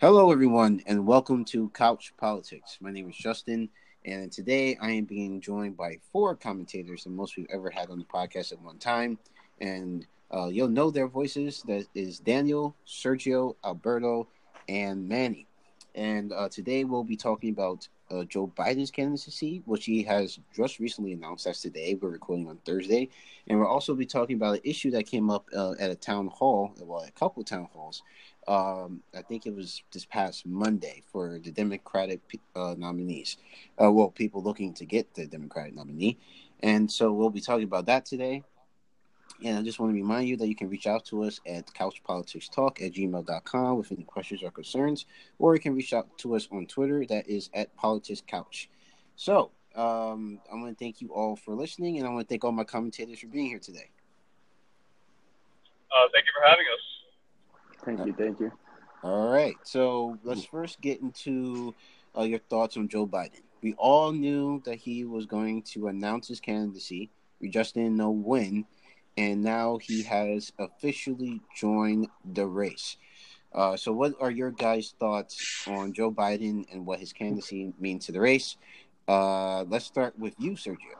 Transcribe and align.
Hello, 0.00 0.32
everyone, 0.32 0.80
and 0.86 1.06
welcome 1.06 1.44
to 1.44 1.68
Couch 1.74 2.14
Politics. 2.16 2.78
My 2.80 2.90
name 2.90 3.10
is 3.10 3.16
Justin, 3.16 3.68
and 4.06 4.32
today 4.32 4.78
I 4.80 4.92
am 4.92 5.04
being 5.04 5.42
joined 5.42 5.76
by 5.76 5.98
four 6.10 6.34
commentators, 6.34 7.04
the 7.04 7.10
most 7.10 7.36
we've 7.36 7.46
ever 7.52 7.68
had 7.68 7.90
on 7.90 7.98
the 7.98 8.06
podcast 8.06 8.50
at 8.50 8.62
one 8.62 8.78
time. 8.78 9.18
And 9.60 10.06
uh, 10.34 10.46
you'll 10.46 10.68
know 10.68 10.90
their 10.90 11.06
voices. 11.06 11.62
That 11.66 11.84
is 11.94 12.18
Daniel, 12.18 12.74
Sergio, 12.86 13.56
Alberto, 13.62 14.26
and 14.70 15.06
Manny. 15.06 15.46
And 15.94 16.32
uh, 16.32 16.48
today 16.48 16.84
we'll 16.84 17.04
be 17.04 17.14
talking 17.16 17.50
about 17.50 17.86
uh, 18.10 18.24
Joe 18.24 18.50
Biden's 18.56 18.90
candidacy, 18.90 19.62
which 19.66 19.84
he 19.84 20.02
has 20.04 20.38
just 20.56 20.78
recently 20.78 21.12
announced. 21.12 21.44
That's 21.44 21.60
today. 21.60 21.98
We're 22.00 22.08
recording 22.08 22.48
on 22.48 22.56
Thursday, 22.64 23.10
and 23.48 23.58
we'll 23.58 23.68
also 23.68 23.94
be 23.94 24.06
talking 24.06 24.36
about 24.36 24.54
an 24.54 24.60
issue 24.64 24.90
that 24.92 25.04
came 25.04 25.30
up 25.30 25.46
uh, 25.54 25.72
at 25.78 25.90
a 25.90 25.94
town 25.94 26.28
hall, 26.28 26.72
well, 26.80 27.04
a 27.06 27.10
couple 27.12 27.44
town 27.44 27.68
halls. 27.72 28.02
Um, 28.50 29.04
I 29.16 29.22
think 29.22 29.46
it 29.46 29.54
was 29.54 29.80
this 29.92 30.04
past 30.04 30.44
Monday 30.44 31.04
for 31.12 31.38
the 31.38 31.52
Democratic 31.52 32.18
uh, 32.56 32.74
nominees. 32.76 33.36
Uh, 33.80 33.92
well, 33.92 34.10
people 34.10 34.42
looking 34.42 34.74
to 34.74 34.84
get 34.84 35.14
the 35.14 35.24
Democratic 35.26 35.76
nominee, 35.76 36.18
and 36.58 36.90
so 36.90 37.12
we'll 37.12 37.30
be 37.30 37.40
talking 37.40 37.62
about 37.62 37.86
that 37.86 38.04
today. 38.04 38.42
And 39.44 39.56
I 39.56 39.62
just 39.62 39.78
want 39.78 39.92
to 39.92 39.94
remind 39.94 40.26
you 40.26 40.36
that 40.38 40.48
you 40.48 40.56
can 40.56 40.68
reach 40.68 40.88
out 40.88 41.04
to 41.06 41.22
us 41.22 41.40
at 41.46 41.72
couchpoliticstalk 41.74 42.84
at 42.84 42.94
gmail.com 42.94 43.78
with 43.78 43.92
any 43.92 44.02
questions 44.02 44.42
or 44.42 44.50
concerns, 44.50 45.06
or 45.38 45.54
you 45.54 45.60
can 45.60 45.76
reach 45.76 45.92
out 45.92 46.18
to 46.18 46.34
us 46.34 46.48
on 46.50 46.66
Twitter. 46.66 47.06
That 47.06 47.28
is 47.28 47.50
at 47.54 47.76
politicscouch. 47.76 48.66
So 49.14 49.52
um, 49.76 50.40
I 50.50 50.56
want 50.56 50.76
to 50.76 50.84
thank 50.84 51.00
you 51.00 51.14
all 51.14 51.36
for 51.36 51.54
listening, 51.54 51.98
and 51.98 52.06
I 52.06 52.10
want 52.10 52.26
to 52.26 52.28
thank 52.28 52.42
all 52.42 52.50
my 52.50 52.64
commentators 52.64 53.20
for 53.20 53.28
being 53.28 53.46
here 53.46 53.60
today. 53.60 53.90
Uh, 55.94 56.08
thank 56.12 56.26
you 56.26 56.32
for 56.36 56.44
having 56.44 56.66
us. 56.66 56.99
Thank 57.84 58.04
you. 58.06 58.12
Thank 58.12 58.40
you. 58.40 58.52
All 59.02 59.28
right. 59.28 59.56
So 59.64 60.18
let's 60.22 60.44
first 60.44 60.80
get 60.80 61.00
into 61.00 61.74
uh, 62.16 62.22
your 62.22 62.40
thoughts 62.40 62.76
on 62.76 62.88
Joe 62.88 63.06
Biden. 63.06 63.42
We 63.62 63.74
all 63.74 64.12
knew 64.12 64.62
that 64.64 64.76
he 64.76 65.04
was 65.04 65.26
going 65.26 65.62
to 65.74 65.88
announce 65.88 66.28
his 66.28 66.40
candidacy. 66.40 67.10
We 67.40 67.48
just 67.48 67.74
didn't 67.74 67.96
know 67.96 68.10
when 68.10 68.66
and 69.16 69.42
now 69.42 69.78
he 69.78 70.02
has 70.02 70.52
officially 70.58 71.40
joined 71.54 72.08
the 72.32 72.46
race. 72.46 72.96
Uh, 73.52 73.76
so, 73.76 73.92
what 73.92 74.14
are 74.20 74.30
your 74.30 74.50
guys' 74.50 74.94
thoughts 74.98 75.66
on 75.66 75.92
Joe 75.92 76.10
Biden 76.10 76.64
and 76.72 76.86
what 76.86 77.00
his 77.00 77.12
candidacy 77.12 77.72
means 77.78 78.06
to 78.06 78.12
the 78.12 78.20
race? 78.20 78.56
Uh, 79.08 79.64
let's 79.64 79.84
start 79.84 80.16
with 80.18 80.34
you, 80.38 80.52
Sergio. 80.52 80.96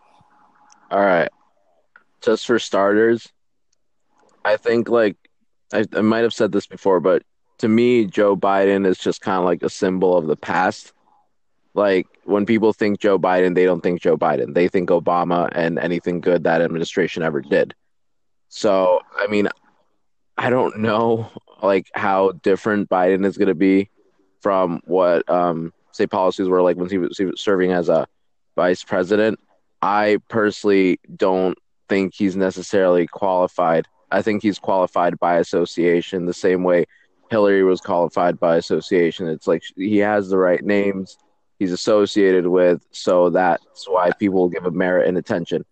All 0.91 1.01
right. 1.01 1.31
Just 2.21 2.47
for 2.47 2.59
starters, 2.59 3.29
I 4.45 4.57
think 4.57 4.89
like 4.89 5.17
I, 5.73 5.85
I 5.95 6.01
might 6.01 6.23
have 6.23 6.35
said 6.35 6.53
this 6.53 6.67
before, 6.67 7.01
but 7.01 7.23
to 7.59 7.69
me, 7.69 8.07
Joe 8.07 8.37
Biden 8.37 8.87
is 8.87 8.99
just 8.99 9.21
kind 9.21 9.39
of 9.39 9.45
like 9.45 9.63
a 9.63 9.71
symbol 9.71 10.17
of 10.17 10.27
the 10.27 10.37
past. 10.37 10.93
Like 11.75 12.07
when 12.25 12.47
people 12.47 12.73
think 12.73 13.01
Joe 13.01 13.19
Biden, 13.19 13.55
they 13.55 13.65
don't 13.65 13.83
think 13.83 14.01
Joe 14.01 14.17
Biden. 14.17 14.55
They 14.55 14.69
think 14.69 14.89
Obama 14.91 15.49
and 15.53 15.79
anything 15.79 16.21
good 16.21 16.45
that 16.45 16.63
administration 16.63 17.23
ever 17.23 17.41
did. 17.41 17.75
So, 18.49 19.01
I 19.17 19.27
mean, 19.29 19.49
I 20.37 20.51
don't 20.51 20.79
know 20.79 21.31
like 21.63 21.91
how 21.95 22.33
different 22.43 22.89
Biden 22.89 23.25
is 23.25 23.37
going 23.37 23.49
to 23.49 23.55
be 23.55 23.91
from 24.41 24.81
what 24.87 25.29
um, 25.31 25.73
say 25.93 26.07
policies 26.07 26.49
were 26.49 26.63
like 26.63 26.77
when 26.77 26.89
he 26.89 26.99
was, 26.99 27.19
he 27.19 27.27
was 27.27 27.41
serving 27.41 27.73
as 27.73 27.89
a 27.89 28.07
vice 28.57 28.83
president. 28.83 29.39
I 29.83 30.19
personally 30.29 30.99
don't 31.15 31.57
think 31.89 32.15
he's 32.15 32.37
necessarily 32.37 33.07
qualified. 33.07 33.87
I 34.11 34.23
think 34.23 34.43
he's 34.43 34.59
qualified 34.59 35.19
by 35.19 35.37
association 35.37 36.27
the 36.27 36.35
same 36.35 36.65
way 36.65 36.87
Hillary 37.31 37.63
was 37.63 37.81
qualified 37.81 38.41
by 38.41 38.57
association. 38.57 39.29
It's 39.29 39.47
like 39.47 39.63
he 39.77 39.99
has 39.99 40.29
the 40.29 40.39
right 40.39 40.63
names 40.63 41.17
he's 41.61 41.73
associated 41.73 42.47
with, 42.47 42.85
so 42.91 43.31
that's 43.31 43.89
why 43.89 44.11
people 44.19 44.49
give 44.49 44.65
him 44.65 44.77
merit 44.77 45.07
and 45.07 45.17
attention. 45.17 45.65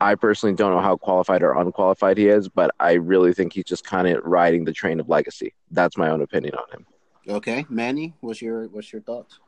I 0.00 0.14
personally 0.14 0.56
don't 0.56 0.72
know 0.72 0.80
how 0.80 0.96
qualified 0.96 1.42
or 1.42 1.52
unqualified 1.52 2.16
he 2.16 2.28
is, 2.28 2.48
but 2.48 2.74
I 2.80 2.94
really 2.94 3.34
think 3.34 3.52
he's 3.52 3.64
just 3.64 3.84
kind 3.84 4.08
of 4.08 4.24
riding 4.24 4.64
the 4.64 4.72
train 4.72 4.98
of 4.98 5.08
legacy. 5.08 5.52
That's 5.70 5.96
my 5.96 6.08
own 6.08 6.22
opinion 6.22 6.54
on 6.54 6.64
him. 6.72 6.86
Okay, 7.28 7.66
Manny, 7.68 8.14
what's 8.20 8.42
your 8.42 8.66
what's 8.68 8.92
your 8.92 9.02
thoughts? 9.02 9.38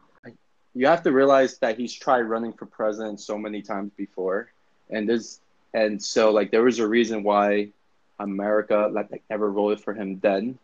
You 0.76 0.86
have 0.88 1.02
to 1.04 1.12
realize 1.12 1.58
that 1.58 1.78
he's 1.78 1.94
tried 1.94 2.22
running 2.22 2.52
for 2.52 2.66
president 2.66 3.20
so 3.20 3.38
many 3.38 3.62
times 3.62 3.92
before, 3.96 4.52
and 4.90 5.08
this 5.08 5.40
and 5.72 6.00
so 6.02 6.30
like 6.30 6.50
there 6.50 6.62
was 6.62 6.78
a 6.78 6.86
reason 6.86 7.22
why 7.22 7.72
America 8.19 8.88
like, 8.92 9.10
like 9.10 9.22
never 9.28 9.50
voted 9.50 9.82
for 9.82 9.94
him 9.94 10.19
then, 10.20 10.58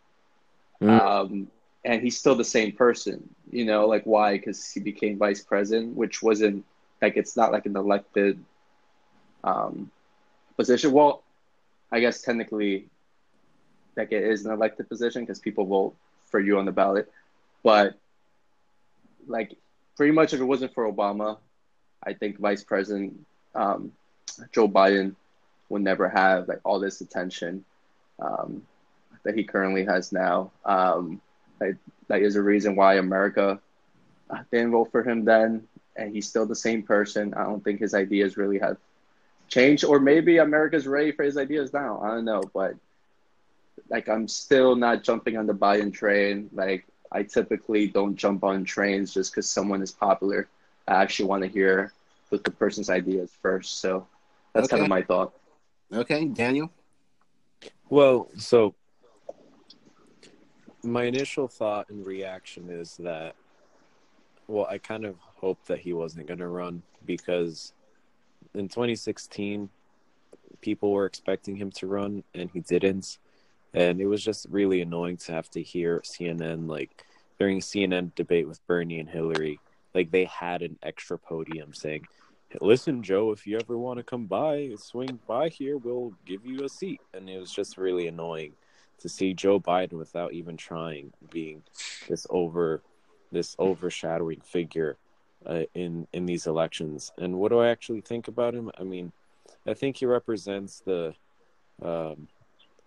mm. 0.80 1.00
um, 1.00 1.48
and 1.84 2.02
he's 2.02 2.18
still 2.18 2.34
the 2.34 2.44
same 2.44 2.72
person. 2.72 3.28
You 3.50 3.64
know, 3.64 3.86
like 3.86 4.04
why? 4.04 4.36
Because 4.36 4.70
he 4.70 4.80
became 4.80 5.18
vice 5.18 5.42
president, 5.42 5.96
which 5.96 6.22
wasn't 6.22 6.64
like 7.02 7.16
it's 7.16 7.36
not 7.36 7.52
like 7.52 7.66
an 7.66 7.76
elected 7.76 8.42
um, 9.42 9.90
position. 10.56 10.92
Well, 10.92 11.22
I 11.90 12.00
guess 12.00 12.22
technically, 12.22 12.86
like 13.96 14.12
it 14.12 14.22
is 14.22 14.46
an 14.46 14.52
elected 14.52 14.88
position 14.88 15.22
because 15.22 15.38
people 15.38 15.64
vote 15.64 15.94
for 16.26 16.40
you 16.40 16.58
on 16.58 16.64
the 16.64 16.72
ballot. 16.72 17.10
But 17.62 17.98
like, 19.26 19.56
pretty 19.96 20.12
much, 20.12 20.32
if 20.32 20.40
it 20.40 20.44
wasn't 20.44 20.72
for 20.74 20.90
Obama, 20.90 21.38
I 22.02 22.14
think 22.14 22.38
Vice 22.38 22.64
President 22.64 23.26
um, 23.54 23.92
Joe 24.52 24.68
Biden 24.68 25.14
would 25.70 25.82
never 25.82 26.08
have 26.08 26.48
like 26.48 26.60
all 26.64 26.78
this 26.78 27.00
attention 27.00 27.64
um, 28.20 28.62
that 29.22 29.34
he 29.34 29.44
currently 29.44 29.84
has 29.84 30.12
now. 30.12 30.50
Um, 30.64 31.20
like, 31.60 31.76
that 32.08 32.20
is 32.20 32.36
a 32.36 32.42
reason 32.42 32.76
why 32.76 32.96
America 32.96 33.58
didn't 34.50 34.72
vote 34.72 34.90
for 34.92 35.02
him 35.02 35.24
then, 35.24 35.66
and 35.96 36.14
he's 36.14 36.28
still 36.28 36.46
the 36.46 36.54
same 36.54 36.82
person. 36.82 37.34
I 37.34 37.44
don't 37.44 37.62
think 37.62 37.80
his 37.80 37.94
ideas 37.94 38.36
really 38.36 38.58
have 38.58 38.76
changed, 39.48 39.84
or 39.84 39.98
maybe 39.98 40.38
America's 40.38 40.86
ready 40.86 41.12
for 41.12 41.24
his 41.24 41.36
ideas 41.36 41.72
now. 41.72 42.00
I 42.02 42.08
don't 42.08 42.24
know, 42.24 42.42
but 42.52 42.74
like 43.88 44.08
I'm 44.08 44.28
still 44.28 44.76
not 44.76 45.02
jumping 45.02 45.36
on 45.36 45.46
the 45.46 45.54
Biden 45.54 45.92
train. 45.92 46.50
Like 46.52 46.84
I 47.12 47.22
typically 47.22 47.86
don't 47.88 48.16
jump 48.16 48.44
on 48.44 48.64
trains 48.64 49.12
just 49.12 49.32
because 49.32 49.48
someone 49.48 49.82
is 49.82 49.90
popular. 49.90 50.48
I 50.86 51.02
actually 51.02 51.28
want 51.28 51.42
to 51.42 51.48
hear 51.48 51.92
what 52.28 52.44
the 52.44 52.50
person's 52.50 52.90
ideas 52.90 53.30
first. 53.42 53.80
So 53.80 54.06
that's 54.52 54.66
okay. 54.66 54.76
kind 54.76 54.82
of 54.82 54.88
my 54.88 55.02
thought. 55.02 55.32
Okay, 55.92 56.26
Daniel. 56.26 56.70
Well, 57.88 58.28
so 58.36 58.74
my 60.84 61.04
initial 61.04 61.48
thought 61.48 61.90
and 61.90 62.06
reaction 62.06 62.70
is 62.70 62.96
that, 62.98 63.34
well, 64.46 64.66
I 64.70 64.78
kind 64.78 65.04
of 65.04 65.16
hoped 65.18 65.66
that 65.66 65.80
he 65.80 65.92
wasn't 65.92 66.28
going 66.28 66.38
to 66.38 66.48
run 66.48 66.82
because 67.04 67.72
in 68.54 68.68
2016, 68.68 69.68
people 70.60 70.92
were 70.92 71.06
expecting 71.06 71.56
him 71.56 71.72
to 71.72 71.88
run 71.88 72.22
and 72.34 72.50
he 72.52 72.60
didn't. 72.60 73.18
And 73.74 74.00
it 74.00 74.06
was 74.06 74.22
just 74.22 74.46
really 74.48 74.80
annoying 74.82 75.16
to 75.18 75.32
have 75.32 75.50
to 75.50 75.62
hear 75.62 76.02
CNN, 76.04 76.68
like 76.68 77.04
during 77.38 77.60
CNN 77.60 78.14
debate 78.14 78.46
with 78.46 78.64
Bernie 78.66 79.00
and 79.00 79.08
Hillary, 79.08 79.58
like 79.94 80.12
they 80.12 80.24
had 80.24 80.62
an 80.62 80.78
extra 80.82 81.18
podium 81.18 81.74
saying, 81.74 82.06
Listen, 82.60 83.02
Joe, 83.02 83.30
if 83.30 83.46
you 83.46 83.58
ever 83.58 83.78
want 83.78 83.98
to 83.98 84.02
come 84.02 84.26
by, 84.26 84.70
swing 84.76 85.20
by 85.26 85.48
here, 85.48 85.76
we'll 85.76 86.12
give 86.26 86.44
you 86.44 86.64
a 86.64 86.68
seat. 86.68 87.00
And 87.14 87.30
it 87.30 87.38
was 87.38 87.52
just 87.52 87.78
really 87.78 88.08
annoying 88.08 88.54
to 88.98 89.08
see 89.08 89.34
Joe 89.34 89.60
Biden 89.60 89.92
without 89.92 90.32
even 90.32 90.56
trying 90.56 91.12
being 91.30 91.62
this 92.08 92.26
over 92.28 92.82
this 93.32 93.54
overshadowing 93.60 94.40
figure 94.40 94.96
uh, 95.46 95.62
in 95.74 96.06
in 96.12 96.26
these 96.26 96.46
elections. 96.46 97.12
And 97.18 97.38
what 97.38 97.50
do 97.50 97.60
I 97.60 97.68
actually 97.68 98.00
think 98.00 98.26
about 98.26 98.54
him? 98.54 98.70
I 98.78 98.82
mean, 98.82 99.12
I 99.66 99.74
think 99.74 99.96
he 99.96 100.06
represents 100.06 100.80
the 100.80 101.14
um, 101.80 102.28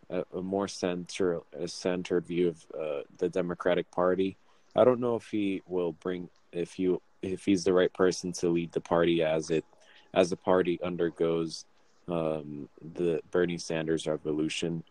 a, 0.09 0.23
a, 0.33 0.41
more 0.41 0.67
center 0.67 1.39
a 1.57 1.67
centered 1.67 2.25
view 2.25 2.49
of 2.49 2.65
uh, 2.79 3.01
the 3.17 3.29
Democratic 3.29 3.89
Party. 3.91 4.37
I 4.75 4.83
don't 4.83 4.99
know 4.99 5.15
if 5.15 5.27
he 5.29 5.61
will 5.67 5.93
bring 5.93 6.29
if 6.51 6.77
you 6.77 7.01
if 7.23 7.45
he's 7.45 7.63
the 7.63 7.73
right 7.73 7.93
person 7.93 8.31
to 8.33 8.49
lead 8.49 8.71
the 8.71 8.81
party 8.81 9.23
as 9.23 9.49
it 9.49 9.65
as 10.13 10.29
the 10.29 10.37
party 10.37 10.79
undergoes 10.83 11.65
um, 12.07 12.69
the 12.93 13.21
Bernie 13.31 13.57
Sanders 13.57 14.05
revolution. 14.05 14.83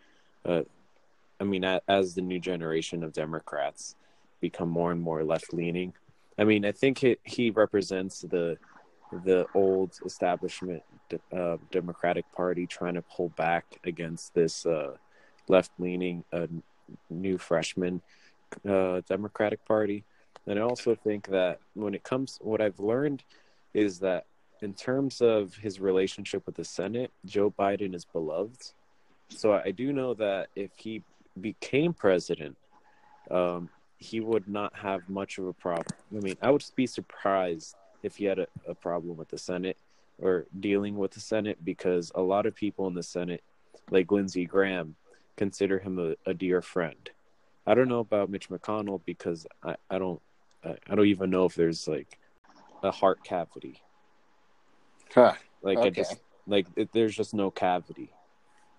Uh, 0.44 0.62
I 1.38 1.44
mean, 1.44 1.64
as 1.64 2.14
the 2.14 2.22
new 2.22 2.40
generation 2.40 3.04
of 3.04 3.12
Democrats 3.12 3.94
become 4.40 4.68
more 4.68 4.90
and 4.90 5.00
more 5.00 5.22
left 5.22 5.52
leaning, 5.52 5.92
I 6.38 6.44
mean, 6.44 6.64
I 6.64 6.72
think 6.72 7.04
it, 7.04 7.20
he 7.24 7.50
represents 7.50 8.20
the 8.22 8.56
the 9.24 9.46
old 9.54 9.98
establishment 10.06 10.82
uh, 11.36 11.58
Democratic 11.70 12.24
Party 12.32 12.66
trying 12.66 12.94
to 12.94 13.02
pull 13.02 13.28
back 13.30 13.66
against 13.84 14.34
this 14.34 14.64
uh, 14.64 14.96
left 15.48 15.70
leaning 15.78 16.24
uh, 16.32 16.46
new 17.10 17.36
freshman 17.36 18.00
uh, 18.66 19.02
Democratic 19.08 19.64
Party. 19.66 20.04
And 20.46 20.58
I 20.58 20.62
also 20.62 20.94
think 20.94 21.28
that 21.28 21.60
when 21.74 21.94
it 21.94 22.02
comes, 22.02 22.38
what 22.40 22.60
I've 22.60 22.80
learned 22.80 23.22
is 23.74 24.00
that 24.00 24.26
in 24.60 24.74
terms 24.74 25.20
of 25.20 25.54
his 25.54 25.80
relationship 25.80 26.46
with 26.46 26.56
the 26.56 26.64
Senate, 26.64 27.10
Joe 27.24 27.50
Biden 27.50 27.94
is 27.94 28.04
beloved. 28.04 28.72
So 29.28 29.52
I 29.52 29.70
do 29.70 29.92
know 29.92 30.14
that 30.14 30.48
if 30.54 30.70
he 30.76 31.02
became 31.40 31.92
president, 31.92 32.56
um, 33.30 33.68
he 33.98 34.20
would 34.20 34.48
not 34.48 34.74
have 34.74 35.08
much 35.08 35.38
of 35.38 35.46
a 35.46 35.52
problem. 35.52 35.86
I 36.14 36.20
mean, 36.20 36.36
I 36.42 36.50
would 36.50 36.64
be 36.74 36.86
surprised 36.86 37.76
if 38.02 38.16
he 38.16 38.24
had 38.24 38.40
a, 38.40 38.46
a 38.66 38.74
problem 38.74 39.16
with 39.16 39.28
the 39.28 39.38
Senate 39.38 39.76
or 40.18 40.46
dealing 40.60 40.96
with 40.96 41.12
the 41.12 41.20
Senate 41.20 41.58
because 41.64 42.12
a 42.14 42.20
lot 42.20 42.46
of 42.46 42.54
people 42.54 42.86
in 42.88 42.94
the 42.94 43.02
Senate, 43.02 43.42
like 43.90 44.10
Lindsey 44.10 44.44
Graham, 44.44 44.96
consider 45.36 45.78
him 45.78 45.98
a, 45.98 46.30
a 46.30 46.34
dear 46.34 46.60
friend. 46.62 47.10
I 47.66 47.74
don't 47.74 47.88
know 47.88 48.00
about 48.00 48.28
Mitch 48.28 48.48
McConnell 48.48 49.00
because 49.06 49.46
I, 49.62 49.76
I 49.88 49.98
don't 49.98 50.20
I, 50.64 50.76
I 50.88 50.94
don't 50.94 51.06
even 51.06 51.30
know 51.30 51.44
if 51.44 51.54
there's 51.54 51.86
like 51.88 52.18
a 52.82 52.90
heart 52.90 53.24
cavity. 53.24 53.80
Huh. 55.14 55.34
Like 55.62 55.78
Okay. 55.78 55.86
I 55.86 55.90
just 55.90 56.20
like 56.46 56.66
it, 56.76 56.90
there's 56.92 57.14
just 57.14 57.34
no 57.34 57.50
cavity. 57.50 58.12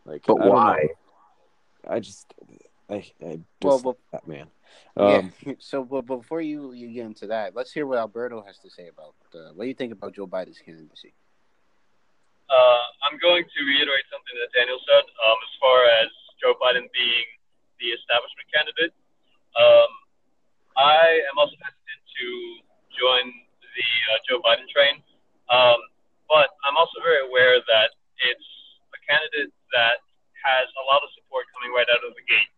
Like 0.06 0.24
But 0.26 0.42
I 0.42 0.48
why? 0.48 0.88
I 1.88 2.00
just 2.00 2.34
I 2.90 2.96
I 2.96 3.40
just 3.40 3.44
Well, 3.62 3.82
well, 3.84 3.98
that 4.12 4.28
man. 4.28 4.48
Um, 4.98 5.34
yeah. 5.46 5.54
So, 5.60 5.84
but 5.84 6.06
before 6.06 6.42
you 6.42 6.74
you 6.74 6.90
get 6.90 7.06
into 7.06 7.28
that, 7.28 7.56
let's 7.56 7.72
hear 7.72 7.86
what 7.86 8.00
Alberto 8.00 8.44
has 8.46 8.58
to 8.60 8.70
say 8.70 8.88
about 8.88 9.16
uh, 9.34 9.54
what 9.54 9.64
do 9.66 9.68
you 9.68 9.76
think 9.76 9.94
about 9.94 10.16
Joe 10.16 10.28
Biden's 10.28 10.60
candidacy. 10.60 11.14
Uh, 12.50 12.84
I'm 13.08 13.18
going 13.18 13.44
to 13.44 13.60
reiterate 13.66 14.06
something 14.12 14.36
that 14.38 14.52
Daniel 14.54 14.78
said 14.86 15.06
um, 15.26 15.40
as 15.42 15.54
far 15.58 15.78
as 16.04 16.10
Joe 16.38 16.54
Biden 16.60 16.86
being 16.94 17.28
the 17.80 17.90
establishment 17.96 18.46
candidate. 18.54 18.94
Um, 19.58 20.03
I 20.78 21.22
am 21.30 21.36
also 21.38 21.54
hesitant 21.62 22.02
to 22.02 22.28
join 22.98 23.26
the 23.62 23.90
uh, 24.10 24.20
Joe 24.26 24.40
Biden 24.42 24.66
train, 24.70 25.02
um, 25.50 25.80
but 26.30 26.50
I'm 26.66 26.78
also 26.78 26.98
very 27.06 27.22
aware 27.26 27.62
that 27.62 27.90
it's 28.26 28.50
a 28.94 29.00
candidate 29.06 29.54
that 29.74 30.02
has 30.44 30.68
a 30.82 30.84
lot 30.90 31.06
of 31.06 31.10
support 31.18 31.46
coming 31.54 31.72
right 31.74 31.88
out 31.94 32.02
of 32.02 32.14
the 32.18 32.26
gate. 32.26 32.52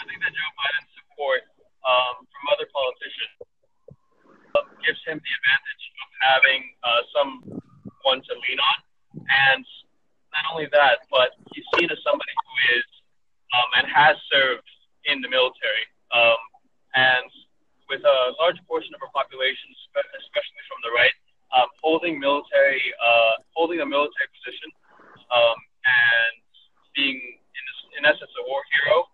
I 0.00 0.02
think 0.08 0.18
that 0.24 0.32
Joe 0.32 0.50
Biden's 0.56 0.92
support 0.98 1.42
um, 1.84 2.24
from 2.24 2.44
other 2.50 2.66
politicians 2.72 3.36
uh, 4.56 4.64
gives 4.82 5.00
him 5.04 5.20
the 5.20 5.32
advantage 5.36 5.84
of 6.00 6.08
having 6.20 6.60
uh, 6.80 7.02
someone 7.12 8.20
to 8.24 8.32
lean 8.48 8.60
on. 8.60 8.78
And 9.14 9.64
not 10.34 10.44
only 10.50 10.66
that, 10.74 11.06
but 11.12 11.36
he's 11.54 11.64
seen 11.78 11.86
as 11.92 12.00
somebody 12.02 12.34
who 12.34 12.54
is 12.80 12.86
um, 13.54 13.68
and 13.78 13.86
has 13.86 14.18
served 14.26 14.66
in 15.06 15.22
the 15.22 15.30
military. 15.30 15.86
Um, 16.10 16.40
and 16.94 17.28
with 17.90 18.00
a 18.00 18.18
large 18.40 18.56
portion 18.64 18.94
of 18.96 19.00
our 19.04 19.12
population, 19.12 19.68
especially 19.92 20.64
from 20.70 20.80
the 20.86 20.92
right, 20.96 21.14
um, 21.52 21.68
holding 21.82 22.18
military, 22.18 22.82
uh, 22.98 23.38
holding 23.52 23.84
a 23.84 23.86
military 23.86 24.30
position, 24.40 24.72
um, 25.30 25.58
and 25.84 26.34
being 26.96 27.18
in, 27.20 27.64
in 28.00 28.02
essence 28.08 28.30
a 28.30 28.44
war 28.48 28.62
hero, 28.72 29.06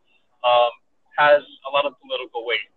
um, 0.47 0.73
has 1.19 1.43
a 1.69 1.71
lot 1.75 1.85
of 1.85 1.99
political 2.01 2.47
weight. 2.47 2.71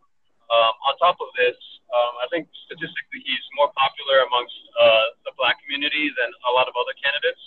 Um, 0.52 0.74
on 0.86 0.92
top 1.00 1.18
of 1.24 1.30
this, 1.40 1.56
um, 1.94 2.14
I 2.20 2.28
think 2.34 2.50
statistically 2.68 3.22
he's 3.24 3.46
more 3.56 3.72
popular 3.74 4.26
amongst 4.28 4.58
uh, 4.76 5.08
the 5.30 5.34
black 5.40 5.62
community 5.64 6.12
than 6.20 6.30
a 6.50 6.52
lot 6.52 6.68
of 6.68 6.76
other 6.76 6.94
candidates. 7.00 7.42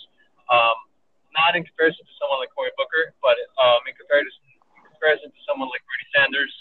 Um, 0.49 0.77
not 1.35 1.53
in 1.53 1.61
comparison 1.61 2.01
to 2.01 2.13
someone 2.17 2.41
like 2.41 2.49
Cory 2.55 2.73
Booker, 2.79 3.13
but 3.21 3.37
in 3.37 3.93
comparison 3.93 4.41
in 4.41 4.89
comparison 4.89 5.29
to 5.29 5.41
someone 5.45 5.69
like 5.69 5.85
Bernie 5.85 6.09
Sanders, 6.15 6.53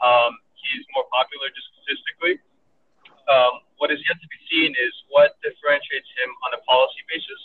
um, 0.00 0.39
popular 1.40 1.48
just 1.56 1.68
statistically. 1.80 2.36
Um, 3.32 3.64
what 3.80 3.88
is 3.88 4.00
yet 4.04 4.20
to 4.20 4.28
be 4.28 4.40
seen 4.52 4.76
is 4.76 4.92
what 5.08 5.40
differentiates 5.40 6.08
him 6.20 6.30
on 6.44 6.52
a 6.52 6.60
policy 6.68 7.00
basis. 7.08 7.42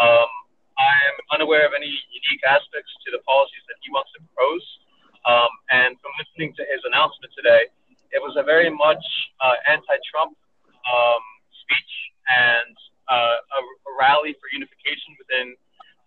Um, 0.00 0.30
I 0.78 0.94
am 1.12 1.16
unaware 1.36 1.66
of 1.68 1.76
any 1.76 1.90
unique 1.90 2.42
aspects 2.48 2.88
to 3.04 3.12
the 3.12 3.20
policies 3.28 3.60
that 3.68 3.76
he 3.84 3.92
wants 3.92 4.08
to 4.16 4.24
propose. 4.30 4.64
Um, 5.28 5.50
and 5.74 5.92
from 6.00 6.14
listening 6.16 6.56
to 6.56 6.64
his 6.70 6.80
announcement 6.88 7.34
today, 7.36 7.68
it 8.14 8.22
was 8.22 8.38
a 8.40 8.44
very 8.46 8.72
much 8.72 9.02
uh, 9.42 9.58
anti-Trump 9.68 10.32
um, 10.88 11.24
speech 11.66 11.92
and 12.32 12.72
uh, 13.10 13.36
a, 13.36 13.60
a 13.60 13.92
rally 13.98 14.38
for 14.38 14.48
unification 14.54 15.18
within 15.20 15.52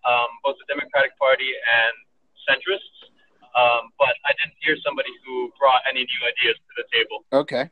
um, 0.08 0.30
both 0.42 0.58
the 0.58 0.66
Democratic 0.66 1.14
Party 1.20 1.52
and 1.52 1.94
centrists. 2.48 3.12
Um, 3.52 3.92
but 4.00 4.16
I 4.24 4.32
didn't 4.40 4.56
hear 4.64 4.80
somebody 4.80 5.12
who 5.28 5.52
brought 5.60 5.84
any 5.84 6.00
new 6.00 6.20
ideas 6.24 6.56
to 6.56 6.72
the 6.80 6.86
table. 6.88 7.18
Okay. 7.32 7.68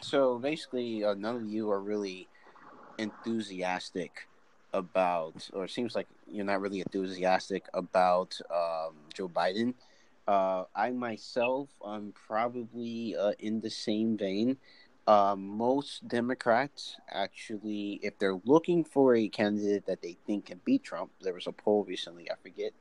So 0.00 0.31
basically, 0.42 1.04
uh, 1.04 1.14
none 1.14 1.36
of 1.36 1.44
you 1.44 1.70
are 1.70 1.80
really 1.80 2.28
enthusiastic 2.98 4.28
about, 4.74 5.48
or 5.52 5.64
it 5.64 5.70
seems 5.70 5.94
like 5.94 6.08
you're 6.30 6.44
not 6.44 6.60
really 6.60 6.80
enthusiastic 6.80 7.66
about 7.72 8.38
um, 8.50 8.94
Joe 9.14 9.28
Biden. 9.28 9.74
Uh, 10.26 10.64
I 10.74 10.90
myself, 10.90 11.68
I'm 11.84 12.12
probably 12.12 13.16
uh, 13.16 13.32
in 13.38 13.60
the 13.60 13.70
same 13.70 14.16
vein. 14.16 14.56
Uh, 15.06 15.34
most 15.36 16.06
Democrats 16.06 16.96
actually, 17.10 17.98
if 18.02 18.18
they're 18.18 18.40
looking 18.44 18.84
for 18.84 19.16
a 19.16 19.28
candidate 19.28 19.84
that 19.86 20.00
they 20.00 20.16
think 20.26 20.46
can 20.46 20.60
beat 20.64 20.84
Trump, 20.84 21.10
there 21.20 21.34
was 21.34 21.48
a 21.48 21.52
poll 21.52 21.84
recently, 21.84 22.30
I 22.30 22.34
forget. 22.40 22.72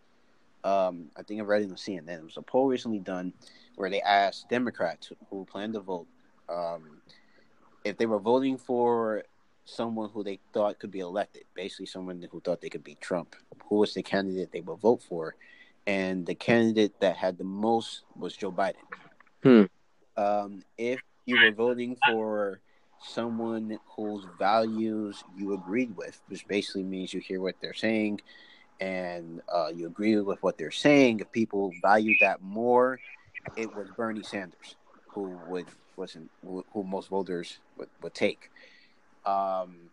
Um, 0.63 1.10
I 1.18 1.24
think 1.24 1.42
I 1.42 1.44
read 1.44 1.63
it 1.63 1.72
on 1.72 1.75
CNN. 1.75 2.19
It 2.19 2.24
was 2.24 2.38
a 2.38 2.44
poll 2.44 2.68
recently 2.68 3.00
done 3.00 3.34
where 3.75 3.90
they 3.90 4.02
asked 4.02 4.50
Democrats 4.50 5.12
who 5.31 5.46
plan 5.46 5.74
to 5.74 5.80
vote 5.80 6.06
um, 6.48 6.90
if 7.91 7.97
they 7.97 8.05
were 8.05 8.19
voting 8.19 8.57
for 8.57 9.23
someone 9.65 10.09
who 10.09 10.23
they 10.23 10.39
thought 10.53 10.79
could 10.79 10.91
be 10.91 10.99
elected, 10.99 11.43
basically 11.53 11.85
someone 11.85 12.25
who 12.31 12.39
thought 12.39 12.61
they 12.61 12.69
could 12.69 12.83
beat 12.83 13.01
Trump, 13.01 13.35
who 13.67 13.75
was 13.75 13.93
the 13.93 14.01
candidate 14.01 14.51
they 14.51 14.61
would 14.61 14.79
vote 14.79 15.03
for? 15.03 15.35
And 15.85 16.25
the 16.25 16.35
candidate 16.35 16.99
that 17.01 17.17
had 17.17 17.38
the 17.38 17.43
most 17.43 18.03
was 18.15 18.35
Joe 18.35 18.51
Biden. 18.51 18.75
Hmm. 19.43 19.63
Um, 20.17 20.63
if 20.77 20.99
you 21.25 21.39
were 21.41 21.51
voting 21.51 21.97
for 22.07 22.59
someone 23.03 23.79
whose 23.95 24.25
values 24.39 25.23
you 25.38 25.53
agreed 25.53 25.95
with, 25.95 26.21
which 26.27 26.47
basically 26.47 26.83
means 26.83 27.13
you 27.13 27.19
hear 27.19 27.41
what 27.41 27.55
they're 27.61 27.73
saying 27.73 28.21
and 28.79 29.41
uh, 29.53 29.69
you 29.73 29.88
agree 29.88 30.17
with 30.17 30.41
what 30.41 30.57
they're 30.57 30.71
saying, 30.71 31.19
if 31.19 31.31
people 31.31 31.71
value 31.81 32.15
that 32.21 32.41
more, 32.41 32.99
it 33.55 33.75
was 33.75 33.88
Bernie 33.97 34.23
Sanders 34.23 34.75
who 35.07 35.38
would 35.47 35.65
wasn't 36.01 36.30
who 36.44 36.83
most 36.83 37.09
voters 37.09 37.59
would, 37.77 37.89
would 38.01 38.13
take. 38.13 38.50
Um, 39.25 39.92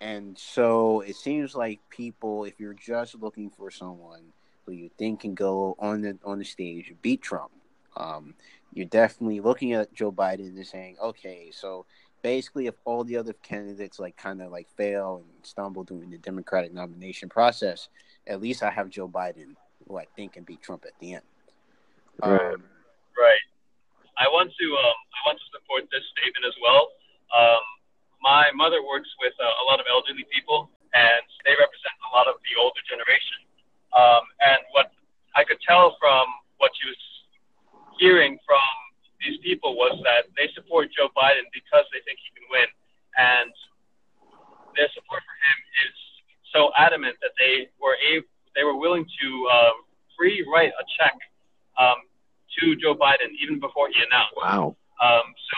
and 0.00 0.36
so 0.38 1.00
it 1.00 1.16
seems 1.16 1.54
like 1.54 1.78
people, 1.90 2.44
if 2.44 2.58
you're 2.58 2.72
just 2.74 3.14
looking 3.16 3.50
for 3.50 3.70
someone 3.70 4.32
who 4.64 4.72
you 4.72 4.90
think 4.98 5.20
can 5.20 5.34
go 5.34 5.76
on 5.78 6.00
the 6.00 6.18
on 6.24 6.38
the 6.38 6.44
stage 6.44 6.94
beat 7.02 7.20
Trump, 7.20 7.52
um, 7.96 8.34
you're 8.72 8.86
definitely 8.86 9.40
looking 9.40 9.74
at 9.74 9.92
Joe 9.92 10.10
Biden 10.10 10.56
and 10.56 10.66
saying, 10.66 10.96
okay, 11.02 11.50
so 11.52 11.84
basically, 12.22 12.66
if 12.66 12.74
all 12.86 13.04
the 13.04 13.18
other 13.18 13.34
candidates 13.42 14.00
like 14.00 14.16
kind 14.16 14.40
of 14.40 14.50
like 14.50 14.68
fail 14.76 15.22
and 15.22 15.46
stumble 15.46 15.84
during 15.84 16.10
the 16.10 16.18
Democratic 16.18 16.72
nomination 16.72 17.28
process, 17.28 17.88
at 18.26 18.40
least 18.40 18.62
I 18.62 18.70
have 18.70 18.88
Joe 18.88 19.08
Biden, 19.08 19.54
who 19.86 19.98
I 19.98 20.06
think 20.16 20.32
can 20.32 20.44
beat 20.44 20.62
Trump 20.62 20.84
at 20.86 20.98
the 20.98 21.14
end. 21.14 21.22
Um, 22.22 22.32
Right. 22.32 22.56
I 24.20 24.28
want 24.28 24.52
to 24.52 24.66
um, 24.76 24.98
I 25.16 25.18
want 25.32 25.40
to 25.40 25.48
support 25.48 25.88
this 25.88 26.04
statement 26.12 26.44
as 26.44 26.52
well. 26.60 26.92
Um, 27.32 27.64
my 28.20 28.52
mother 28.52 28.84
works 28.84 29.08
with 29.16 29.32
uh, 29.40 29.48
a 29.48 29.64
lot 29.64 29.80
of 29.80 29.88
elderly 29.88 30.28
people, 30.28 30.68
and 30.92 31.24
they 31.48 31.56
represent 31.56 31.96
a 32.04 32.10
lot 32.12 32.28
of 32.28 32.36
the 32.44 32.52
older 32.60 32.84
generation. 32.84 33.48
Um, 33.96 34.22
and 34.44 34.60
what 34.76 34.92
I 35.32 35.48
could 35.48 35.56
tell 35.64 35.96
from 35.96 36.28
what 36.60 36.68
she 36.76 36.84
was 36.84 37.00
hearing 37.96 38.36
from 38.44 38.68
these 39.24 39.40
people 39.40 39.72
was 39.72 39.96
that 40.04 40.28
they 40.36 40.52
support 40.52 40.92
Joe 40.92 41.08
Biden 41.16 41.48
because 41.56 41.88
they 41.88 42.04
think 42.04 42.20
he 42.20 42.28
can 42.36 42.44
win, 42.52 42.68
and 43.16 43.52
their 44.76 44.92
support 44.92 45.24
for 45.24 45.36
him 45.48 45.58
is 45.88 45.96
so 46.52 46.76
adamant 46.76 47.16
that 47.24 47.32
they 47.40 47.72
were 47.80 47.96
able, 48.04 48.28
they 48.52 48.68
were 48.68 48.76
willing 48.76 49.08
to 49.08 49.28
uh, 49.48 49.72
free 50.12 50.44
write 50.44 50.76
a 50.76 50.84
check 51.00 51.16
um, 51.80 52.04
to 52.60 52.76
Joe 52.76 52.94
Biden 52.94 53.32
even 53.42 53.58
before 53.58 53.88
he 53.88 53.98
announced. 54.04 54.36
Wow. 54.36 54.76
Um, 55.00 55.26
so 55.34 55.56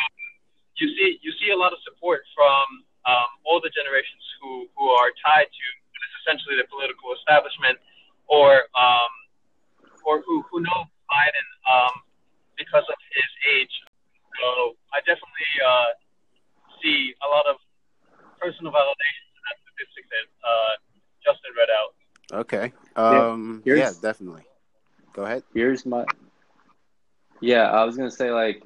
you 0.78 0.88
see 0.96 1.18
you 1.22 1.30
see 1.38 1.50
a 1.50 1.56
lot 1.58 1.72
of 1.72 1.78
support 1.86 2.22
from 2.34 2.64
um, 3.06 3.30
older 3.46 3.68
generations 3.74 4.22
who, 4.40 4.66
who 4.78 4.86
are 4.90 5.10
tied 5.22 5.46
to 5.50 5.64
what 5.90 6.00
is 6.06 6.12
essentially 6.22 6.56
the 6.58 6.66
political 6.70 7.10
establishment, 7.18 7.78
or 8.30 8.66
um, 8.78 9.12
or 10.06 10.22
who, 10.26 10.42
who 10.50 10.60
know 10.62 10.80
Biden 11.10 11.46
um, 11.70 11.94
because 12.58 12.82
of 12.88 12.98
his 13.14 13.30
age. 13.54 13.74
So 14.40 14.74
I 14.94 14.98
definitely 15.06 15.52
uh, 15.62 15.90
see 16.82 17.14
a 17.22 17.28
lot 17.30 17.46
of 17.46 17.56
personal 18.40 18.72
validation 18.72 19.24
to 19.30 19.40
that 19.46 19.56
statistic 19.62 20.04
that 20.10 20.26
uh, 20.42 20.72
Justin 21.22 21.52
read 21.54 21.70
out. 21.70 21.90
okay. 22.46 22.66
Um, 22.96 23.62
here's- 23.64 23.78
yeah, 23.78 23.92
definitely. 24.00 24.42
Go 25.12 25.24
ahead. 25.24 25.42
Here's 25.54 25.84
my 25.84 26.04
Yeah, 27.42 27.70
I 27.70 27.84
was 27.84 27.98
gonna 27.98 28.10
say 28.10 28.32
like 28.32 28.64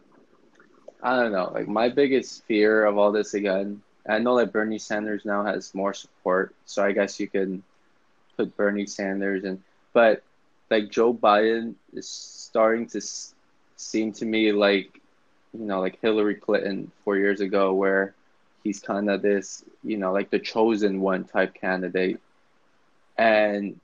I 1.03 1.17
don't 1.21 1.33
know, 1.33 1.51
like 1.55 1.69
my 1.69 1.89
biggest 1.89 2.45
fear 2.47 2.85
of 2.85 2.99
all 2.99 3.13
this 3.13 3.35
again. 3.35 3.83
I 4.09 4.19
know 4.19 4.39
that 4.39 4.53
Bernie 4.53 4.79
Sanders 4.79 5.25
now 5.25 5.45
has 5.45 5.75
more 5.75 5.95
support, 5.95 6.55
so 6.67 6.85
I 6.85 6.93
guess 6.93 7.21
you 7.21 7.29
can 7.29 7.65
put 8.37 8.57
Bernie 8.57 8.87
Sanders 8.87 9.45
in, 9.45 9.63
but 9.93 10.23
like 10.71 10.91
Joe 10.91 11.15
Biden 11.15 11.75
is 11.95 12.09
starting 12.09 12.87
to 12.89 12.99
s- 12.99 13.35
seem 13.77 14.13
to 14.15 14.27
me 14.27 14.53
like 14.53 15.01
you 15.55 15.65
know, 15.67 15.81
like 15.81 15.99
Hillary 16.01 16.37
Clinton 16.37 16.93
four 17.05 17.17
years 17.19 17.41
ago, 17.41 17.75
where 17.75 18.15
he's 18.65 18.81
kind 18.81 19.11
of 19.11 19.23
this, 19.23 19.65
you 19.85 19.99
know, 19.99 20.13
like 20.13 20.31
the 20.31 20.39
chosen 20.41 21.01
one 21.01 21.25
type 21.25 21.55
candidate. 21.55 22.21
And 23.19 23.81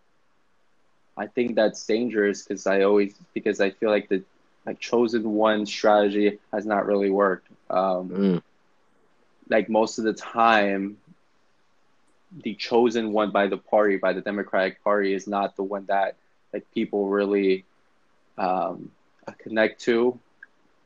I 1.17 1.27
think 1.27 1.55
that's 1.57 1.85
dangerous 1.87 2.43
because 2.43 2.67
I 2.67 2.83
always 2.83 3.15
because 3.35 3.61
I 3.61 3.71
feel 3.71 3.91
like 3.91 4.09
the 4.09 4.23
like 4.67 4.79
chosen 4.81 5.33
one 5.33 5.67
strategy 5.67 6.39
has 6.53 6.65
not 6.67 6.87
really 6.87 7.11
worked. 7.11 7.49
Um, 7.71 8.09
Mm. 8.11 8.43
Like 9.49 9.69
most 9.69 9.99
of 9.99 10.05
the 10.05 10.13
time, 10.15 10.97
the 12.43 12.55
chosen 12.55 13.13
one 13.13 13.31
by 13.31 13.47
the 13.47 13.59
party, 13.59 13.97
by 13.97 14.13
the 14.13 14.21
Democratic 14.21 14.83
Party, 14.83 15.13
is 15.13 15.27
not 15.27 15.57
the 15.57 15.63
one 15.63 15.85
that 15.87 16.17
like 16.53 16.65
people 16.73 17.09
really 17.09 17.65
um, 18.39 18.91
connect 19.39 19.81
to. 19.83 20.19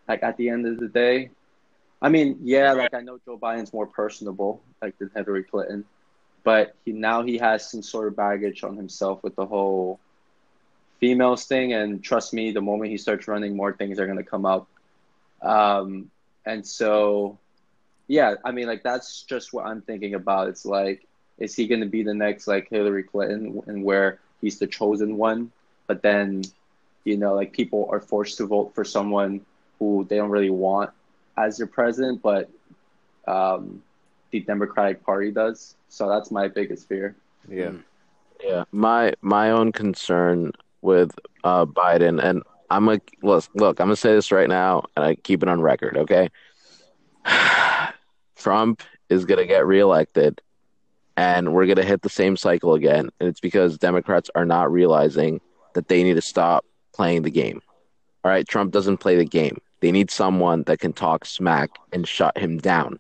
Like 0.09 0.23
at 0.23 0.37
the 0.37 0.49
end 0.49 0.67
of 0.67 0.79
the 0.79 0.89
day, 0.89 1.31
I 2.01 2.09
mean, 2.09 2.39
yeah, 2.43 2.73
like 2.73 2.95
I 2.95 3.01
know 3.01 3.19
Joe 3.25 3.39
Biden's 3.39 3.73
more 3.73 3.87
personable, 3.87 4.63
like 4.83 4.99
than 4.99 5.11
Hillary 5.15 5.45
Clinton, 5.45 5.85
but 6.45 6.75
he 6.85 6.93
now 6.93 7.23
he 7.23 7.39
has 7.39 7.71
some 7.71 7.83
sort 7.83 8.09
of 8.09 8.17
baggage 8.17 8.63
on 8.65 8.77
himself 8.77 9.23
with 9.23 9.35
the 9.37 9.47
whole 9.47 10.01
females 11.01 11.45
thing. 11.45 11.73
And 11.73 12.03
trust 12.03 12.33
me, 12.33 12.51
the 12.51 12.61
moment 12.61 12.91
he 12.91 12.99
starts 12.99 13.29
running, 13.29 13.57
more 13.57 13.73
things 13.73 13.99
are 13.99 14.07
gonna 14.07 14.23
come 14.23 14.47
up. 14.47 14.69
Um, 15.43 16.11
and 16.45 16.67
so, 16.67 17.39
yeah, 18.09 18.35
I 18.45 18.53
mean, 18.53 18.67
like 18.67 18.83
that's 18.83 19.23
just 19.23 19.53
what 19.53 19.67
I'm 19.67 19.83
thinking 19.83 20.15
about. 20.15 20.49
It's 20.49 20.65
like, 20.65 21.07
is 21.39 21.55
he 21.55 21.67
gonna 21.67 21.87
be 21.87 22.03
the 22.03 22.15
next 22.15 22.47
like 22.47 22.69
Hillary 22.69 23.03
Clinton, 23.03 23.63
and 23.67 23.85
where 23.85 24.21
he's 24.41 24.59
the 24.59 24.67
chosen 24.67 25.17
one, 25.17 25.51
but 25.87 26.03
then, 26.03 26.43
you 27.05 27.17
know, 27.17 27.35
like 27.35 27.53
people 27.53 27.89
are 27.91 28.01
forced 28.01 28.39
to 28.39 28.47
vote 28.47 28.75
for 28.75 28.85
someone 28.85 29.41
who 29.79 30.07
they 30.09 30.17
don't 30.17 30.31
really 30.31 30.51
want 30.51 30.91
as 31.37 31.59
their 31.59 31.67
president, 31.67 32.23
but 32.23 32.51
um, 33.27 33.83
the 34.31 34.41
Democratic 34.41 35.05
Party 35.05 35.31
does. 35.31 35.75
So 35.89 36.09
that's 36.09 36.31
my 36.31 36.49
biggest 36.49 36.89
fear. 36.89 37.15
Yeah. 37.49 37.73
Yeah, 38.45 38.65
my 38.71 39.15
my 39.23 39.51
own 39.51 39.73
concern 39.73 40.53
with 40.87 41.11
uh, 41.45 41.67
Biden, 41.67 42.23
and 42.23 42.43
I'm 42.71 42.87
like, 42.87 43.17
look, 43.23 43.45
look, 43.55 43.81
I'm 43.81 43.89
gonna 43.89 43.97
say 43.97 44.15
this 44.15 44.33
right 44.33 44.49
now, 44.49 44.85
and 44.97 45.05
I 45.05 45.17
keep 45.17 45.43
it 45.43 45.49
on 45.49 45.61
record, 45.61 45.99
okay? 45.99 46.31
Trump 48.37 48.83
is 49.11 49.25
gonna 49.27 49.47
get 49.47 49.67
reelected, 49.67 50.41
and 51.17 51.53
we're 51.53 51.67
gonna 51.67 51.85
hit 51.85 52.01
the 52.03 52.09
same 52.09 52.37
cycle 52.37 52.75
again, 52.75 53.11
and 53.21 53.29
it's 53.29 53.41
because 53.41 53.77
Democrats 53.77 54.31
are 54.35 54.47
not 54.47 54.73
realizing 54.73 55.41
that 55.75 55.89
they 55.89 56.03
need 56.03 56.15
to 56.15 56.23
stop 56.23 56.65
playing 56.95 57.23
the 57.23 57.31
game. 57.31 57.61
All 58.25 58.31
right, 58.31 58.49
Trump 58.49 58.73
doesn't 58.73 58.99
play 58.99 59.17
the 59.17 59.25
game. 59.25 59.59
They 59.81 59.93
need 59.93 60.11
someone 60.11 60.63
that 60.65 60.81
can 60.81 60.93
talk 60.93 61.27
smack 61.27 61.71
and 61.93 62.09
shut 62.09 62.39
him 62.39 62.59
down. 62.59 62.99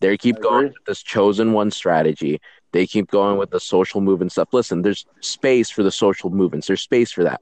They 0.00 0.16
keep 0.16 0.40
going 0.40 0.68
with 0.68 0.84
this 0.86 1.02
chosen 1.02 1.52
one 1.52 1.70
strategy. 1.70 2.40
They 2.76 2.86
keep 2.86 3.10
going 3.10 3.38
with 3.38 3.48
the 3.48 3.58
social 3.58 4.02
movement 4.02 4.32
stuff. 4.32 4.48
Listen, 4.52 4.82
there's 4.82 5.06
space 5.22 5.70
for 5.70 5.82
the 5.82 5.90
social 5.90 6.28
movements. 6.28 6.66
There's 6.66 6.82
space 6.82 7.10
for 7.10 7.24
that. 7.24 7.40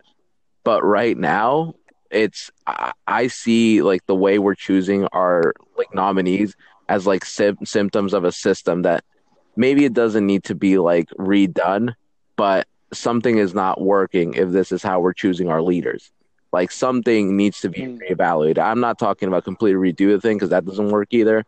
But 0.62 0.84
right 0.84 1.18
now, 1.18 1.74
it's 2.08 2.52
I, 2.68 2.92
I 3.08 3.26
see 3.26 3.82
like 3.82 4.06
the 4.06 4.14
way 4.14 4.38
we're 4.38 4.54
choosing 4.54 5.06
our 5.06 5.52
like 5.76 5.92
nominees 5.92 6.54
as 6.88 7.04
like 7.04 7.24
sim- 7.24 7.58
symptoms 7.64 8.14
of 8.14 8.22
a 8.22 8.30
system 8.30 8.82
that 8.82 9.02
maybe 9.56 9.84
it 9.84 9.92
doesn't 9.92 10.24
need 10.24 10.44
to 10.44 10.54
be 10.54 10.78
like 10.78 11.08
redone, 11.18 11.94
but 12.36 12.68
something 12.92 13.36
is 13.38 13.54
not 13.54 13.80
working 13.80 14.34
if 14.34 14.50
this 14.50 14.70
is 14.70 14.84
how 14.84 15.00
we're 15.00 15.12
choosing 15.14 15.48
our 15.48 15.62
leaders. 15.62 16.12
Like 16.52 16.70
something 16.70 17.36
needs 17.36 17.60
to 17.62 17.70
be 17.70 17.80
Mm. 17.80 17.98
reevaluated. 18.08 18.58
I'm 18.58 18.78
not 18.78 19.00
talking 19.00 19.26
about 19.26 19.42
completely 19.42 19.92
redo 19.92 20.12
the 20.14 20.20
thing 20.20 20.36
because 20.36 20.50
that 20.50 20.64
doesn't 20.64 20.90
work 20.90 21.08
either. 21.10 21.44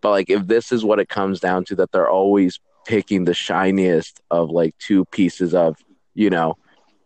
But 0.00 0.12
like 0.12 0.30
if 0.30 0.46
this 0.46 0.72
is 0.72 0.86
what 0.86 0.98
it 1.00 1.10
comes 1.10 1.38
down 1.40 1.66
to, 1.66 1.74
that 1.76 1.92
they're 1.92 2.08
always 2.08 2.58
picking 2.86 3.24
the 3.24 3.34
shiniest 3.34 4.20
of 4.30 4.50
like 4.50 4.76
two 4.78 5.04
pieces 5.06 5.54
of, 5.54 5.76
you 6.14 6.30
know, 6.30 6.56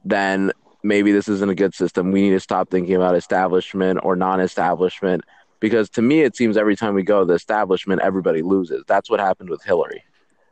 then 0.05 0.53
maybe 0.83 1.11
this 1.13 1.29
isn't 1.29 1.51
a 1.51 1.55
good 1.55 1.75
system. 1.75 2.13
We 2.13 2.23
need 2.23 2.31
to 2.31 2.41
stop 2.41 2.71
thinking 2.71 2.95
about 2.95 3.17
establishment 3.17 4.01
or 4.03 4.15
non-establishment 4.15 5.25
because 5.59 5.91
to 5.91 6.03
me 6.03 6.21
it 6.23 6.37
seems 6.37 6.57
every 6.57 6.77
time 6.77 6.95
we 6.95 7.03
go 7.03 7.25
the 7.25 7.35
establishment 7.35 8.01
everybody 8.03 8.43
loses. 8.43 8.85
That's 8.87 9.11
what 9.11 9.21
happened 9.21 9.51
with 9.51 9.63
Hillary. 9.65 10.05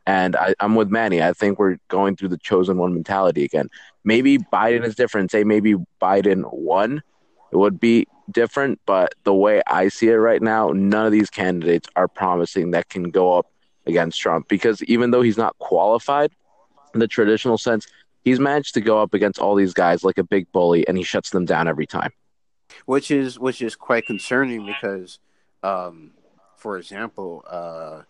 And 0.05 0.35
I, 0.35 0.55
I'm 0.59 0.75
with 0.75 0.89
Manny. 0.89 1.21
I 1.21 1.33
think 1.33 1.59
we're 1.59 1.77
going 1.87 2.15
through 2.15 2.29
the 2.29 2.37
chosen 2.37 2.77
one 2.77 2.93
mentality 2.93 3.43
again. 3.43 3.69
Maybe 4.03 4.39
Biden 4.39 4.83
is 4.83 4.95
different. 4.95 5.29
Say 5.29 5.43
maybe 5.43 5.75
Biden 6.01 6.51
won, 6.51 7.03
it 7.51 7.57
would 7.57 7.79
be 7.79 8.07
different. 8.31 8.79
But 8.87 9.13
the 9.23 9.33
way 9.35 9.61
I 9.67 9.89
see 9.89 10.07
it 10.07 10.15
right 10.15 10.41
now, 10.41 10.71
none 10.71 11.05
of 11.05 11.11
these 11.11 11.29
candidates 11.29 11.87
are 11.95 12.07
promising 12.07 12.71
that 12.71 12.89
can 12.89 13.11
go 13.11 13.37
up 13.37 13.45
against 13.85 14.19
Trump 14.19 14.47
because 14.47 14.83
even 14.83 15.11
though 15.11 15.21
he's 15.21 15.37
not 15.37 15.57
qualified 15.59 16.31
in 16.93 16.99
the 16.99 17.07
traditional 17.07 17.57
sense, 17.57 17.87
he's 18.23 18.39
managed 18.39 18.73
to 18.75 18.81
go 18.81 19.01
up 19.01 19.13
against 19.13 19.39
all 19.39 19.55
these 19.55 19.73
guys 19.73 20.03
like 20.03 20.17
a 20.17 20.23
big 20.23 20.51
bully 20.51 20.87
and 20.87 20.97
he 20.97 21.03
shuts 21.03 21.29
them 21.31 21.45
down 21.45 21.67
every 21.67 21.85
time. 21.87 22.11
which 22.85 23.11
is 23.11 23.39
which 23.39 23.61
is 23.61 23.75
quite 23.75 24.05
concerning 24.05 24.65
because, 24.65 25.19
um, 25.63 26.11
for 26.55 26.77
example, 26.77 27.43
uh, 27.49 28.01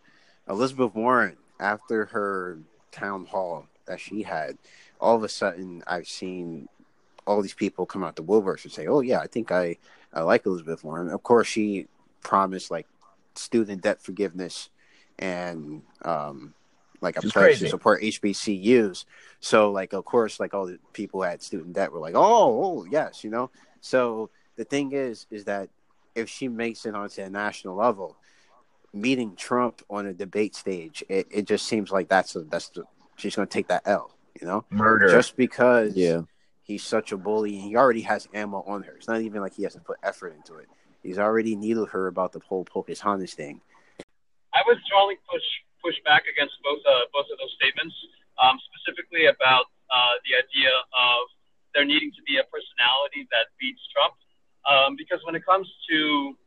Elizabeth 0.50 0.96
Warren 0.96 1.38
after 1.60 2.06
her 2.06 2.60
town 2.92 3.26
hall 3.26 3.68
that 3.86 4.00
she 4.00 4.24
had, 4.24 4.58
all 5.00 5.16
of 5.16 5.24
a 5.24 5.30
sudden 5.30 5.84
I've 5.88 6.08
seen 6.08 6.68
all 7.28 7.42
these 7.42 7.54
people 7.54 7.86
come 7.86 8.04
out 8.04 8.16
the 8.16 8.24
woodworks 8.24 8.64
and 8.64 8.74
say, 8.74 8.88
"Oh 8.88 9.02
yeah, 9.02 9.20
I 9.20 9.28
think 9.28 9.52
I 9.52 9.78
I 10.14 10.22
like 10.22 10.46
Elizabeth 10.46 10.84
Warren." 10.84 11.10
Of 11.10 11.24
course, 11.24 11.48
she 11.48 11.88
promised 12.22 12.72
like 12.72 12.88
student 13.36 13.84
debt 13.84 14.02
forgiveness 14.02 14.70
and 15.20 15.84
um, 16.04 16.54
like 17.02 17.18
a 17.18 17.22
She's 17.22 17.32
pledge 17.32 17.60
to 17.60 17.68
support 17.70 18.02
HBCUs. 18.02 19.06
So 19.40 19.72
like 19.72 19.94
of 19.94 20.04
course 20.06 20.40
like 20.40 20.54
all 20.54 20.66
the 20.66 20.80
people 20.94 21.20
who 21.20 21.26
had 21.30 21.44
student 21.44 21.74
debt 21.74 21.92
were 21.92 22.00
like, 22.00 22.16
"Oh, 22.16 22.64
oh 22.64 22.86
yes," 22.90 23.24
you 23.24 23.30
know. 23.30 23.52
So 23.82 24.32
the 24.56 24.66
thing 24.66 24.92
is, 24.94 25.28
is 25.30 25.46
that 25.46 25.70
if 26.16 26.28
she 26.30 26.48
makes 26.48 26.86
it 26.86 26.96
onto 26.96 27.22
a 27.22 27.30
national 27.30 27.76
level, 27.76 28.18
meeting 28.94 29.36
Trump 29.36 29.82
on 29.90 30.06
a 30.08 30.14
debate 30.14 30.56
stage, 30.56 31.04
it, 31.10 31.28
it 31.30 31.48
just 31.48 31.66
seems 31.66 31.92
like 31.92 32.10
that's 32.10 32.36
a, 32.36 32.42
that's 32.42 32.70
the, 32.70 32.84
she's 33.16 33.36
going 33.36 33.48
to 33.48 33.54
take 33.54 33.68
that 33.68 33.84
L, 33.86 34.12
you 34.40 34.48
know, 34.48 34.66
Murder. 34.70 35.10
just 35.10 35.38
because 35.38 35.96
Yeah. 35.96 36.22
he's 36.64 36.84
such 36.84 37.12
a 37.12 37.18
bully. 37.18 37.56
And 37.56 37.64
he 37.64 37.76
already 37.76 38.02
has 38.02 38.28
ammo 38.34 38.64
on 38.68 38.84
her. 38.84 38.94
It's 38.98 39.08
not 39.08 39.22
even 39.22 39.42
like 39.42 39.54
he 39.54 39.64
has 39.64 39.74
to 39.74 39.80
put 39.80 39.98
effort 40.04 40.34
into 40.36 40.56
it. 40.56 40.68
He's 41.04 41.20
already 41.20 41.56
needled 41.56 41.90
her 41.90 42.08
about 42.08 42.34
the 42.34 42.40
whole 42.40 42.66
Pocahontas 42.66 43.34
thing. 43.34 43.62
Would 44.70 44.86
strongly 44.86 45.18
push 45.26 45.42
push 45.82 45.98
back 46.06 46.30
against 46.30 46.54
both 46.62 46.78
uh, 46.86 47.10
both 47.10 47.26
of 47.34 47.42
those 47.42 47.50
statements, 47.58 47.98
um, 48.38 48.62
specifically 48.70 49.26
about 49.26 49.66
uh, 49.90 50.22
the 50.30 50.38
idea 50.38 50.70
of 50.94 51.26
there 51.74 51.90
needing 51.90 52.14
to 52.14 52.22
be 52.22 52.38
a 52.38 52.46
personality 52.54 53.26
that 53.34 53.50
beats 53.58 53.82
Trump, 53.90 54.14
um, 54.70 54.94
because 54.94 55.18
when 55.26 55.34
it 55.34 55.42
comes 55.42 55.66
to, 55.90 56.38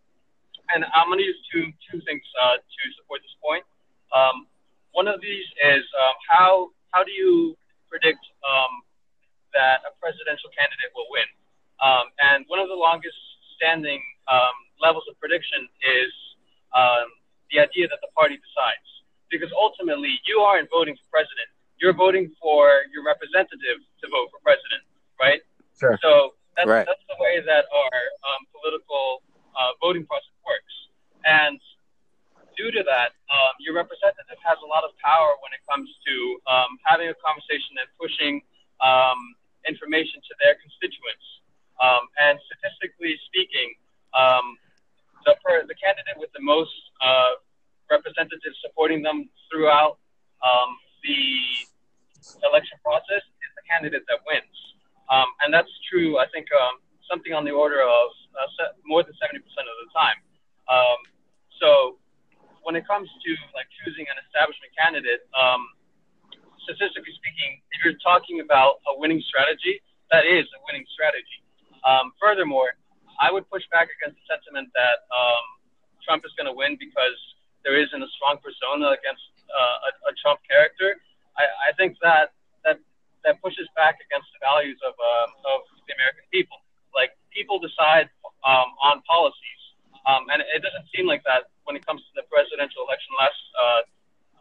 and 0.70 0.86
I'm 0.94 1.10
going 1.10 1.18
to 1.18 1.26
use 1.26 1.42
two 1.50 1.66
two 1.90 1.98
things 2.06 2.22
uh, 2.38 2.62
to 2.62 2.82
support 3.02 3.26
this 3.26 3.34
point. 3.42 3.66
Um, 4.14 4.46
one 4.94 5.10
of 5.10 5.18
these 5.18 5.48
is 5.58 5.82
um, 5.98 6.14
how 6.30 6.70
how 6.94 7.02
do 7.02 7.10
you 7.10 7.58
predict 7.90 8.22
um, 8.46 8.86
that 9.50 9.82
a 9.82 9.98
presidential 9.98 10.46
candidate 10.54 10.94
will 10.94 11.10
win? 11.10 11.26
Um, 11.82 12.06
and 12.22 12.46
one 12.46 12.62
of 12.62 12.70
the 12.70 12.78
longest 12.78 13.18
standing 13.58 13.98
levels 14.78 15.10
of 15.10 15.18
prediction 15.18 15.66
is 15.82 16.14
the 17.52 17.60
idea 17.60 17.86
that 17.88 18.00
the 18.00 18.10
party 18.16 18.40
decides. 18.40 18.88
Because 19.30 19.52
ultimately, 19.56 20.20
you 20.28 20.40
aren't 20.40 20.68
voting 20.68 20.96
for 20.96 21.06
president. 21.08 21.48
You're 21.80 21.96
voting 21.96 22.32
for 22.40 22.84
your 22.92 23.04
representative 23.04 23.80
to 24.00 24.04
vote 24.12 24.28
for 24.32 24.40
president, 24.44 24.84
right? 25.20 25.40
Sure. 25.78 25.96
So 26.04 26.36
that's, 26.56 26.68
Right. 26.68 26.84
that's 26.84 27.04
the 27.08 27.16
way 27.16 27.40
that 27.40 27.64
our 27.72 27.98
um, 28.28 28.44
political 28.52 29.24
uh, 29.56 29.72
voting 29.80 30.04
process 30.04 30.36
works. 30.44 30.74
And 31.24 31.56
due 32.56 32.70
to 32.70 32.84
that, 32.84 33.16
um, 33.32 33.54
your 33.58 33.72
representative 33.74 34.36
has 34.44 34.58
a 34.60 34.68
lot 34.68 34.84
of 34.84 34.92
power 35.00 35.32
when 35.40 35.56
it 35.56 35.64
comes 35.64 35.88
to 36.06 36.14
um, 36.44 36.76
having 36.84 37.08
a 37.08 37.16
conversation 37.24 37.80
and 37.80 37.88
pushing 37.96 38.44
um, 38.84 39.16
information 39.64 40.20
to 40.28 40.32
their 40.44 40.60
constituents. 40.60 41.24
Um, 41.80 42.04
and 42.20 42.38
statistically 42.46 43.16
speaking, 43.26 43.74
um, 44.12 44.60
the, 45.24 45.34
the 45.68 45.78
candidate 45.78 46.16
with 46.16 46.30
the 46.32 46.42
most 46.42 46.74
uh, 47.00 47.38
representatives 47.90 48.56
supporting 48.64 49.02
them 49.02 49.28
throughout 49.50 49.98
um, 50.42 50.76
the 51.04 51.22
election 52.46 52.78
process 52.82 53.22
is 53.22 53.50
the 53.58 53.64
candidate 53.66 54.02
that 54.08 54.22
wins. 54.26 54.58
Um, 55.10 55.28
and 55.44 55.52
that's 55.52 55.70
true, 55.90 56.18
I 56.18 56.26
think, 56.30 56.46
um, 56.54 56.80
something 57.10 57.34
on 57.34 57.44
the 57.44 57.52
order 57.52 57.82
of 57.82 58.08
uh, 58.38 58.72
more 58.86 59.02
than 59.02 59.12
70% 59.20 59.42
of 59.42 59.76
the 59.84 59.88
time. 59.92 60.18
Um, 60.70 60.98
so 61.60 61.98
when 62.62 62.78
it 62.78 62.86
comes 62.86 63.10
to 63.10 63.30
like 63.52 63.68
choosing 63.82 64.06
an 64.08 64.16
establishment 64.24 64.72
candidate, 64.78 65.26
um, 65.34 65.66
statistically 66.64 67.12
speaking, 67.18 67.60
if 67.74 67.84
you're 67.84 67.98
talking 68.00 68.40
about 68.40 68.80
a 68.88 68.98
winning 68.98 69.20
strategy, 69.26 69.82
that 70.14 70.24
is 70.24 70.46
a 70.54 70.60
winning 70.70 70.86
strategy. 70.94 71.42
Um, 71.82 72.14
furthermore, 72.16 72.78
I 73.22 73.30
would 73.30 73.46
push 73.46 73.62
back 73.70 73.86
against 73.86 74.18
the 74.18 74.26
sentiment 74.26 74.74
that 74.74 75.06
um, 75.14 75.44
Trump 76.02 76.26
is 76.26 76.34
going 76.34 76.50
to 76.50 76.56
win 76.58 76.74
because 76.74 77.14
there 77.62 77.78
isn't 77.78 78.02
a 78.02 78.10
strong 78.18 78.42
persona 78.42 78.98
against 78.98 79.22
uh, 79.46 79.86
a, 79.86 79.90
a 80.10 80.12
Trump 80.18 80.42
character. 80.42 80.98
I, 81.38 81.46
I 81.46 81.72
think 81.78 81.94
that 82.02 82.34
that 82.66 82.82
that 83.22 83.38
pushes 83.38 83.70
back 83.78 84.02
against 84.02 84.26
the 84.34 84.42
values 84.42 84.82
of 84.82 84.98
um, 84.98 85.30
of 85.54 85.62
the 85.86 85.94
American 85.94 86.26
people. 86.34 86.58
Like 86.90 87.14
people 87.30 87.62
decide 87.62 88.10
um, 88.42 88.74
on 88.82 89.06
policies, 89.06 89.62
um, 90.10 90.26
and 90.34 90.42
it 90.42 90.58
doesn't 90.58 90.90
seem 90.90 91.06
like 91.06 91.22
that 91.22 91.46
when 91.62 91.78
it 91.78 91.86
comes 91.86 92.02
to 92.02 92.12
the 92.18 92.26
presidential 92.26 92.82
election 92.82 93.14
last 93.22 93.42
uh, 93.54 93.82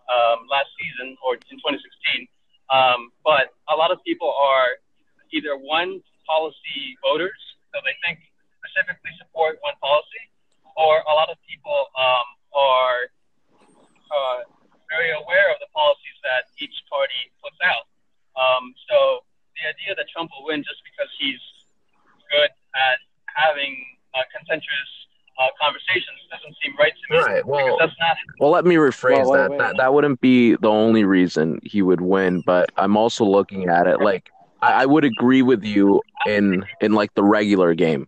um, 0.09 0.49
last 0.49 0.73
season 0.81 1.13
or 1.21 1.37
in 1.37 1.61
2016. 1.61 2.25
Um, 2.73 3.13
but 3.21 3.53
a 3.69 3.77
lot 3.77 3.93
of 3.93 4.01
people 4.01 4.33
are 4.33 4.81
either 5.29 5.53
one 5.53 6.01
policy 6.25 6.97
voters, 7.05 7.37
so 7.69 7.77
they 7.85 7.93
think 8.01 8.30
specifically 8.71 9.11
support 9.19 9.59
one 9.59 9.75
policy, 9.83 10.23
or 10.79 11.03
a 11.03 11.13
lot 11.13 11.27
of 11.27 11.35
people 11.43 11.91
um, 11.99 12.27
are 12.55 12.99
uh, 14.07 14.39
very 14.87 15.11
aware 15.11 15.51
of 15.51 15.59
the 15.59 15.67
policies 15.75 16.17
that 16.23 16.47
each 16.63 16.75
party 16.87 17.21
puts 17.43 17.59
out. 17.67 17.91
Um, 18.39 18.71
so 18.87 19.27
the 19.59 19.67
idea 19.67 19.95
that 19.99 20.07
Trump 20.07 20.31
will 20.31 20.47
win 20.47 20.63
just 20.63 20.79
because 20.87 21.11
he's 21.19 21.43
good 22.31 22.51
at 22.75 22.97
having 23.27 23.75
uh, 24.15 24.23
contentious 24.31 24.89
uh, 25.39 25.51
conversations 25.59 26.19
doesn't 26.31 26.55
seem 26.63 26.75
right 26.79 26.93
to 26.95 27.05
me. 27.11 27.19
Right. 27.19 27.45
Well, 27.45 27.77
that's 27.79 27.95
not. 27.99 28.15
Well, 28.39 28.51
let 28.51 28.65
me 28.65 28.75
rephrase 28.75 29.27
Well, 29.27 29.31
wait, 29.31 29.37
that. 29.37 29.51
wait, 29.51 29.57
that. 29.59 29.67
wait. 29.75 29.77
That 29.77 29.93
wouldn't 29.93 30.21
be 30.21 30.55
the 30.55 30.69
only 30.69 31.03
reason 31.03 31.59
he 31.63 31.81
would 31.81 32.01
win, 32.01 32.43
but 32.45 32.71
I'm 32.77 32.95
also 32.95 33.25
looking 33.25 33.67
at 33.67 33.87
it 33.87 33.99
like 34.01 34.29
I, 34.61 34.83
I 34.83 34.85
would 34.85 35.03
agree 35.03 35.41
with 35.41 35.63
you 35.63 36.01
in 36.25 36.63
in 36.81 36.93
like 36.93 37.13
the 37.15 37.23
regular 37.23 37.73
game. 37.73 38.07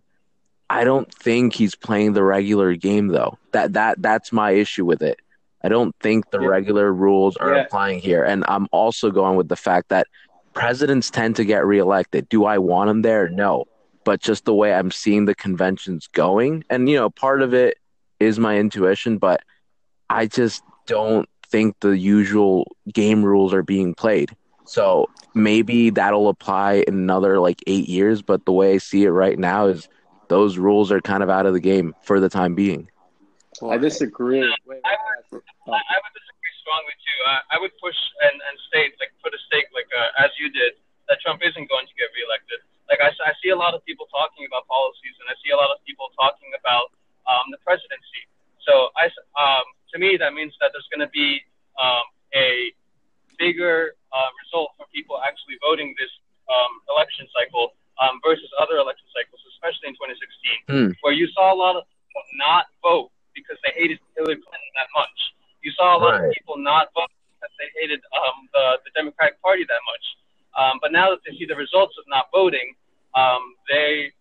I 0.74 0.84
don't 0.86 1.14
think 1.14 1.54
he's 1.54 1.76
playing 1.76 2.14
the 2.14 2.24
regular 2.24 2.76
game 2.76 3.10
though. 3.10 3.38
That 3.52 3.74
that 3.74 4.02
that's 4.02 4.32
my 4.34 4.52
issue 4.52 4.86
with 4.86 5.04
it. 5.04 5.20
I 5.64 5.70
don't 5.70 5.96
think 6.02 6.32
the 6.32 6.42
Yeah. 6.42 6.48
regular 6.48 6.92
rules 6.92 7.38
are 7.38 7.54
Yeah. 7.54 7.62
applying 7.62 8.00
here, 8.00 8.24
and 8.24 8.44
I'm 8.48 8.68
also 8.72 9.12
going 9.12 9.38
with 9.38 9.50
the 9.50 9.56
fact 9.56 9.90
that 9.90 10.08
presidents 10.54 11.12
tend 11.12 11.36
to 11.36 11.46
get 11.46 11.64
reelected. 11.66 12.28
Do 12.28 12.46
I 12.46 12.58
want 12.58 12.90
him 12.90 13.04
there? 13.04 13.30
No, 13.30 13.66
but 14.04 14.20
just 14.20 14.46
the 14.46 14.54
way 14.56 14.74
I'm 14.74 14.90
seeing 14.90 15.26
the 15.26 15.36
conventions 15.36 16.08
going, 16.08 16.64
and 16.72 16.90
you 16.90 16.98
know, 16.98 17.12
part 17.12 17.44
of 17.44 17.54
it 17.54 17.78
is 18.20 18.40
my 18.40 18.58
intuition, 18.58 19.20
but 19.20 19.42
I 20.10 20.26
just 20.26 20.64
don't 20.88 21.30
think 21.52 21.76
the 21.82 21.96
usual 21.96 22.66
game 22.92 23.24
rules 23.24 23.54
are 23.54 23.64
being 23.64 23.94
played. 23.94 24.36
So 24.66 25.08
maybe 25.36 25.92
that'll 25.92 26.30
apply 26.30 26.84
in 26.88 26.96
another 26.96 27.40
like 27.40 27.62
eight 27.68 27.88
years, 27.88 28.24
but 28.24 28.46
the 28.46 28.52
way 28.52 28.74
I 28.74 28.78
see 28.80 29.04
it 29.04 29.12
right 29.12 29.38
now 29.38 29.68
is 29.68 29.88
those 30.34 30.58
rules 30.58 30.90
are 30.90 30.98
kind 30.98 31.22
of 31.22 31.30
out 31.30 31.46
of 31.46 31.54
the 31.54 31.62
game 31.62 31.94
for 32.02 32.18
the 32.18 32.26
time 32.40 32.58
being. 32.58 32.90
I 33.62 33.78
disagree. 33.78 34.42
Wait, 34.42 34.50
wait, 34.66 34.82
I 34.82 34.98
wait. 35.30 35.46
I, 35.70 35.78
I 35.78 35.98
would 36.02 36.14
disagree 36.18 36.54
strongly 36.66 36.96
too. 37.06 37.20
I, 37.30 37.36
I 37.54 37.58
would 37.62 37.74
push 37.78 37.94
and, 38.26 38.34
and 38.50 38.56
state, 38.66 38.98
like, 38.98 39.14
put 39.22 39.30
a 39.38 39.42
stake, 39.46 39.70
like, 39.78 39.86
uh, 39.94 40.26
as 40.26 40.34
you 40.42 40.50
did, 40.50 40.74
that 41.06 41.22
Trump 41.22 41.46
isn't 41.46 41.68
going 41.70 41.86
to 41.86 41.96
get 42.02 42.10
reelected. 42.18 42.66
Like, 42.90 42.98
I, 43.06 43.14
I 43.30 43.32
see 43.46 43.54
a 43.54 43.60
lot 43.66 43.78
of 43.78 43.86
people 43.86 44.10
talking 44.10 44.50
about 44.50 44.66
policies, 44.66 45.14
and 45.22 45.30
I 45.30 45.38
see 45.46 45.54
a 45.54 45.60
lot 45.64 45.70
of 45.70 45.78
people 45.86 46.10
talking 46.18 46.50
about 46.58 46.90
um, 47.30 47.46
the 47.54 47.62
presidency. 47.62 48.26
So, 48.66 48.90
I, 48.98 49.14
s- 49.14 49.26
um, 49.38 49.66
to 49.94 50.02
me, 50.02 50.18
that 50.18 50.34
means 50.34 50.58
that 50.66 50.74
there's 50.74 50.90
going 50.90 51.06
to 51.06 51.14
be 51.14 51.46
um, 51.78 52.06
a 52.34 52.74
bigger 53.38 53.94
uh, 54.10 54.30
result 54.42 54.74
for 54.82 54.90
people 54.90 55.22
actually 55.22 55.62
voting 55.62 55.94
this 56.02 56.10
um, 56.50 56.74
election 56.90 57.30
cycle 57.38 57.78
um, 58.02 58.18
versus 58.26 58.50
other 58.58 58.82
election 58.82 59.06
cycles, 59.14 59.38
especially 59.54 59.94
in 59.94 59.96
2016, 59.96 60.18
Hmm. 60.66 60.90
Where 61.58 61.74
you 61.74 61.74
saw 61.74 61.74
a 61.74 61.74
lot 61.74 61.76
of 61.76 61.84
people 61.90 62.24
not 62.38 62.66
vote 62.82 63.10
because 63.36 63.58
they 63.66 63.74
hated 63.76 64.00
Hillary 64.18 64.36
Clinton 64.38 64.72
that 64.78 64.90
much. 64.96 65.18
You 65.62 65.72
saw 65.78 65.98
a 65.98 66.00
lot 66.00 66.14
of 66.16 66.22
Right. 66.22 66.34
people 66.36 66.58
not 66.58 66.90
vote 66.94 67.10
because 67.40 67.54
they 67.60 67.70
hated 67.82 68.02
um, 68.14 68.50
the, 68.54 68.80
the 68.86 68.92
Democratic 68.94 69.42
Party 69.42 69.66
that 69.66 69.82
much. 69.86 70.06
Um, 70.54 70.78
but 70.82 70.92
now 70.92 71.10
that 71.10 71.20
they 71.26 71.34
see 71.38 71.46
the 71.46 71.56
results 71.56 71.98
of 71.98 72.06
not 72.08 72.30
voting, 72.32 72.76
um, 73.16 73.56
they, 73.70 74.12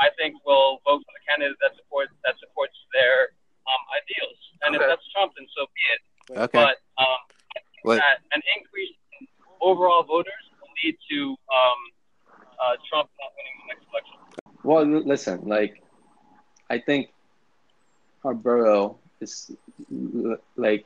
I 0.00 0.08
think, 0.16 0.40
will 0.46 0.80
vote 0.88 1.04
for 1.04 1.12
the 1.12 1.24
candidate 1.28 1.56
that 1.60 1.76
supports 1.76 2.12
that 2.24 2.34
supports 2.40 2.72
their 2.96 3.36
um, 3.68 3.82
ideals. 3.92 4.38
And 4.64 4.72
Okay. 4.76 4.84
if 4.84 4.88
that's 4.88 5.04
Trump, 5.12 5.32
then 5.36 5.46
so 5.56 5.66
be 5.68 5.82
it. 5.92 6.00
Okay. 6.48 6.56
But 6.64 6.80
um, 6.96 7.20
I 7.56 7.60
think 7.60 7.84
What- 7.84 7.96
that 8.00 8.24
an 8.32 8.40
increase 8.56 8.96
in 9.20 9.28
overall 9.60 10.02
voters 10.02 10.44
will 10.60 10.72
lead 10.84 10.96
to 11.12 11.18
um, 11.52 11.80
uh, 12.56 12.76
Trump 12.88 13.10
not 13.20 13.30
winning 13.36 13.56
the 13.60 13.66
next 13.76 13.84
election. 13.92 14.16
Well, 14.64 14.80
l- 14.80 15.04
listen, 15.06 15.44
like, 15.44 15.82
I 16.70 16.78
think 16.80 17.12
Alberto 18.24 18.98
is 19.20 19.50
l- 19.92 20.38
like 20.56 20.84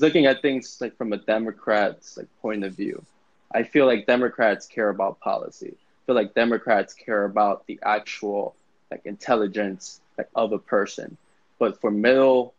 looking 0.00 0.26
at 0.26 0.42
things 0.42 0.78
like 0.80 0.96
from 0.96 1.12
a 1.12 1.18
Democrat's 1.18 2.16
like 2.16 2.28
point 2.42 2.64
of 2.64 2.74
view. 2.74 3.04
I 3.52 3.62
feel 3.62 3.86
like 3.86 4.06
Democrats 4.06 4.66
care 4.66 4.88
about 4.90 5.20
policy. 5.20 5.74
I 5.76 6.00
feel 6.06 6.14
like 6.14 6.34
Democrats 6.34 6.94
care 6.94 7.24
about 7.24 7.66
the 7.66 7.78
actual 7.82 8.54
like 8.90 9.02
intelligence 9.04 10.00
like 10.18 10.28
of 10.34 10.52
a 10.52 10.58
person. 10.58 11.16
But 11.58 11.80
for 11.80 11.90
middle 11.90 12.54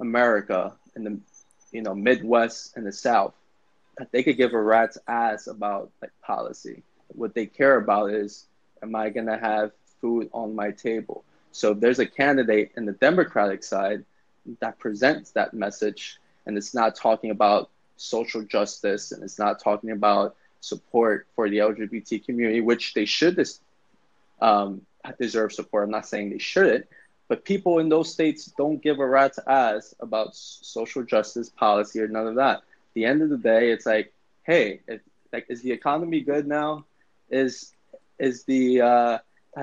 America 0.00 0.72
and 0.94 1.06
the 1.06 1.18
you 1.72 1.82
know 1.82 1.94
Midwest 1.94 2.76
and 2.76 2.86
the 2.86 2.92
South, 2.92 3.34
they 4.12 4.22
could 4.22 4.36
give 4.36 4.52
a 4.52 4.60
rat's 4.60 4.98
ass 5.08 5.46
about 5.46 5.90
like 6.02 6.12
policy. 6.22 6.82
What 7.08 7.34
they 7.34 7.46
care 7.46 7.76
about 7.76 8.10
is, 8.12 8.46
am 8.82 8.94
I 8.94 9.10
gonna 9.10 9.38
have 9.38 9.72
food 10.00 10.28
on 10.32 10.54
my 10.54 10.70
table? 10.70 11.24
So 11.52 11.72
if 11.72 11.80
there's 11.80 11.98
a 11.98 12.06
candidate 12.06 12.72
in 12.76 12.84
the 12.86 12.92
Democratic 12.92 13.64
side 13.64 14.04
that 14.60 14.78
presents 14.78 15.30
that 15.32 15.54
message, 15.54 16.18
and 16.48 16.56
it's 16.56 16.74
not 16.74 16.96
talking 16.96 17.30
about 17.30 17.70
social 17.96 18.42
justice, 18.42 19.12
and 19.12 19.22
it's 19.22 19.38
not 19.38 19.62
talking 19.62 19.90
about 19.90 20.34
support 20.60 21.26
for 21.36 21.48
the 21.48 21.58
LGBT 21.58 22.24
community, 22.24 22.60
which 22.60 22.94
they 22.94 23.04
should 23.04 23.46
um, 24.40 24.82
deserve 25.20 25.52
support. 25.52 25.84
I'm 25.84 25.90
not 25.90 26.06
saying 26.06 26.30
they 26.30 26.38
shouldn't, 26.38 26.86
but 27.28 27.44
people 27.44 27.78
in 27.78 27.88
those 27.88 28.10
states 28.10 28.46
don't 28.56 28.82
give 28.82 28.98
a 28.98 29.06
rat's 29.06 29.38
ass 29.46 29.94
about 30.00 30.34
social 30.34 31.02
justice 31.04 31.50
policy 31.50 32.00
or 32.00 32.08
none 32.08 32.26
of 32.26 32.36
that. 32.36 32.56
At 32.56 32.94
the 32.94 33.04
end 33.04 33.22
of 33.22 33.28
the 33.28 33.38
day, 33.38 33.70
it's 33.70 33.86
like, 33.86 34.12
hey, 34.44 34.80
like, 35.32 35.46
is 35.50 35.62
the 35.62 35.70
economy 35.70 36.22
good 36.22 36.48
now? 36.48 36.86
Is 37.30 37.72
is 38.18 38.44
the 38.44 38.80
uh, 38.80 39.18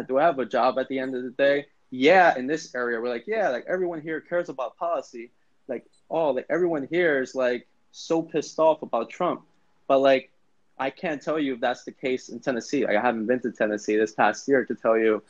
do 0.07 0.19
I 0.19 0.23
have 0.23 0.37
a 0.37 0.45
job 0.45 0.77
at 0.77 0.87
the 0.87 0.99
end 0.99 1.15
of 1.15 1.23
the 1.23 1.31
day? 1.31 1.65
Yeah, 1.89 2.37
in 2.37 2.45
this 2.45 2.75
area, 2.75 3.01
we're 3.01 3.09
like, 3.09 3.25
yeah, 3.25 3.49
like 3.49 3.65
everyone 3.67 4.01
here 4.01 4.21
cares 4.21 4.49
about 4.49 4.77
policy. 4.77 5.31
Like, 5.67 5.85
oh, 6.09 6.31
like 6.31 6.45
everyone 6.49 6.87
here 6.89 7.21
is 7.21 7.35
like 7.35 7.67
so 7.91 8.21
pissed 8.21 8.59
off 8.59 8.81
about 8.81 9.09
Trump. 9.09 9.43
But 9.87 9.99
like, 9.99 10.31
I 10.77 10.89
can't 10.89 11.21
tell 11.21 11.39
you 11.39 11.53
if 11.55 11.61
that's 11.61 11.83
the 11.83 11.91
case 11.91 12.29
in 12.29 12.39
Tennessee. 12.39 12.85
Like, 12.85 12.97
I 12.97 13.01
haven't 13.01 13.27
been 13.27 13.39
to 13.41 13.51
Tennessee 13.51 13.95
this 13.95 14.11
past 14.11 14.47
year 14.47 14.65
to 14.65 14.75
tell 14.75 14.97
you 14.97 15.23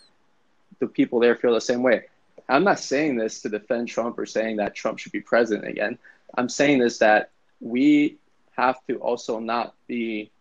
the 0.79 0.87
people 0.87 1.19
there 1.19 1.35
feel 1.35 1.53
the 1.53 1.61
same 1.61 1.83
way. 1.83 2.05
I'm 2.49 2.63
not 2.63 2.79
saying 2.79 3.17
this 3.17 3.41
to 3.41 3.49
defend 3.49 3.87
Trump 3.87 4.17
or 4.17 4.25
saying 4.25 4.57
that 4.57 4.75
Trump 4.75 4.99
should 4.99 5.11
be 5.11 5.21
president 5.21 5.67
again. 5.67 5.97
I'm 6.35 6.49
saying 6.49 6.79
this 6.79 6.97
that 6.99 7.31
we 7.59 8.17
have 8.55 8.83
to 8.87 8.97
also 8.97 9.39
not 9.39 9.73
be, 9.87 10.31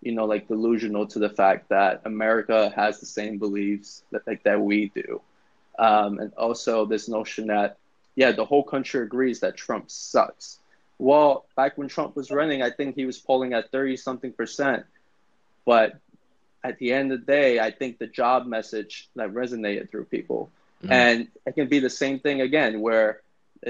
you 0.00 0.12
know, 0.12 0.24
like 0.24 0.48
delusional 0.48 1.06
to 1.08 1.18
the 1.18 1.28
fact 1.28 1.68
that 1.68 2.02
America 2.04 2.72
has 2.74 3.00
the 3.00 3.06
same 3.06 3.38
beliefs 3.38 4.02
that 4.10 4.26
like 4.26 4.42
that 4.44 4.60
we 4.60 4.90
do, 4.94 5.20
um, 5.78 6.18
and 6.18 6.32
also 6.34 6.84
this 6.84 7.08
notion 7.08 7.46
that 7.48 7.78
yeah, 8.14 8.32
the 8.32 8.44
whole 8.44 8.62
country 8.62 9.02
agrees 9.02 9.40
that 9.40 9.56
Trump 9.56 9.90
sucks. 9.90 10.58
Well, 10.98 11.46
back 11.56 11.78
when 11.78 11.88
Trump 11.88 12.14
was 12.14 12.30
running, 12.30 12.62
I 12.62 12.70
think 12.70 12.94
he 12.94 13.06
was 13.06 13.18
polling 13.18 13.54
at 13.54 13.70
thirty 13.70 13.96
something 13.96 14.32
percent, 14.32 14.84
but 15.64 15.98
at 16.62 16.78
the 16.78 16.92
end 16.92 17.12
of 17.12 17.20
the 17.20 17.26
day, 17.26 17.58
I 17.58 17.72
think 17.72 17.98
the 17.98 18.06
job 18.06 18.46
message 18.46 19.08
that 19.16 19.30
resonated 19.30 19.90
through 19.90 20.04
people. 20.04 20.50
Mhm. 20.84 20.90
And 20.90 21.28
it 21.46 21.54
can 21.54 21.68
be 21.68 21.80
the 21.80 21.90
same 21.90 22.20
thing 22.20 22.40
again, 22.40 22.80
where 22.80 23.20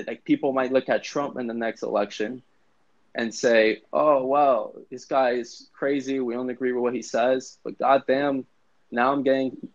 like 0.07 0.25
people 0.25 0.53
might 0.53 0.73
look 0.73 0.89
at 0.89 1.03
Trump 1.03 1.39
in 1.39 1.47
the 1.47 1.55
next 1.55 1.83
election 1.83 2.43
and 3.15 3.35
say, 3.35 3.83
"Oh, 3.93 4.25
well, 4.25 4.75
this 4.91 5.05
guy 5.05 5.33
is 5.33 5.69
crazy. 5.75 6.21
We 6.21 6.35
don't 6.35 6.49
agree 6.51 6.73
with 6.73 6.83
what 6.83 6.95
he 6.95 7.03
says, 7.03 7.59
but 7.63 7.79
goddamn, 7.79 8.47
now 8.91 9.13
I'm 9.13 9.23
getting, 9.23 9.69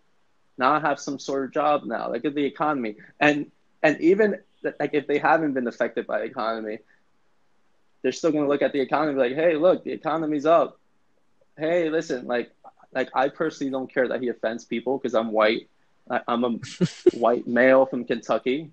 now 0.58 0.74
I 0.74 0.80
have 0.80 1.00
some 1.00 1.20
sort 1.20 1.46
of 1.46 1.54
job 1.54 1.86
now. 1.86 2.12
Look 2.12 2.26
at 2.26 2.34
the 2.36 2.46
economy, 2.46 2.98
and 3.20 3.52
and 3.84 4.02
even 4.02 4.42
like 4.64 4.94
if 4.94 5.08
they 5.08 5.18
haven't 5.18 5.54
been 5.54 5.68
affected 5.68 6.06
by 6.08 6.20
the 6.20 6.26
economy, 6.26 6.80
they're 8.02 8.12
still 8.12 8.32
going 8.32 8.44
to 8.44 8.50
look 8.50 8.62
at 8.62 8.74
the 8.74 8.80
economy 8.80 9.18
like, 9.18 9.34
hey, 9.36 9.56
look, 9.56 9.84
the 9.84 9.92
economy's 9.92 10.46
up. 10.46 10.80
Hey, 11.58 11.90
listen, 11.90 12.28
like 12.28 12.52
like 12.94 13.10
I 13.14 13.30
personally 13.30 13.72
don't 13.72 13.92
care 13.92 14.08
that 14.08 14.22
he 14.22 14.30
offends 14.30 14.66
people 14.66 14.98
because 14.98 15.14
I'm 15.14 15.32
white. 15.32 15.70
I, 16.10 16.22
I'm 16.28 16.44
a 16.44 16.58
white 17.14 17.48
male 17.48 17.86
from 17.86 18.06
Kentucky. 18.06 18.72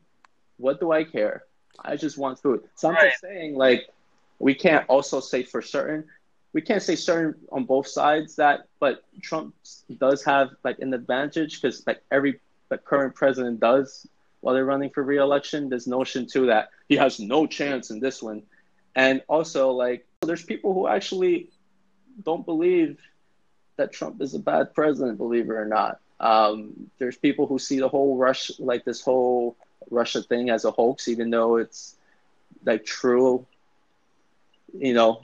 What 0.58 0.80
do 0.80 0.92
I 0.92 1.04
care? 1.04 1.44
I 1.84 1.96
just 1.96 2.16
want 2.18 2.38
food. 2.40 2.62
So 2.74 2.88
I'm 2.88 2.94
Right. 2.94 3.10
just 3.10 3.20
saying, 3.20 3.56
like, 3.56 3.88
we 4.38 4.54
can't 4.54 4.84
also 4.88 5.20
say 5.20 5.42
for 5.42 5.62
certain. 5.62 6.04
We 6.52 6.60
can't 6.60 6.82
say 6.82 6.94
certain 6.96 7.34
on 7.50 7.64
both 7.64 7.86
sides 7.88 8.36
that, 8.36 8.68
but 8.78 9.02
Trump 9.22 9.54
does 9.98 10.24
have 10.24 10.50
like 10.64 10.78
an 10.78 10.94
advantage 10.94 11.60
because 11.60 11.84
like 11.86 12.02
every 12.10 12.40
the 12.68 12.78
current 12.78 13.14
president 13.14 13.60
does 13.60 14.06
while 14.44 14.54
they're 14.54 14.66
running 14.66 14.90
for 14.90 15.02
reelection. 15.02 15.70
This 15.70 15.86
notion 15.86 16.26
too 16.26 16.46
that 16.46 16.68
he 16.86 16.96
has 16.96 17.18
no 17.18 17.46
chance 17.46 17.90
in 17.90 17.98
this 17.98 18.22
one, 18.22 18.42
and 18.94 19.22
also 19.26 19.70
like 19.70 20.06
there's 20.20 20.44
people 20.44 20.74
who 20.74 20.86
actually 20.86 21.48
don't 22.22 22.44
believe 22.44 22.98
that 23.76 23.90
Trump 23.90 24.20
is 24.20 24.34
a 24.34 24.38
bad 24.38 24.74
president, 24.74 25.16
believe 25.16 25.48
it 25.48 25.54
or 25.54 25.64
not. 25.64 25.98
Um, 26.20 26.90
there's 26.98 27.16
people 27.16 27.46
who 27.46 27.58
see 27.58 27.80
the 27.80 27.88
whole 27.88 28.18
rush, 28.18 28.50
like 28.58 28.84
this 28.84 29.00
whole 29.00 29.56
Russia 29.90 30.20
thing, 30.20 30.50
as 30.50 30.66
a 30.66 30.70
hoax, 30.70 31.08
even 31.08 31.30
though 31.30 31.56
it's 31.56 31.96
like 32.66 32.84
true, 32.84 33.46
you 34.78 34.92
know, 34.92 35.22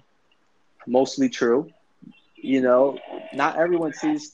mostly 0.87 1.28
true. 1.28 1.70
You 2.37 2.62
know, 2.62 2.98
not 3.35 3.59
everyone 3.59 3.92
sees 3.92 4.33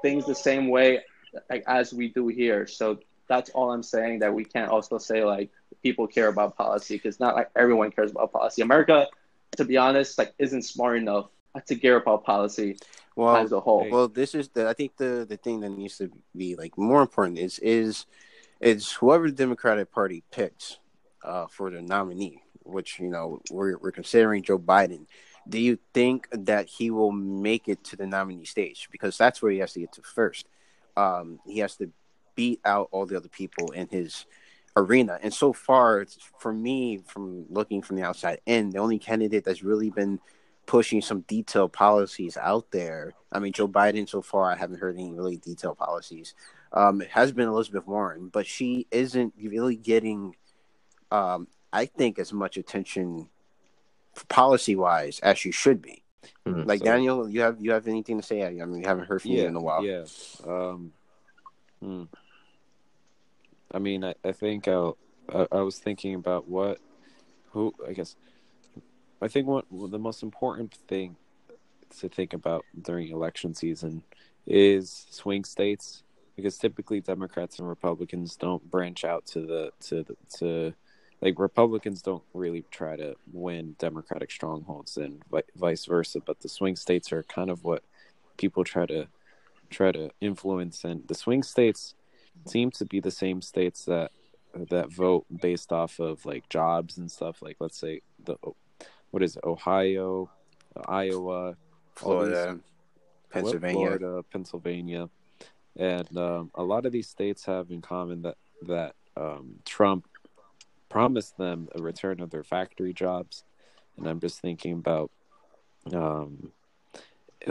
things 0.00 0.24
the 0.24 0.34
same 0.34 0.68
way 0.68 1.00
like, 1.50 1.64
as 1.66 1.92
we 1.92 2.08
do 2.08 2.28
here. 2.28 2.66
So 2.66 2.98
that's 3.28 3.50
all 3.50 3.70
I'm 3.70 3.82
saying. 3.82 4.20
That 4.20 4.34
we 4.34 4.44
can't 4.44 4.70
also 4.70 4.98
say 4.98 5.24
like 5.24 5.50
people 5.82 6.06
care 6.06 6.28
about 6.28 6.56
policy 6.56 6.96
because 6.96 7.20
not 7.20 7.34
like 7.34 7.50
everyone 7.56 7.90
cares 7.90 8.10
about 8.10 8.32
policy. 8.32 8.62
America, 8.62 9.06
to 9.56 9.64
be 9.64 9.76
honest, 9.76 10.18
like 10.18 10.34
isn't 10.38 10.62
smart 10.62 10.96
enough 10.98 11.28
to 11.66 11.76
care 11.76 11.96
about 11.96 12.24
policy 12.24 12.76
well, 13.16 13.36
as 13.36 13.52
a 13.52 13.60
whole. 13.60 13.88
Well, 13.90 14.08
this 14.08 14.34
is 14.34 14.48
the 14.48 14.68
I 14.68 14.72
think 14.72 14.96
the 14.96 15.26
the 15.28 15.36
thing 15.36 15.60
that 15.60 15.70
needs 15.70 15.98
to 15.98 16.10
be 16.36 16.56
like 16.56 16.76
more 16.76 17.00
important 17.00 17.38
is 17.38 17.58
is 17.60 18.06
is 18.60 18.92
whoever 18.92 19.30
the 19.30 19.36
Democratic 19.36 19.92
Party 19.92 20.22
picks 20.30 20.78
uh, 21.22 21.46
for 21.46 21.70
the 21.70 21.82
nominee, 21.82 22.42
which 22.62 22.98
you 22.98 23.08
know 23.08 23.40
we're 23.50 23.78
we're 23.78 23.92
considering 23.92 24.42
Joe 24.42 24.58
Biden. 24.58 25.06
Do 25.48 25.58
you 25.58 25.78
think 25.92 26.26
that 26.32 26.66
he 26.66 26.90
will 26.90 27.12
make 27.12 27.68
it 27.68 27.84
to 27.84 27.96
the 27.96 28.06
nominee 28.06 28.46
stage? 28.46 28.88
Because 28.90 29.18
that's 29.18 29.42
where 29.42 29.52
he 29.52 29.58
has 29.58 29.74
to 29.74 29.80
get 29.80 29.92
to 29.92 30.02
first. 30.02 30.48
Um, 30.96 31.38
he 31.46 31.58
has 31.58 31.76
to 31.76 31.90
beat 32.34 32.60
out 32.64 32.88
all 32.90 33.06
the 33.06 33.16
other 33.16 33.28
people 33.28 33.70
in 33.72 33.88
his 33.88 34.26
arena. 34.76 35.18
And 35.22 35.32
so 35.32 35.52
far, 35.52 36.06
for 36.38 36.52
me, 36.52 36.98
from 37.06 37.46
looking 37.48 37.82
from 37.82 37.96
the 37.96 38.02
outside 38.02 38.40
in, 38.46 38.70
the 38.70 38.78
only 38.78 38.98
candidate 38.98 39.44
that's 39.44 39.62
really 39.62 39.90
been 39.90 40.20
pushing 40.66 41.02
some 41.02 41.20
detailed 41.22 41.72
policies 41.72 42.36
out 42.36 42.70
there. 42.70 43.12
I 43.30 43.38
mean, 43.38 43.52
Joe 43.52 43.68
Biden 43.68 44.08
so 44.08 44.22
far, 44.22 44.50
I 44.50 44.56
haven't 44.56 44.80
heard 44.80 44.96
any 44.96 45.12
really 45.12 45.36
detailed 45.36 45.78
policies. 45.78 46.34
Um, 46.72 47.02
it 47.02 47.10
has 47.10 47.32
been 47.32 47.48
Elizabeth 47.48 47.86
Warren, 47.86 48.28
but 48.28 48.46
she 48.46 48.86
isn't 48.90 49.34
really 49.40 49.76
getting, 49.76 50.34
um, 51.10 51.46
I 51.72 51.86
think, 51.86 52.18
as 52.18 52.32
much 52.32 52.56
attention 52.56 53.28
policy 54.28 54.76
wise 54.76 55.20
as 55.20 55.38
she 55.38 55.50
should 55.50 55.82
be. 55.82 56.02
Mm-hmm. 56.46 56.68
Like 56.68 56.80
so, 56.80 56.86
Daniel, 56.86 57.28
you 57.28 57.42
have 57.42 57.60
you 57.60 57.72
have 57.72 57.86
anything 57.86 58.18
to 58.18 58.26
say? 58.26 58.42
I 58.42 58.50
mean, 58.50 58.72
we 58.72 58.82
haven't 58.82 59.06
heard 59.06 59.22
from 59.22 59.32
yeah, 59.32 59.42
you 59.42 59.48
in 59.48 59.56
a 59.56 59.60
while. 59.60 59.84
Yeah. 59.84 60.04
Um, 60.46 60.92
hmm. 61.80 62.04
I 63.74 63.78
mean, 63.78 64.04
I, 64.04 64.14
I 64.24 64.32
think 64.32 64.68
I'll, 64.68 64.96
I, 65.28 65.46
I 65.50 65.60
was 65.62 65.78
thinking 65.78 66.14
about 66.14 66.48
what, 66.48 66.78
who 67.50 67.74
I 67.86 67.92
guess 67.92 68.16
I 69.20 69.28
think 69.28 69.46
what 69.46 69.64
the 69.70 69.98
most 69.98 70.22
important 70.22 70.74
thing 70.88 71.16
to 71.98 72.08
think 72.08 72.32
about 72.32 72.64
during 72.80 73.10
election 73.10 73.54
season 73.54 74.02
is 74.46 75.06
swing 75.10 75.44
states 75.44 76.02
because 76.36 76.58
typically 76.58 77.00
Democrats 77.00 77.58
and 77.58 77.68
Republicans 77.68 78.36
don't 78.36 78.68
branch 78.70 79.04
out 79.04 79.24
to 79.26 79.40
the 79.40 79.70
to 79.80 80.02
the, 80.02 80.16
to 80.38 80.74
like 81.22 81.38
Republicans 81.38 82.02
don't 82.02 82.24
really 82.34 82.64
try 82.70 82.96
to 82.96 83.14
win 83.32 83.76
Democratic 83.78 84.30
strongholds 84.30 84.96
and 84.96 85.22
vice 85.56 85.86
versa, 85.86 86.20
but 86.20 86.40
the 86.40 86.48
swing 86.48 86.76
states 86.76 87.12
are 87.12 87.22
kind 87.22 87.50
of 87.50 87.64
what 87.64 87.82
people 88.36 88.64
try 88.64 88.84
to 88.84 89.06
try 89.70 89.90
to 89.92 90.10
influence, 90.20 90.84
and 90.84 91.06
the 91.08 91.14
swing 91.14 91.42
states 91.42 91.94
seem 92.46 92.70
to 92.72 92.84
be 92.84 93.00
the 93.00 93.10
same 93.10 93.40
states 93.40 93.84
that 93.84 94.10
that 94.70 94.92
vote 94.92 95.26
based 95.40 95.72
off 95.72 95.98
of 95.98 96.24
like 96.24 96.48
jobs 96.48 96.98
and 96.98 97.10
stuff. 97.10 97.42
Like 97.42 97.56
let's 97.60 97.78
say 97.78 98.02
the 98.24 98.36
what 99.10 99.22
is 99.22 99.36
it, 99.36 99.44
Ohio, 99.44 100.30
Iowa, 100.86 101.56
Florida, 101.94 102.58
Pennsylvania, 103.30 103.74
Florida, 103.74 104.24
Pennsylvania, 104.32 105.08
and 105.76 106.16
um, 106.16 106.50
a 106.54 106.62
lot 106.62 106.86
of 106.86 106.92
these 106.92 107.08
states 107.08 107.44
have 107.46 107.70
in 107.70 107.80
common 107.80 108.22
that 108.22 108.36
that 108.66 108.94
um, 109.16 109.56
Trump 109.64 110.06
promised 110.88 111.36
them 111.36 111.68
a 111.74 111.82
return 111.82 112.20
of 112.20 112.30
their 112.30 112.44
factory 112.44 112.92
jobs, 112.92 113.44
and 113.96 114.06
I'm 114.06 114.20
just 114.20 114.40
thinking 114.40 114.72
about 114.72 115.10
um, 115.92 116.52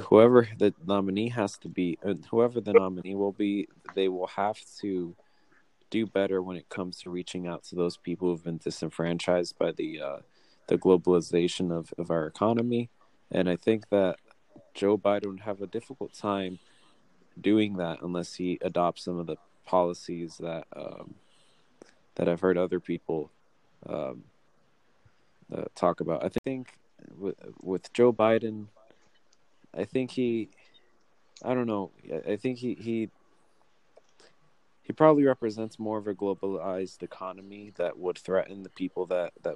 whoever 0.02 0.48
the 0.58 0.74
nominee 0.86 1.30
has 1.30 1.58
to 1.60 1.70
be, 1.70 1.98
and 2.02 2.26
whoever 2.26 2.60
the 2.60 2.74
nominee 2.74 3.16
will 3.16 3.32
be, 3.32 3.68
they 3.96 4.08
will 4.08 4.28
have 4.28 4.58
to 4.82 5.16
do 5.90 6.06
better 6.08 6.42
when 6.42 6.58
it 6.58 6.70
comes 6.70 7.00
to 7.02 7.10
reaching 7.10 7.48
out 7.48 7.64
to 7.64 7.76
those 7.76 7.98
people 7.98 8.30
who've 8.30 8.44
been 8.44 8.58
disenfranchised 8.58 9.58
by 9.60 9.72
the 9.72 10.02
uh, 10.02 10.18
the 10.68 10.78
globalization 10.78 11.72
of, 11.72 11.94
of 11.98 12.10
our 12.10 12.26
economy. 12.26 12.90
And 13.32 13.50
I 13.50 13.56
think 13.56 13.90
that 13.90 14.18
Joe 14.74 14.98
Biden 14.98 15.28
would 15.28 15.42
have 15.42 15.62
a 15.62 15.68
difficult 15.68 16.14
time 16.14 16.60
doing 17.40 17.78
that 17.78 18.02
unless 18.02 18.36
he 18.36 18.60
adopts 18.62 19.04
some 19.04 19.20
of 19.20 19.28
the 19.28 19.38
policies 19.66 20.38
that 20.38 20.66
um, 20.76 21.16
that 22.16 22.28
I've 22.28 22.42
heard 22.42 22.58
other 22.58 22.80
people 22.80 23.32
um, 23.88 24.24
uh, 25.56 25.66
talk 25.76 26.00
about. 26.00 26.24
I 26.24 26.30
think 26.44 26.74
with, 27.18 27.36
with 27.62 27.92
Joe 27.94 28.14
Biden, 28.14 28.68
I 29.76 29.86
think 29.86 30.12
he, 30.12 30.50
I 31.44 31.54
don't 31.54 31.68
know, 31.68 31.92
I 32.28 32.36
think 32.36 32.60
he 32.60 32.76
he 32.76 33.10
he 34.82 34.94
probably 34.94 35.24
represents 35.24 35.80
more 35.80 35.98
of 35.98 36.08
a 36.08 36.14
globalized 36.14 37.04
economy 37.04 37.72
that 37.78 37.98
would 37.98 38.18
threaten 38.18 38.64
the 38.64 38.70
people 38.70 39.06
that 39.08 39.34
that 39.44 39.56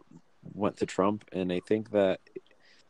went 0.53 0.77
to 0.77 0.85
Trump, 0.85 1.25
and 1.31 1.51
I 1.51 1.59
think 1.59 1.91
that 1.91 2.21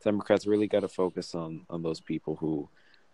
Democrats 0.04 0.46
really 0.48 0.68
got 0.68 0.82
to 0.82 0.88
focus 0.88 1.36
on 1.36 1.66
on 1.70 1.82
those 1.82 2.00
people 2.00 2.36
who, 2.36 2.70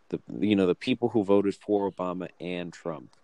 the 0.10 0.19
you 0.39 0.56
know 0.56 0.67
the 0.67 0.76
people 0.76 1.10
who 1.10 1.23
voted 1.23 1.56
for 1.56 1.89
Obama 1.89 2.30
and 2.39 2.71
Trump 2.71 3.15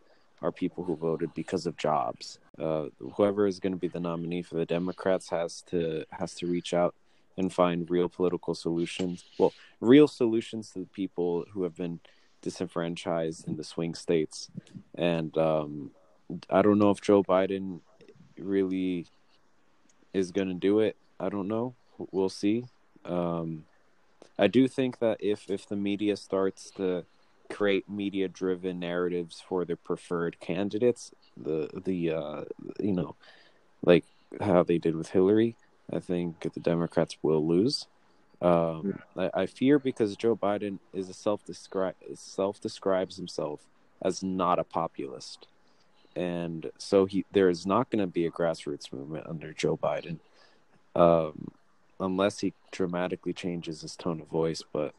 are 0.41 0.51
people 0.51 0.85
who 0.85 0.95
voted 0.95 1.33
because 1.33 1.65
of 1.65 1.75
jobs. 1.75 2.39
Uh, 2.57 2.85
whoever 3.15 3.45
is 3.45 3.59
going 3.59 3.73
to 3.73 3.79
be 3.79 3.89
the 3.89 3.99
nominee 3.99 4.41
for 4.41 4.55
the 4.55 4.65
Democrats 4.65 5.29
has 5.29 5.61
to 5.63 6.05
has 6.11 6.33
to 6.35 6.47
reach 6.47 6.73
out 6.73 6.95
and 7.39 7.51
find 7.51 7.89
real 7.89 8.09
political 8.09 8.53
solutions. 8.53 9.23
Well, 9.37 9.53
real 9.79 10.07
solutions 10.07 10.71
to 10.71 10.79
the 10.79 10.85
people 10.85 11.45
who 11.51 11.63
have 11.63 11.75
been 11.75 11.99
disenfranchised 12.41 13.47
in 13.47 13.55
the 13.55 13.63
swing 13.63 13.95
states. 13.95 14.49
And 14.95 15.35
um, 15.37 15.91
I 16.49 16.61
don't 16.61 16.79
know 16.79 16.91
if 16.91 17.01
Joe 17.01 17.23
Biden 17.23 17.79
really 18.37 19.07
is 20.13 20.31
going 20.31 20.49
to 20.49 20.53
do 20.53 20.79
it. 20.79 20.95
I 21.19 21.29
don't 21.29 21.47
know. 21.47 21.75
We'll 22.11 22.29
see. 22.29 22.65
Um, 23.05 23.65
I 24.37 24.47
do 24.47 24.67
think 24.67 24.99
that 24.99 25.17
if 25.19 25.49
if 25.49 25.67
the 25.67 25.75
media 25.75 26.15
starts 26.15 26.71
to 26.71 27.05
create 27.49 27.89
media 27.89 28.27
driven 28.27 28.79
narratives 28.79 29.43
for 29.45 29.65
their 29.65 29.75
preferred 29.75 30.39
candidates, 30.39 31.11
the 31.35 31.69
the 31.73 32.11
uh, 32.11 32.43
you 32.79 32.93
know, 32.93 33.15
like 33.83 34.05
how 34.39 34.63
they 34.63 34.77
did 34.77 34.95
with 34.95 35.09
Hillary, 35.09 35.55
I 35.91 35.99
think 35.99 36.41
the 36.53 36.59
Democrats 36.59 37.17
will 37.21 37.45
lose. 37.45 37.87
Um, 38.41 38.99
I, 39.17 39.29
I, 39.33 39.45
fear 39.47 39.79
because 39.79 40.15
Joe 40.15 40.35
Biden 40.35 40.79
is 40.93 41.09
a 41.09 41.13
self 41.13 41.43
describe 41.43 41.95
self 42.13 42.61
describes 42.61 43.17
himself 43.17 43.59
as 44.01 44.23
not 44.23 44.59
a 44.59 44.63
populist, 44.63 45.47
and 46.15 46.71
so 46.77 47.05
he 47.05 47.25
there 47.33 47.49
is 47.49 47.65
not 47.65 47.89
going 47.89 47.99
to 47.99 48.07
be 48.07 48.25
a 48.25 48.31
grassroots 48.31 48.93
movement 48.93 49.27
under 49.27 49.51
Joe 49.51 49.75
Biden 49.75 50.19
um, 50.95 51.49
unless 51.99 52.39
he 52.39 52.53
dramatically 52.71 53.33
changes 53.33 53.81
his 53.81 53.97
tone 53.97 54.21
of 54.21 54.27
voice. 54.27 54.63
But 54.71 54.93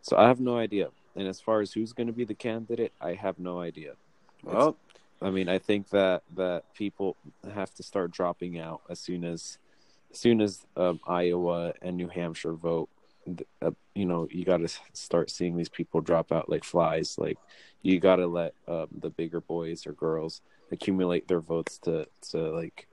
so 0.00 0.16
I 0.16 0.28
have 0.28 0.40
no 0.40 0.56
idea. 0.56 0.90
And 1.16 1.26
as 1.26 1.40
far 1.40 1.60
as 1.60 1.72
who's 1.72 1.92
going 1.92 2.08
to 2.08 2.12
be 2.12 2.24
the 2.24 2.34
candidate, 2.34 2.92
I 3.00 3.14
have 3.14 3.38
no 3.38 3.60
idea. 3.60 3.94
Well, 4.42 4.68
it's, 4.68 5.02
I 5.22 5.30
mean, 5.30 5.48
I 5.48 5.58
think 5.58 5.90
that 5.90 6.22
that 6.36 6.72
people 6.74 7.16
have 7.54 7.74
to 7.74 7.82
start 7.82 8.10
dropping 8.10 8.58
out 8.58 8.82
as 8.88 9.00
soon 9.00 9.24
as 9.24 9.40
as 9.42 9.58
soon 10.18 10.40
as 10.40 10.66
um, 10.76 11.00
Iowa 11.06 11.74
and 11.82 11.96
New 11.96 12.08
Hampshire 12.08 12.54
vote. 12.54 12.88
Uh, 13.62 13.70
you 13.94 14.04
know, 14.04 14.28
you 14.30 14.44
got 14.44 14.58
to 14.58 14.68
start 14.92 15.30
seeing 15.30 15.56
these 15.56 15.68
people 15.68 16.00
drop 16.00 16.30
out 16.30 16.48
like 16.50 16.62
flies. 16.62 17.16
Like, 17.18 17.38
you 17.82 17.98
got 17.98 18.16
to 18.16 18.26
let 18.26 18.54
um, 18.68 18.88
the 19.00 19.10
bigger 19.10 19.40
boys 19.40 19.86
or 19.86 19.92
girls 19.92 20.42
accumulate 20.70 21.28
their 21.28 21.40
votes 21.40 21.78
to 21.78 22.06
to 22.30 22.38
like 22.50 22.86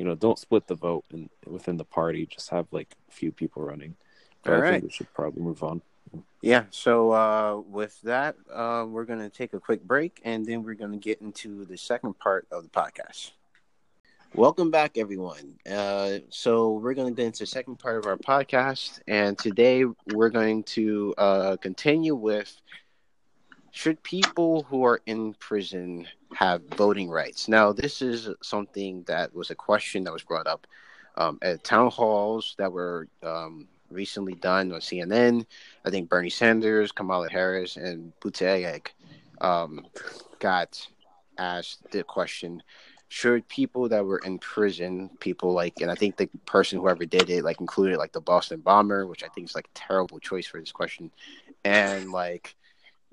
you 0.00 0.06
know, 0.06 0.14
don't 0.14 0.38
split 0.38 0.66
the 0.66 0.74
vote 0.74 1.04
in, 1.12 1.28
within 1.46 1.76
the 1.76 1.84
party. 1.84 2.24
Just 2.24 2.48
have 2.48 2.66
like 2.70 2.96
a 3.10 3.12
few 3.12 3.30
people 3.30 3.62
running. 3.62 3.96
But 4.42 4.54
All 4.54 4.56
I 4.56 4.62
right. 4.62 4.70
think 4.70 4.84
we 4.84 4.90
should 4.90 5.12
probably 5.12 5.42
move 5.42 5.62
on. 5.62 5.82
Yeah. 6.40 6.64
So 6.70 7.12
uh, 7.12 7.60
with 7.68 8.00
that, 8.00 8.36
uh, 8.50 8.86
we're 8.88 9.04
going 9.04 9.18
to 9.18 9.28
take 9.28 9.52
a 9.52 9.60
quick 9.60 9.84
break, 9.84 10.18
and 10.24 10.46
then 10.46 10.62
we're 10.62 10.72
going 10.72 10.92
to 10.92 10.96
get 10.96 11.20
into 11.20 11.66
the 11.66 11.76
second 11.76 12.18
part 12.18 12.46
of 12.50 12.62
the 12.62 12.70
podcast. 12.70 13.32
Welcome 14.36 14.70
back, 14.70 14.96
everyone. 14.96 15.58
Uh, 15.68 16.18
so 16.28 16.74
we're 16.74 16.94
going 16.94 17.08
to 17.08 17.14
get 17.14 17.26
into 17.26 17.40
the 17.40 17.46
second 17.46 17.80
part 17.80 17.98
of 17.98 18.06
our 18.06 18.16
podcast, 18.16 19.00
and 19.08 19.36
today 19.36 19.84
we're 20.14 20.30
going 20.30 20.62
to 20.64 21.12
uh, 21.18 21.56
continue 21.56 22.14
with 22.14 22.54
should 23.72 24.00
people 24.04 24.62
who 24.62 24.84
are 24.84 25.00
in 25.06 25.34
prison 25.34 26.06
have 26.32 26.62
voting 26.76 27.10
rights? 27.10 27.48
Now, 27.48 27.72
this 27.72 28.02
is 28.02 28.28
something 28.40 29.02
that 29.08 29.34
was 29.34 29.50
a 29.50 29.56
question 29.56 30.04
that 30.04 30.12
was 30.12 30.22
brought 30.22 30.46
up 30.46 30.64
um, 31.16 31.40
at 31.42 31.64
town 31.64 31.90
halls 31.90 32.54
that 32.56 32.70
were 32.70 33.08
um, 33.24 33.66
recently 33.90 34.34
done 34.34 34.70
on 34.70 34.78
CNN. 34.78 35.44
I 35.84 35.90
think 35.90 36.08
Bernie 36.08 36.30
Sanders, 36.30 36.92
Kamala 36.92 37.28
Harris, 37.28 37.76
and 37.76 38.12
Buttigieg 38.20 38.86
um, 39.40 39.86
got 40.38 40.86
asked 41.36 41.90
the 41.90 42.04
question: 42.04 42.62
Should 43.12 43.48
people 43.48 43.88
that 43.88 44.04
were 44.04 44.20
in 44.24 44.38
prison, 44.38 45.10
people 45.18 45.52
like, 45.52 45.80
and 45.80 45.90
I 45.90 45.96
think 45.96 46.16
the 46.16 46.28
person 46.46 46.78
whoever 46.78 47.04
did 47.04 47.28
it, 47.28 47.42
like, 47.42 47.60
included 47.60 47.98
like 47.98 48.12
the 48.12 48.20
Boston 48.20 48.60
bomber, 48.60 49.04
which 49.04 49.24
I 49.24 49.28
think 49.28 49.48
is 49.48 49.54
like 49.56 49.66
a 49.66 49.78
terrible 49.78 50.20
choice 50.20 50.46
for 50.46 50.60
this 50.60 50.70
question, 50.70 51.10
and 51.64 52.12
like, 52.12 52.54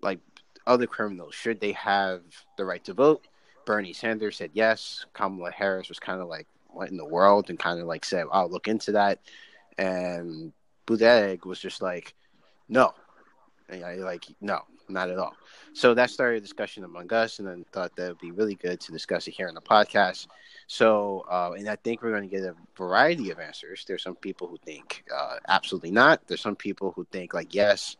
like 0.03 0.19
other 0.67 0.86
criminals, 0.86 1.33
should 1.33 1.60
they 1.60 1.71
have 1.71 2.21
the 2.57 2.65
right 2.65 2.83
to 2.86 2.93
vote? 2.93 3.27
Bernie 3.65 3.91
Sanders 3.91 4.38
said 4.38 4.51
yes. 4.53 5.05
Kamala 5.13 5.51
Harris 5.51 5.89
was 5.89 5.99
kind 5.99 6.21
of 6.21 6.27
like, 6.27 6.47
what 6.67 6.91
in 6.91 6.97
the 6.97 7.03
world? 7.03 7.49
And 7.49 7.57
kind 7.57 7.79
of 7.79 7.88
like 7.88 8.05
said, 8.05 8.27
I'll 8.31 8.49
look 8.49 8.67
into 8.67 8.91
that. 8.91 9.19
And 9.79 10.53
Buttigieg 10.86 11.43
was 11.43 11.60
just 11.60 11.81
like, 11.81 12.13
no. 12.69 12.93
I 13.69 13.95
like, 13.95 14.25
no, 14.39 14.62
not 14.89 15.10
at 15.10 15.17
all. 15.17 15.34
So 15.73 15.93
that 15.93 16.10
started 16.10 16.38
a 16.38 16.41
discussion 16.41 16.84
among 16.84 17.12
us, 17.13 17.39
and 17.39 17.47
then 17.47 17.65
thought 17.71 17.95
that 17.95 18.08
would 18.10 18.19
be 18.19 18.32
really 18.32 18.56
good 18.56 18.80
to 18.82 18.91
discuss 18.91 19.28
it 19.28 19.32
here 19.32 19.47
on 19.47 19.54
the 19.56 19.62
podcast. 19.62 20.28
So, 20.67 21.26
uh, 21.30 21.52
and 21.58 21.69
I 21.69 21.76
think 21.78 22.02
we're 22.02 22.12
going 22.12 22.28
to 22.28 22.36
get 22.36 22.43
a 22.43 22.56
variety 22.76 23.30
of 23.32 23.39
answers. 23.39 23.86
There's 23.88 24.04
some 24.04 24.15
people 24.15 24.47
who 24.47 24.58
think 24.58 25.04
uh, 25.15 25.36
absolutely 25.47 25.91
not. 25.91 26.28
There's 26.28 26.41
some 26.41 26.56
people 26.56 26.91
who 26.95 27.06
think 27.12 27.34
like 27.34 27.54
yes, 27.54 27.95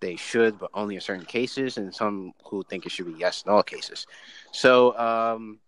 they 0.00 0.16
should, 0.16 0.58
but 0.58 0.70
only 0.74 0.94
in 0.96 1.00
certain 1.00 1.24
cases, 1.24 1.78
and 1.78 1.94
some 1.94 2.32
who 2.44 2.62
think 2.68 2.86
it 2.86 2.92
should 2.92 3.06
be 3.06 3.18
yes 3.18 3.42
in 3.46 3.50
all 3.52 3.62
cases. 3.62 4.06
So, 4.52 4.96
um, 4.98 5.58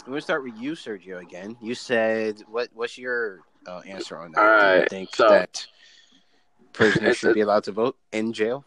I'm 0.00 0.06
going 0.12 0.18
to 0.18 0.22
start 0.22 0.42
with 0.42 0.56
you, 0.56 0.72
Sergio. 0.72 1.20
Again, 1.20 1.56
you 1.60 1.74
said 1.74 2.42
what? 2.48 2.68
What's 2.74 2.96
your 2.98 3.40
uh, 3.66 3.80
answer 3.86 4.16
on 4.18 4.32
that? 4.32 4.40
All 4.40 4.46
right, 4.46 4.74
Do 4.76 4.80
you 4.80 4.86
think 4.88 5.14
so- 5.14 5.28
that 5.28 5.66
prisoners 6.72 7.16
should 7.16 7.34
be 7.34 7.40
allowed 7.42 7.64
to 7.64 7.72
vote 7.72 7.96
in 8.12 8.32
jail? 8.32 8.64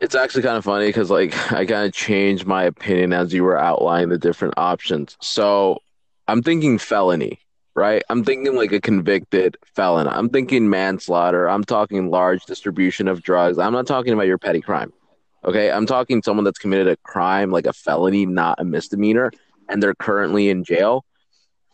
It's 0.00 0.14
actually 0.14 0.42
kind 0.42 0.56
of 0.56 0.64
funny 0.64 0.86
because 0.86 1.10
like 1.10 1.34
I 1.52 1.66
kind 1.66 1.86
of 1.86 1.92
changed 1.92 2.46
my 2.46 2.64
opinion 2.64 3.12
as 3.12 3.34
you 3.34 3.44
were 3.44 3.58
outlining 3.58 4.08
the 4.08 4.18
different 4.18 4.54
options. 4.56 5.16
So 5.20 5.78
I'm 6.26 6.42
thinking 6.42 6.78
felony, 6.78 7.38
right? 7.74 8.02
I'm 8.08 8.24
thinking 8.24 8.56
like 8.56 8.72
a 8.72 8.80
convicted 8.80 9.58
felon. 9.74 10.08
I'm 10.08 10.30
thinking 10.30 10.70
manslaughter. 10.70 11.48
I'm 11.48 11.64
talking 11.64 12.10
large 12.10 12.46
distribution 12.46 13.08
of 13.08 13.22
drugs. 13.22 13.58
I'm 13.58 13.74
not 13.74 13.86
talking 13.86 14.14
about 14.14 14.26
your 14.26 14.38
petty 14.38 14.62
crime. 14.62 14.92
Okay, 15.44 15.70
I'm 15.70 15.86
talking 15.86 16.22
someone 16.22 16.44
that's 16.44 16.58
committed 16.58 16.88
a 16.88 16.96
crime 16.96 17.50
like 17.50 17.66
a 17.66 17.72
felony, 17.72 18.24
not 18.24 18.60
a 18.60 18.64
misdemeanor, 18.64 19.30
and 19.68 19.82
they're 19.82 19.94
currently 19.94 20.48
in 20.48 20.64
jail. 20.64 21.04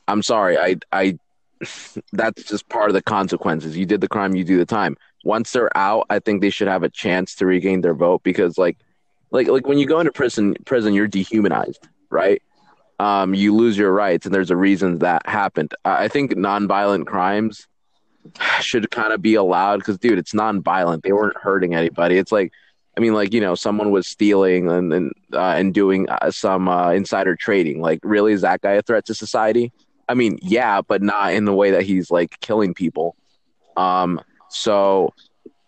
I'm 0.09 0.23
sorry, 0.23 0.59
I 0.59 0.77
I 0.91 1.19
that's 2.13 2.43
just 2.45 2.69
part 2.69 2.91
of 2.91 2.95
the 2.95 3.03
consequences. 3.03 3.77
You 3.77 3.87
did 3.87 4.01
the 4.01 4.09
crime, 4.09 4.35
you 4.35 4.45
do 4.45 4.59
the 4.59 4.67
time. 4.67 4.97
Once 5.27 5.51
they're 5.51 5.77
out, 5.77 6.07
I 6.09 6.21
think 6.21 6.41
they 6.41 6.51
should 6.51 6.69
have 6.69 6.85
a 6.85 6.89
chance 6.89 7.35
to 7.37 7.47
regain 7.47 7.81
their 7.81 7.95
vote 7.95 8.23
because 8.23 8.57
like 8.57 8.79
like 9.33 9.49
like 9.49 9.67
when 9.67 9.77
you 9.79 9.87
go 9.87 9.99
into 9.99 10.13
prison 10.13 10.55
prison 10.65 10.95
you're 10.95 11.09
dehumanized, 11.09 11.89
right? 12.11 12.41
Um, 13.01 13.35
you 13.35 13.55
lose 13.55 13.77
your 13.77 13.93
rights 13.93 14.25
and 14.25 14.35
there's 14.35 14.53
a 14.53 14.57
reason 14.57 15.01
that 15.01 15.29
happened. 15.29 15.75
I 15.85 16.09
think 16.09 16.33
nonviolent 16.33 17.07
crimes 17.07 17.67
should 18.61 18.91
kind 18.91 19.13
of 19.13 19.21
be 19.21 19.35
allowed 19.35 19.79
because 19.79 19.99
dude, 19.99 20.19
it's 20.19 20.33
nonviolent. 20.33 21.03
They 21.03 21.13
weren't 21.13 21.37
hurting 21.37 21.75
anybody. 21.75 22.19
It's 22.19 22.33
like 22.33 22.53
I 22.97 23.01
mean, 23.01 23.13
like 23.13 23.35
you 23.35 23.41
know, 23.41 23.55
someone 23.55 23.91
was 23.91 24.07
stealing 24.07 24.71
and 24.71 24.93
and 24.93 25.13
uh, 25.33 25.55
and 25.57 25.75
doing 25.75 26.09
uh, 26.09 26.31
some 26.31 26.69
uh, 26.69 26.93
insider 26.93 27.37
trading. 27.37 27.81
Like, 27.81 28.01
really, 28.03 28.33
is 28.33 28.41
that 28.41 28.63
guy 28.63 28.73
a 28.73 28.83
threat 28.83 29.05
to 29.07 29.15
society? 29.15 29.73
I 30.09 30.15
mean, 30.15 30.39
yeah, 30.41 30.81
but 30.81 31.03
not 31.03 31.35
in 31.35 31.45
the 31.45 31.53
way 31.53 31.73
that 31.73 31.83
he's 31.83 32.11
like 32.11 32.41
killing 32.41 32.73
people. 32.75 33.17
Um, 33.77 34.21
so 34.49 35.13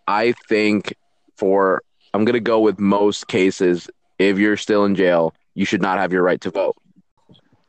I 0.07 0.33
think 0.47 0.93
for 1.37 1.81
I'm 2.13 2.25
gonna 2.25 2.39
go 2.39 2.59
with 2.59 2.79
most 2.79 3.27
cases. 3.27 3.89
If 4.17 4.37
you're 4.37 4.57
still 4.57 4.85
in 4.85 4.95
jail, 4.95 5.33
you 5.53 5.65
should 5.65 5.81
not 5.81 5.97
have 5.97 6.11
your 6.11 6.23
right 6.23 6.41
to 6.41 6.49
vote. 6.49 6.75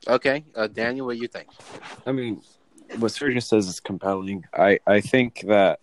Okay, 0.09 0.45
uh, 0.57 0.67
Daniel, 0.67 1.07
what 1.07 1.17
do 1.17 1.23
you 1.23 1.29
think? 1.29 1.49
I 2.07 2.13
mean, 2.13 2.41
what 2.99 3.13
Sergio 3.13 3.43
says 3.43 3.69
is 3.69 3.81
compelling. 3.81 4.45
I, 4.55 4.81
I 4.87 5.01
think 5.01 5.43
that 5.47 5.81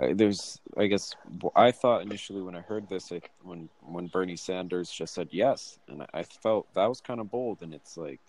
uh, 0.00 0.08
there's, 0.12 0.60
I 0.76 0.86
guess, 0.86 1.14
I 1.54 1.70
thought 1.70 2.02
initially 2.02 2.42
when 2.42 2.56
I 2.56 2.60
heard 2.60 2.88
this, 2.88 3.12
I, 3.12 3.20
when 3.42 3.68
when 3.80 4.08
Bernie 4.08 4.36
Sanders 4.36 4.90
just 4.90 5.14
said 5.14 5.28
yes, 5.30 5.78
and 5.88 6.02
I, 6.02 6.06
I 6.14 6.22
felt 6.24 6.72
that 6.74 6.86
was 6.86 7.00
kind 7.00 7.20
of 7.20 7.30
bold, 7.30 7.62
and 7.62 7.72
it's 7.72 7.96
like 7.96 8.20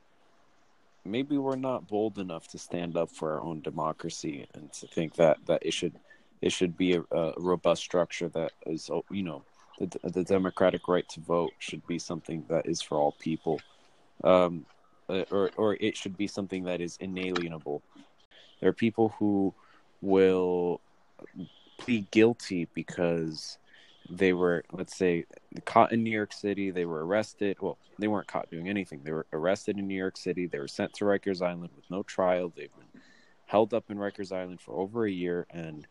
maybe 1.03 1.37
we're 1.37 1.55
not 1.55 1.87
bold 1.87 2.19
enough 2.19 2.47
to 2.49 2.57
stand 2.57 2.95
up 2.95 3.09
for 3.09 3.33
our 3.33 3.41
own 3.41 3.61
democracy 3.61 4.47
and 4.53 4.71
to 4.73 4.87
think 4.87 5.15
that 5.15 5.37
that 5.47 5.65
it 5.65 5.73
should 5.73 5.93
it 6.41 6.51
should 6.51 6.77
be 6.77 6.93
a, 6.95 7.03
a 7.11 7.33
robust 7.37 7.81
structure 7.81 8.29
that 8.29 8.51
is, 8.65 8.89
you 9.09 9.23
know, 9.23 9.43
the 9.79 9.87
the 10.03 10.23
democratic 10.23 10.87
right 10.87 11.07
to 11.09 11.19
vote 11.19 11.51
should 11.59 11.85
be 11.87 11.99
something 11.99 12.45
that 12.49 12.65
is 12.65 12.81
for 12.81 12.97
all 12.97 13.13
people. 13.19 13.59
Um, 14.23 14.65
uh, 15.09 15.23
or 15.31 15.51
or 15.57 15.75
it 15.75 15.95
should 15.97 16.17
be 16.17 16.27
something 16.27 16.63
that 16.63 16.81
is 16.81 16.97
inalienable. 16.99 17.81
There 18.59 18.69
are 18.69 18.73
people 18.73 19.09
who 19.19 19.53
will 20.01 20.81
plead 21.77 22.09
guilty 22.11 22.67
because 22.73 23.57
they 24.09 24.33
were, 24.33 24.63
let's 24.71 24.95
say, 24.95 25.25
caught 25.65 25.91
in 25.91 26.03
New 26.03 26.11
York 26.11 26.31
City. 26.31 26.71
They 26.71 26.85
were 26.85 27.05
arrested. 27.05 27.57
Well, 27.59 27.77
they 27.97 28.07
weren't 28.07 28.27
caught 28.27 28.49
doing 28.51 28.69
anything. 28.69 29.01
They 29.03 29.11
were 29.11 29.25
arrested 29.33 29.77
in 29.77 29.87
New 29.87 29.97
York 29.97 30.17
City. 30.17 30.45
They 30.45 30.59
were 30.59 30.67
sent 30.67 30.93
to 30.95 31.05
Rikers 31.05 31.41
Island 31.41 31.71
with 31.75 31.89
no 31.89 32.03
trial. 32.03 32.53
They've 32.55 32.75
been 32.75 33.01
held 33.45 33.73
up 33.73 33.89
in 33.89 33.97
Rikers 33.97 34.31
Island 34.31 34.61
for 34.61 34.75
over 34.75 35.05
a 35.05 35.11
year, 35.11 35.47
and 35.49 35.87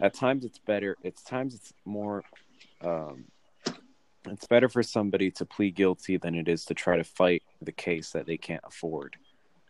at 0.00 0.14
times 0.14 0.44
it's 0.44 0.58
better. 0.58 0.96
At 1.04 1.16
times 1.24 1.54
it's 1.54 1.72
more. 1.84 2.24
Um, 2.82 3.24
it's 4.26 4.46
better 4.46 4.68
for 4.68 4.82
somebody 4.82 5.30
to 5.32 5.46
plead 5.46 5.74
guilty 5.74 6.16
than 6.16 6.34
it 6.34 6.48
is 6.48 6.64
to 6.66 6.74
try 6.74 6.96
to 6.96 7.04
fight 7.04 7.42
the 7.62 7.72
case 7.72 8.10
that 8.10 8.26
they 8.26 8.36
can't 8.36 8.62
afford 8.64 9.16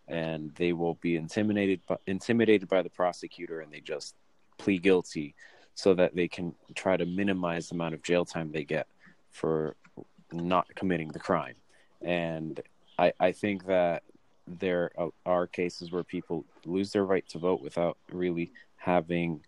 and 0.08 0.54
they 0.56 0.72
will 0.72 0.94
be 0.94 1.16
intimidated 1.16 1.80
by, 1.86 1.96
intimidated 2.06 2.68
by 2.68 2.82
the 2.82 2.90
prosecutor 2.90 3.60
and 3.60 3.72
they 3.72 3.80
just 3.80 4.14
plead 4.56 4.82
guilty 4.82 5.34
so 5.74 5.94
that 5.94 6.16
they 6.16 6.26
can 6.26 6.54
try 6.74 6.96
to 6.96 7.06
minimize 7.06 7.68
the 7.68 7.74
amount 7.74 7.94
of 7.94 8.02
jail 8.02 8.24
time 8.24 8.50
they 8.50 8.64
get 8.64 8.86
for 9.30 9.76
not 10.32 10.66
committing 10.74 11.08
the 11.08 11.18
crime 11.18 11.54
and 12.02 12.60
i 12.98 13.12
i 13.20 13.32
think 13.32 13.66
that 13.66 14.02
there 14.46 14.90
are 15.26 15.46
cases 15.46 15.92
where 15.92 16.02
people 16.02 16.44
lose 16.64 16.90
their 16.92 17.04
right 17.04 17.28
to 17.28 17.38
vote 17.38 17.60
without 17.60 17.98
really 18.10 18.50
having 18.76 19.40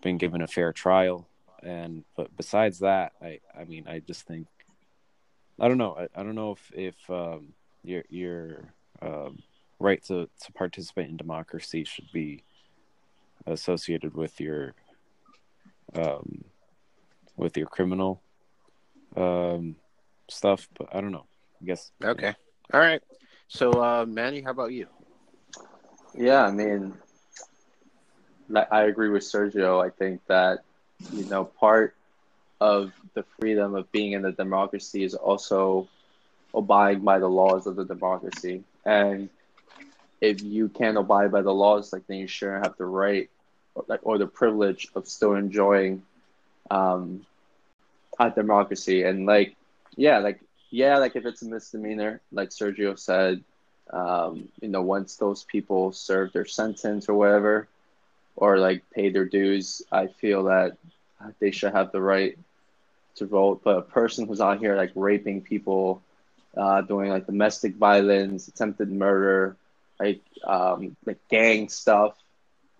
been 0.00 0.18
given 0.18 0.40
a 0.42 0.46
fair 0.46 0.72
trial 0.72 1.28
and 1.62 2.04
but 2.16 2.36
besides 2.36 2.80
that, 2.80 3.12
I 3.22 3.40
I 3.58 3.64
mean 3.64 3.86
I 3.88 4.00
just 4.00 4.26
think 4.26 4.46
I 5.58 5.68
don't 5.68 5.78
know 5.78 5.96
I, 5.98 6.20
I 6.20 6.22
don't 6.22 6.34
know 6.34 6.52
if 6.52 6.72
if 6.74 7.10
um, 7.10 7.52
your 7.82 8.04
your 8.08 8.74
um, 9.02 9.42
right 9.78 10.02
to 10.04 10.28
to 10.44 10.52
participate 10.52 11.08
in 11.08 11.16
democracy 11.16 11.84
should 11.84 12.10
be 12.12 12.44
associated 13.46 14.14
with 14.14 14.40
your 14.40 14.74
um, 15.94 16.44
with 17.36 17.56
your 17.56 17.66
criminal 17.66 18.20
um, 19.16 19.76
stuff, 20.28 20.68
but 20.78 20.94
I 20.94 21.00
don't 21.00 21.12
know. 21.12 21.26
I 21.60 21.64
guess 21.64 21.90
Okay, 22.02 22.34
all 22.72 22.80
right. 22.80 23.02
So, 23.48 23.72
uh, 23.72 24.04
Manny, 24.06 24.42
how 24.42 24.50
about 24.50 24.72
you? 24.72 24.86
Yeah, 26.14 26.44
I 26.44 26.50
mean, 26.50 26.90
like, 26.90 27.07
I 28.54 28.84
agree 28.84 29.08
with 29.08 29.22
Sergio. 29.22 29.84
I 29.84 29.90
think 29.90 30.20
that 30.26 30.60
you 31.12 31.24
know 31.26 31.44
part 31.44 31.94
of 32.60 32.92
the 33.14 33.24
freedom 33.38 33.74
of 33.74 33.90
being 33.92 34.12
in 34.12 34.22
the 34.22 34.32
democracy 34.32 35.04
is 35.04 35.14
also 35.14 35.88
abiding 36.54 37.02
by 37.04 37.18
the 37.18 37.28
laws 37.28 37.66
of 37.66 37.76
the 37.76 37.84
democracy. 37.84 38.64
And 38.84 39.28
if 40.20 40.42
you 40.42 40.68
can't 40.68 40.96
abide 40.96 41.30
by 41.30 41.42
the 41.42 41.52
laws, 41.52 41.92
like 41.92 42.06
then 42.06 42.18
you 42.18 42.26
shouldn't 42.26 42.64
have 42.64 42.76
the 42.76 42.84
right 42.84 43.28
or, 43.74 43.84
like, 43.86 44.00
or 44.02 44.18
the 44.18 44.26
privilege 44.26 44.88
of 44.94 45.06
still 45.06 45.34
enjoying 45.34 46.02
um, 46.70 47.24
a 48.18 48.30
democracy. 48.30 49.04
And 49.04 49.26
like, 49.26 49.54
yeah, 49.96 50.18
like 50.18 50.40
yeah, 50.70 50.98
like 50.98 51.16
if 51.16 51.24
it's 51.26 51.42
a 51.42 51.46
misdemeanor, 51.46 52.20
like 52.32 52.50
Sergio 52.50 52.98
said, 52.98 53.42
um, 53.90 54.48
you 54.60 54.68
know, 54.68 54.82
once 54.82 55.16
those 55.16 55.44
people 55.44 55.92
serve 55.92 56.32
their 56.32 56.44
sentence 56.44 57.08
or 57.08 57.14
whatever, 57.14 57.68
or 58.38 58.58
like 58.58 58.82
pay 58.90 59.10
their 59.10 59.24
dues, 59.24 59.82
I 59.92 60.06
feel 60.06 60.44
that 60.44 60.76
they 61.40 61.50
should 61.50 61.72
have 61.72 61.92
the 61.92 62.00
right 62.00 62.38
to 63.16 63.26
vote. 63.26 63.62
But 63.64 63.78
a 63.78 63.82
person 63.82 64.26
who's 64.26 64.40
out 64.40 64.58
here 64.58 64.76
like 64.76 64.92
raping 64.94 65.42
people, 65.42 66.02
uh, 66.56 66.82
doing 66.82 67.10
like 67.10 67.26
domestic 67.26 67.76
violence, 67.76 68.48
attempted 68.48 68.90
murder, 68.90 69.56
like 70.00 70.20
um, 70.44 70.96
like 71.04 71.18
gang 71.28 71.68
stuff, 71.68 72.14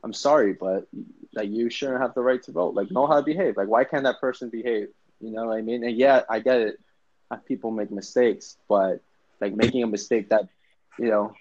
I'm 0.05 0.13
sorry, 0.15 0.53
but 0.53 0.87
like 1.35 1.51
you 1.51 1.71
shouldn't 1.71 2.01
have 2.01 2.15
the 2.15 2.23
right 2.23 2.43
to 2.45 2.53
vote. 2.53 2.75
Like 2.75 2.91
know 2.91 3.07
how 3.07 3.17
to 3.17 3.23
behave. 3.23 3.57
Like 3.57 3.69
why 3.69 3.85
can't 3.85 4.05
that 4.05 4.21
person 4.21 4.49
behave 4.49 4.89
You 5.21 5.31
know 5.33 5.47
what 5.47 5.59
I 5.59 5.63
mean? 5.63 5.85
And 5.85 5.97
yeah, 5.97 6.23
I 6.29 6.41
get 6.41 6.61
it. 6.61 6.81
People 7.47 7.71
make 7.71 7.91
mistakes, 7.91 8.57
but 8.69 9.01
like 9.41 9.55
making 9.55 9.83
a 9.83 9.87
mistake 9.87 10.31
that, 10.31 10.49
you 10.99 11.09
know, 11.09 11.35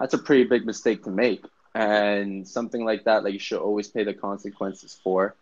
that's 0.00 0.14
a 0.14 0.18
pretty 0.18 0.44
big 0.44 0.66
mistake 0.66 1.04
to 1.04 1.10
make. 1.10 1.44
And 1.74 2.46
something 2.46 2.84
like 2.84 3.04
that, 3.04 3.24
like 3.24 3.32
you 3.32 3.38
should 3.38 3.60
always 3.60 3.88
pay 3.88 4.04
the 4.04 4.14
consequences 4.14 4.98
for. 5.02 5.34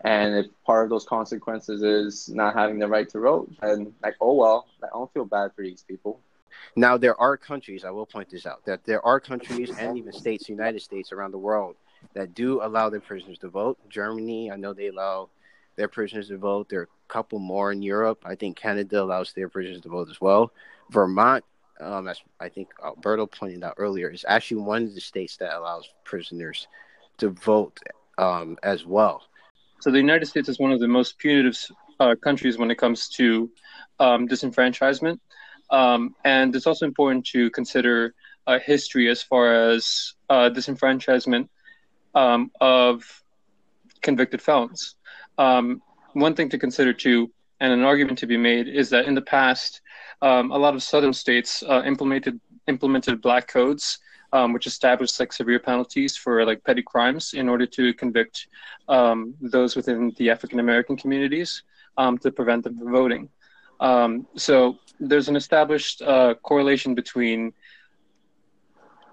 And 0.00 0.34
if 0.34 0.46
part 0.64 0.84
of 0.84 0.90
those 0.90 1.04
consequences 1.04 1.82
is 1.82 2.28
not 2.28 2.54
having 2.54 2.78
the 2.78 2.88
right 2.88 3.08
to 3.10 3.20
vote, 3.20 3.50
then 3.60 3.94
like, 4.02 4.16
oh 4.20 4.34
well, 4.34 4.66
I 4.82 4.88
don't 4.92 5.12
feel 5.12 5.24
bad 5.24 5.52
for 5.54 5.62
these 5.62 5.82
people. 5.82 6.20
Now, 6.76 6.96
there 6.96 7.18
are 7.20 7.36
countries, 7.36 7.84
I 7.84 7.90
will 7.90 8.06
point 8.06 8.30
this 8.30 8.46
out, 8.46 8.64
that 8.64 8.84
there 8.84 9.04
are 9.04 9.20
countries 9.20 9.70
and 9.78 9.96
even 9.98 10.12
states, 10.12 10.48
United 10.48 10.80
States 10.82 11.12
around 11.12 11.32
the 11.32 11.38
world, 11.38 11.76
that 12.14 12.34
do 12.34 12.62
allow 12.62 12.90
their 12.90 13.00
prisoners 13.00 13.38
to 13.38 13.48
vote. 13.48 13.78
Germany, 13.88 14.50
I 14.50 14.56
know 14.56 14.72
they 14.72 14.88
allow 14.88 15.28
their 15.76 15.88
prisoners 15.88 16.28
to 16.28 16.38
vote. 16.38 16.68
There 16.68 16.80
are 16.80 16.84
a 16.84 17.12
couple 17.12 17.38
more 17.38 17.72
in 17.72 17.82
Europe. 17.82 18.22
I 18.24 18.34
think 18.34 18.56
Canada 18.56 19.02
allows 19.02 19.32
their 19.32 19.48
prisoners 19.48 19.82
to 19.82 19.88
vote 19.88 20.08
as 20.10 20.20
well. 20.20 20.52
Vermont, 20.90 21.44
um, 21.84 22.08
as 22.08 22.20
I 22.40 22.48
think 22.48 22.68
Alberto 22.82 23.26
pointed 23.26 23.62
out 23.62 23.74
earlier, 23.76 24.08
is 24.08 24.24
actually 24.26 24.62
one 24.62 24.84
of 24.84 24.94
the 24.94 25.00
states 25.00 25.36
that 25.36 25.56
allows 25.56 25.88
prisoners 26.04 26.66
to 27.18 27.30
vote 27.30 27.78
um, 28.18 28.58
as 28.62 28.84
well. 28.84 29.22
So 29.80 29.90
the 29.90 29.98
United 29.98 30.26
States 30.26 30.48
is 30.48 30.58
one 30.58 30.72
of 30.72 30.80
the 30.80 30.88
most 30.88 31.18
punitive 31.18 31.58
uh, 32.00 32.14
countries 32.14 32.58
when 32.58 32.70
it 32.70 32.78
comes 32.78 33.08
to 33.10 33.50
um, 34.00 34.26
disenfranchisement. 34.26 35.18
Um, 35.70 36.14
and 36.24 36.54
it's 36.54 36.66
also 36.66 36.86
important 36.86 37.26
to 37.26 37.50
consider 37.50 38.14
uh, 38.46 38.58
history 38.58 39.08
as 39.08 39.22
far 39.22 39.70
as 39.70 40.14
uh, 40.28 40.50
disenfranchisement 40.50 41.48
um, 42.14 42.50
of 42.60 43.22
convicted 44.02 44.40
felons. 44.40 44.94
Um, 45.38 45.82
one 46.12 46.34
thing 46.34 46.48
to 46.50 46.58
consider 46.58 46.92
too, 46.92 47.30
and 47.60 47.72
an 47.72 47.82
argument 47.82 48.18
to 48.18 48.26
be 48.26 48.36
made, 48.36 48.68
is 48.68 48.90
that 48.90 49.06
in 49.06 49.14
the 49.14 49.22
past, 49.22 49.80
um, 50.24 50.50
a 50.52 50.56
lot 50.56 50.74
of 50.74 50.82
southern 50.82 51.12
states 51.12 51.62
uh, 51.62 51.82
implemented 51.84 52.40
implemented 52.66 53.20
black 53.20 53.46
codes, 53.46 53.98
um, 54.32 54.54
which 54.54 54.66
established 54.66 55.20
like 55.20 55.32
severe 55.34 55.60
penalties 55.60 56.16
for 56.16 56.46
like 56.46 56.64
petty 56.64 56.82
crimes 56.82 57.34
in 57.34 57.46
order 57.46 57.66
to 57.66 57.92
convict 57.92 58.48
um, 58.88 59.34
those 59.42 59.76
within 59.76 60.12
the 60.16 60.30
African 60.30 60.60
American 60.60 60.96
communities 60.96 61.62
um, 61.98 62.16
to 62.18 62.32
prevent 62.32 62.64
them 62.64 62.78
from 62.78 62.90
voting. 62.90 63.28
Um, 63.80 64.26
so 64.34 64.78
there's 64.98 65.28
an 65.28 65.36
established 65.36 66.00
uh, 66.00 66.34
correlation 66.42 66.94
between 66.94 67.52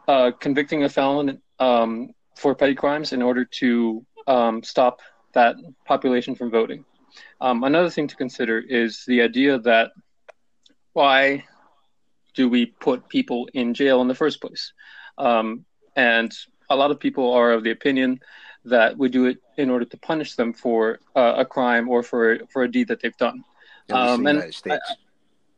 uh, 0.07 0.31
convicting 0.39 0.85
a 0.85 0.89
felon 0.89 1.41
um, 1.59 2.13
for 2.37 2.55
petty 2.55 2.75
crimes 2.75 3.11
in 3.11 3.21
order 3.21 3.43
to 3.43 4.05
stop 4.63 5.01
that 5.33 5.57
population 5.85 6.35
from 6.35 6.49
voting. 6.49 6.85
Another 7.41 7.89
thing 7.89 8.07
to 8.07 8.15
consider 8.15 8.59
is 8.59 9.03
the 9.07 9.21
idea 9.21 9.59
that 9.59 9.91
why 10.93 11.45
do 12.33 12.49
we 12.49 12.65
put 12.65 13.09
people 13.09 13.49
in 13.53 13.73
jail 13.73 14.01
in 14.01 14.07
the 14.07 14.15
first 14.15 14.41
place? 14.41 14.73
Um, 15.17 15.65
and 15.95 16.31
a 16.69 16.75
lot 16.75 16.91
of 16.91 16.99
people 16.99 17.33
are 17.33 17.51
of 17.51 17.63
the 17.63 17.71
opinion 17.71 18.19
that 18.65 18.97
we 18.97 19.09
do 19.09 19.25
it 19.25 19.39
in 19.57 19.69
order 19.69 19.85
to 19.85 19.97
punish 19.97 20.35
them 20.35 20.53
for 20.53 20.99
uh, 21.15 21.35
a 21.37 21.45
crime 21.45 21.89
or 21.89 22.03
for 22.03 22.39
for 22.49 22.63
a 22.63 22.71
deed 22.71 22.87
that 22.89 23.01
they've 23.01 23.17
done. 23.17 23.43
Um, 23.91 24.25
and 24.27 24.53
I, 24.69 24.79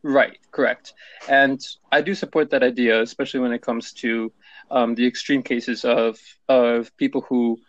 right, 0.02 0.38
correct. 0.52 0.94
And 1.28 1.62
I 1.92 2.02
do 2.02 2.16
support 2.16 2.50
that 2.52 2.64
idea, 2.64 3.02
especially 3.02 3.42
when 3.42 3.52
it 3.52 3.62
comes 3.62 3.94
to 3.94 4.32
um, 4.72 4.96
the 4.96 5.06
extreme 5.06 5.44
cases 5.44 5.86
of 5.86 6.18
of 6.48 6.96
people 6.98 7.22
who 7.22 7.60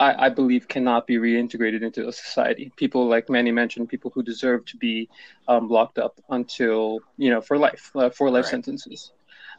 I, 0.00 0.26
I, 0.26 0.28
believe 0.30 0.66
cannot 0.66 1.06
be 1.06 1.16
reintegrated 1.16 1.82
into 1.82 2.08
a 2.08 2.12
society. 2.12 2.72
People 2.76 3.06
like 3.06 3.28
Manny 3.28 3.52
mentioned, 3.52 3.90
people 3.90 4.10
who 4.12 4.22
deserve 4.22 4.64
to 4.66 4.78
be 4.78 5.10
um, 5.46 5.68
locked 5.68 5.98
up 5.98 6.18
until 6.30 7.00
you 7.18 7.30
know 7.30 7.42
for 7.42 7.58
life, 7.58 7.92
uh, 7.94 8.08
for 8.10 8.30
life 8.30 8.44
right. 8.44 8.50
sentences. 8.50 9.12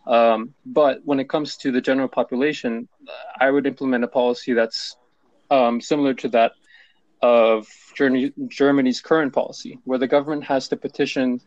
Um, 0.08 0.56
but 0.66 1.02
when 1.06 1.20
it 1.20 1.30
comes 1.30 1.58
to 1.58 1.72
the 1.72 1.80
general 1.80 2.08
population, 2.08 2.88
I 3.40 3.52
would 3.52 3.68
implement 3.68 4.04
a 4.04 4.08
policy 4.08 4.54
that's 4.54 4.98
um, 5.52 5.80
similar 5.80 6.16
to 6.16 6.30
that 6.30 6.54
of 7.22 7.68
Germany, 7.96 8.34
Germany's 8.48 9.00
current 9.00 9.32
policy, 9.32 9.78
where 9.84 10.00
the 10.00 10.08
government 10.08 10.44
has 10.46 10.68
to 10.70 10.76
petition 10.76 11.40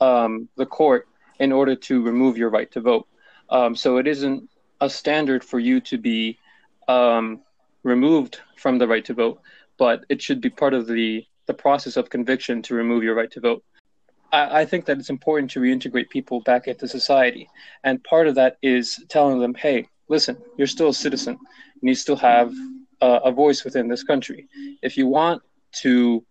um, 0.00 0.48
the 0.56 0.66
court 0.66 1.08
in 1.40 1.50
order 1.50 1.74
to 1.74 2.02
remove 2.02 2.38
your 2.38 2.50
right 2.50 2.70
to 2.72 2.80
vote. 2.80 3.08
Um, 3.50 3.74
so 3.74 3.96
it 3.96 4.06
isn't 4.06 4.48
a 4.80 4.88
standard 4.88 5.42
for 5.42 5.58
you 5.58 5.80
to 5.80 5.98
be 5.98 6.38
um, 6.86 7.40
removed 7.86 8.40
from 8.56 8.78
the 8.78 8.88
right 8.88 9.04
to 9.04 9.14
vote, 9.14 9.40
but 9.78 10.04
it 10.08 10.20
should 10.20 10.40
be 10.40 10.50
part 10.50 10.74
of 10.74 10.86
the, 10.86 11.24
the 11.46 11.54
process 11.54 11.96
of 11.96 12.10
conviction 12.10 12.60
to 12.62 12.74
remove 12.74 13.02
your 13.02 13.14
right 13.14 13.30
to 13.30 13.40
vote. 13.40 13.64
I, 14.32 14.60
I 14.60 14.64
think 14.66 14.84
that 14.86 14.98
it's 14.98 15.10
important 15.10 15.50
to 15.52 15.60
reintegrate 15.60 16.10
people 16.10 16.40
back 16.40 16.66
into 16.66 16.88
society. 16.88 17.48
And 17.84 18.02
part 18.02 18.26
of 18.26 18.34
that 18.34 18.58
is 18.60 19.02
telling 19.08 19.38
them, 19.38 19.54
hey, 19.54 19.86
listen, 20.08 20.36
you're 20.58 20.66
still 20.66 20.88
a 20.88 20.94
citizen 20.94 21.38
and 21.80 21.88
you 21.88 21.94
still 21.94 22.16
have 22.16 22.52
a 23.00 23.30
voice 23.30 23.62
within 23.62 23.88
this 23.88 24.02
country. 24.02 24.48
If 24.82 24.96
you 24.96 25.06
want 25.06 25.42
to 25.82 26.24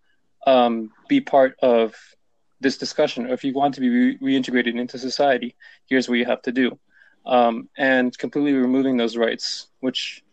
um, 0.47 0.91
be 1.07 1.21
part 1.21 1.55
of 1.61 1.95
this 2.59 2.77
discussion, 2.77 3.27
or 3.27 3.33
if 3.33 3.43
you 3.43 3.53
want 3.53 3.75
to 3.75 3.81
be 3.81 3.89
re- 3.89 4.17
reintegrated 4.17 4.75
into 4.79 4.97
society, 4.97 5.55
here's 5.87 6.09
what 6.09 6.17
you 6.17 6.25
have 6.25 6.41
to 6.41 6.51
do. 6.51 6.77
Um, 7.25 7.69
and 7.77 8.15
completely 8.17 8.53
removing 8.53 8.97
those 8.97 9.15
rights, 9.15 9.67
which 9.79 10.23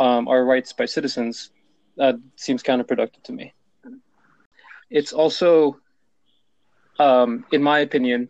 um, 0.00 0.28
are 0.28 0.44
rights 0.44 0.72
by 0.72 0.84
citizens, 0.84 1.50
uh, 1.98 2.14
seems 2.36 2.62
counterproductive 2.62 3.22
to 3.24 3.32
me. 3.32 3.52
It's 4.90 5.12
also, 5.12 5.78
um, 6.98 7.44
in 7.52 7.62
my 7.62 7.80
opinion, 7.80 8.28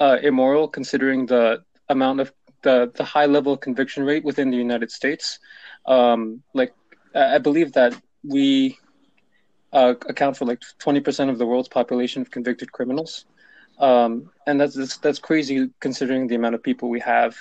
uh, 0.00 0.18
immoral 0.22 0.68
considering 0.68 1.26
the 1.26 1.62
amount 1.88 2.20
of 2.20 2.32
the, 2.62 2.90
the 2.94 3.04
high 3.04 3.26
level 3.26 3.56
conviction 3.56 4.04
rate 4.04 4.24
within 4.24 4.50
the 4.50 4.56
United 4.56 4.90
States. 4.90 5.38
Um, 5.86 6.42
like, 6.54 6.72
I 7.14 7.38
believe 7.38 7.72
that 7.72 8.00
we 8.24 8.78
uh, 9.72 9.94
account 10.08 10.36
for 10.36 10.44
like 10.44 10.60
20% 10.80 11.28
of 11.28 11.38
the 11.38 11.46
world's 11.46 11.68
population 11.68 12.22
of 12.22 12.30
convicted 12.30 12.72
criminals. 12.72 13.26
Um, 13.78 14.30
and 14.46 14.60
that's, 14.60 14.74
that's, 14.74 14.96
that's 14.98 15.18
crazy 15.18 15.68
considering 15.80 16.26
the 16.26 16.36
amount 16.36 16.54
of 16.54 16.62
people 16.62 16.88
we 16.88 17.00
have 17.00 17.36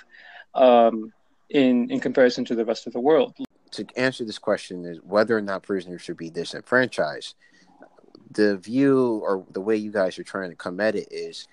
um, 0.56 1.14
in 1.52 1.92
in 1.92 2.00
comparison 2.00 2.46
to 2.46 2.56
the 2.56 2.66
rest 2.66 2.88
of 2.88 2.94
the 2.94 3.00
world 3.00 3.36
to 3.72 3.86
answer 3.96 4.26
this 4.26 4.40
question 4.40 4.86
is 4.86 5.00
whether 5.04 5.38
or 5.38 5.42
not 5.42 5.64
prisoners 5.64 6.02
should 6.02 6.18
be 6.18 6.30
disenfranchised. 6.30 7.36
The 8.32 8.58
view 8.58 9.22
or 9.24 9.46
the 9.52 9.62
way 9.62 9.76
you 9.76 9.92
guys 9.92 10.18
are 10.20 10.24
trying 10.24 10.50
to 10.50 10.56
come 10.56 10.80
at 10.80 10.96
it 10.96 11.08
is 11.12 11.48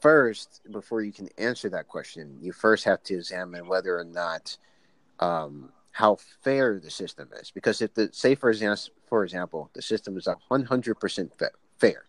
first, 0.00 0.60
before 0.70 1.02
you 1.02 1.12
can 1.12 1.28
answer 1.38 1.68
that 1.70 1.88
question, 1.88 2.38
you 2.40 2.52
first 2.52 2.84
have 2.84 3.02
to 3.04 3.14
examine 3.14 3.66
whether 3.66 3.98
or 3.98 4.04
not 4.04 4.56
um, 5.18 5.70
how 5.92 6.16
fair 6.42 6.78
the 6.78 6.90
system 6.90 7.28
is. 7.40 7.50
Because 7.50 7.82
if 7.82 7.94
the 7.94 8.08
say 8.12 8.34
for 8.34 8.50
example, 8.50 8.92
for 9.08 9.24
example, 9.24 9.70
the 9.74 9.82
system 9.82 10.16
is 10.16 10.28
one 10.48 10.64
hundred 10.64 10.96
percent 11.00 11.32
fair, 11.78 12.06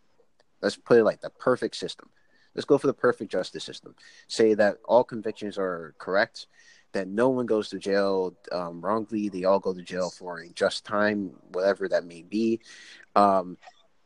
let's 0.61 0.77
put 0.77 0.97
it 0.97 1.03
like 1.03 1.21
the 1.21 1.29
perfect 1.29 1.75
system. 1.75 2.09
Let's 2.53 2.65
go 2.65 2.77
for 2.77 2.87
the 2.87 2.93
perfect 2.93 3.31
justice 3.31 3.63
system. 3.63 3.95
Say 4.27 4.53
that 4.55 4.77
all 4.83 5.05
convictions 5.05 5.57
are 5.57 5.95
correct 5.97 6.47
that 6.93 7.08
no 7.08 7.30
one 7.30 7.45
goes 7.45 7.69
to 7.69 7.80
jail 7.80 8.36
um, 8.51 8.82
wrongly. 8.82 9.30
They 9.30 9.43
all 9.43 9.60
go 9.60 9.73
to 9.73 9.82
jail 9.82 10.10
for 10.10 10.39
a 10.39 10.49
just 10.49 10.86
time, 10.86 11.32
whatever 11.54 11.88
that 11.89 12.06
may 12.06 12.21
be. 12.21 12.60
Um, 13.15 13.58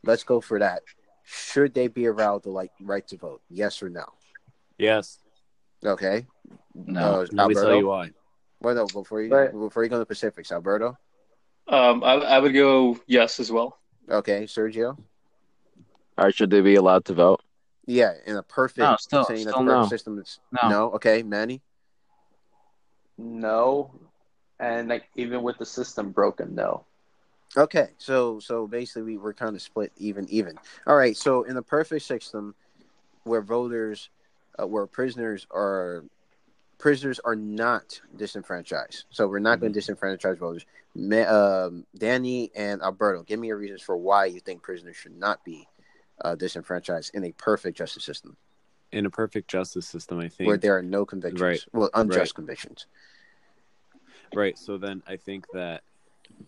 let's 0.04 0.24
go 0.24 0.40
for 0.40 0.58
that. 0.58 0.82
Should 1.24 1.74
they 1.74 1.88
be 1.88 2.06
allowed 2.06 2.44
the 2.44 2.50
like 2.50 2.70
right 2.80 3.06
to 3.08 3.16
vote? 3.16 3.42
Yes 3.48 3.82
or 3.82 3.88
no? 3.88 4.04
Yes. 4.78 5.18
Okay. 5.84 6.26
No. 6.74 7.22
Uh, 7.22 7.26
Let 7.32 7.48
me 7.48 7.54
tell 7.54 7.74
you 7.74 7.88
why. 7.88 8.10
Well, 8.60 8.74
no, 8.74 8.86
before 8.86 9.22
you 9.22 9.30
right. 9.34 9.52
before 9.52 9.84
you 9.84 9.90
go 9.90 9.96
to 9.96 10.00
the 10.00 10.06
Pacifics, 10.06 10.52
Alberto. 10.52 10.96
Um, 11.68 12.04
I, 12.04 12.14
I 12.14 12.38
would 12.38 12.54
go 12.54 12.98
yes 13.06 13.40
as 13.40 13.50
well. 13.50 13.78
Okay, 14.08 14.44
Sergio. 14.44 14.96
All 16.16 16.24
right, 16.24 16.34
should 16.34 16.50
they 16.50 16.60
be 16.60 16.76
allowed 16.76 17.04
to 17.06 17.14
vote? 17.14 17.42
Yeah, 17.86 18.12
in 18.24 18.36
a 18.36 18.42
perfect 18.42 18.78
no, 18.78 18.96
still, 18.98 19.24
saying 19.24 19.40
still 19.40 19.52
that 19.52 19.64
the 19.64 19.64
perfect 19.64 19.82
no. 19.82 19.88
system 19.88 20.18
is 20.18 20.40
no. 20.62 20.68
no. 20.68 20.90
Okay, 20.92 21.22
Manny. 21.22 21.62
No, 23.18 23.92
and 24.58 24.88
like 24.88 25.04
even 25.16 25.42
with 25.42 25.58
the 25.58 25.66
system 25.66 26.10
broken, 26.10 26.54
no. 26.54 26.84
Okay, 27.56 27.88
so 27.98 28.38
so 28.40 28.66
basically 28.66 29.16
we're 29.16 29.32
kind 29.32 29.56
of 29.56 29.62
split 29.62 29.92
even 29.96 30.26
even. 30.28 30.58
All 30.86 30.96
right, 30.96 31.16
so 31.16 31.44
in 31.44 31.56
a 31.56 31.62
perfect 31.62 32.04
system 32.04 32.54
where 33.24 33.40
voters, 33.40 34.10
uh, 34.60 34.66
where 34.66 34.86
prisoners 34.86 35.46
are 35.50 36.04
prisoners 36.78 37.18
are 37.24 37.36
not 37.36 38.00
disenfranchised, 38.16 39.04
so 39.10 39.26
we're 39.26 39.38
not 39.38 39.60
going 39.60 39.72
to 39.72 39.80
mm-hmm. 39.80 39.92
disenfranchise 39.92 40.38
voters. 40.38 40.66
um, 41.26 41.86
Danny 41.96 42.50
and 42.54 42.82
Alberto, 42.82 43.22
give 43.22 43.40
me 43.40 43.48
your 43.48 43.56
reasons 43.56 43.80
for 43.80 43.96
why 43.96 44.26
you 44.26 44.40
think 44.40 44.62
prisoners 44.62 44.96
should 44.96 45.16
not 45.16 45.42
be 45.44 45.66
uh, 46.20 46.34
disenfranchised 46.34 47.14
in 47.14 47.24
a 47.24 47.32
perfect 47.32 47.78
justice 47.78 48.04
system 48.04 48.36
in 48.96 49.04
a 49.04 49.10
perfect 49.10 49.48
justice 49.48 49.86
system, 49.86 50.18
I 50.18 50.28
think 50.28 50.48
where 50.48 50.56
there 50.56 50.76
are 50.76 50.82
no 50.82 51.04
convictions, 51.04 51.40
right? 51.40 51.64
Well, 51.72 51.90
unjust 51.92 52.30
right. 52.30 52.34
convictions. 52.34 52.86
Right. 54.34 54.58
So 54.58 54.78
then 54.78 55.02
I 55.06 55.16
think 55.16 55.44
that 55.52 55.82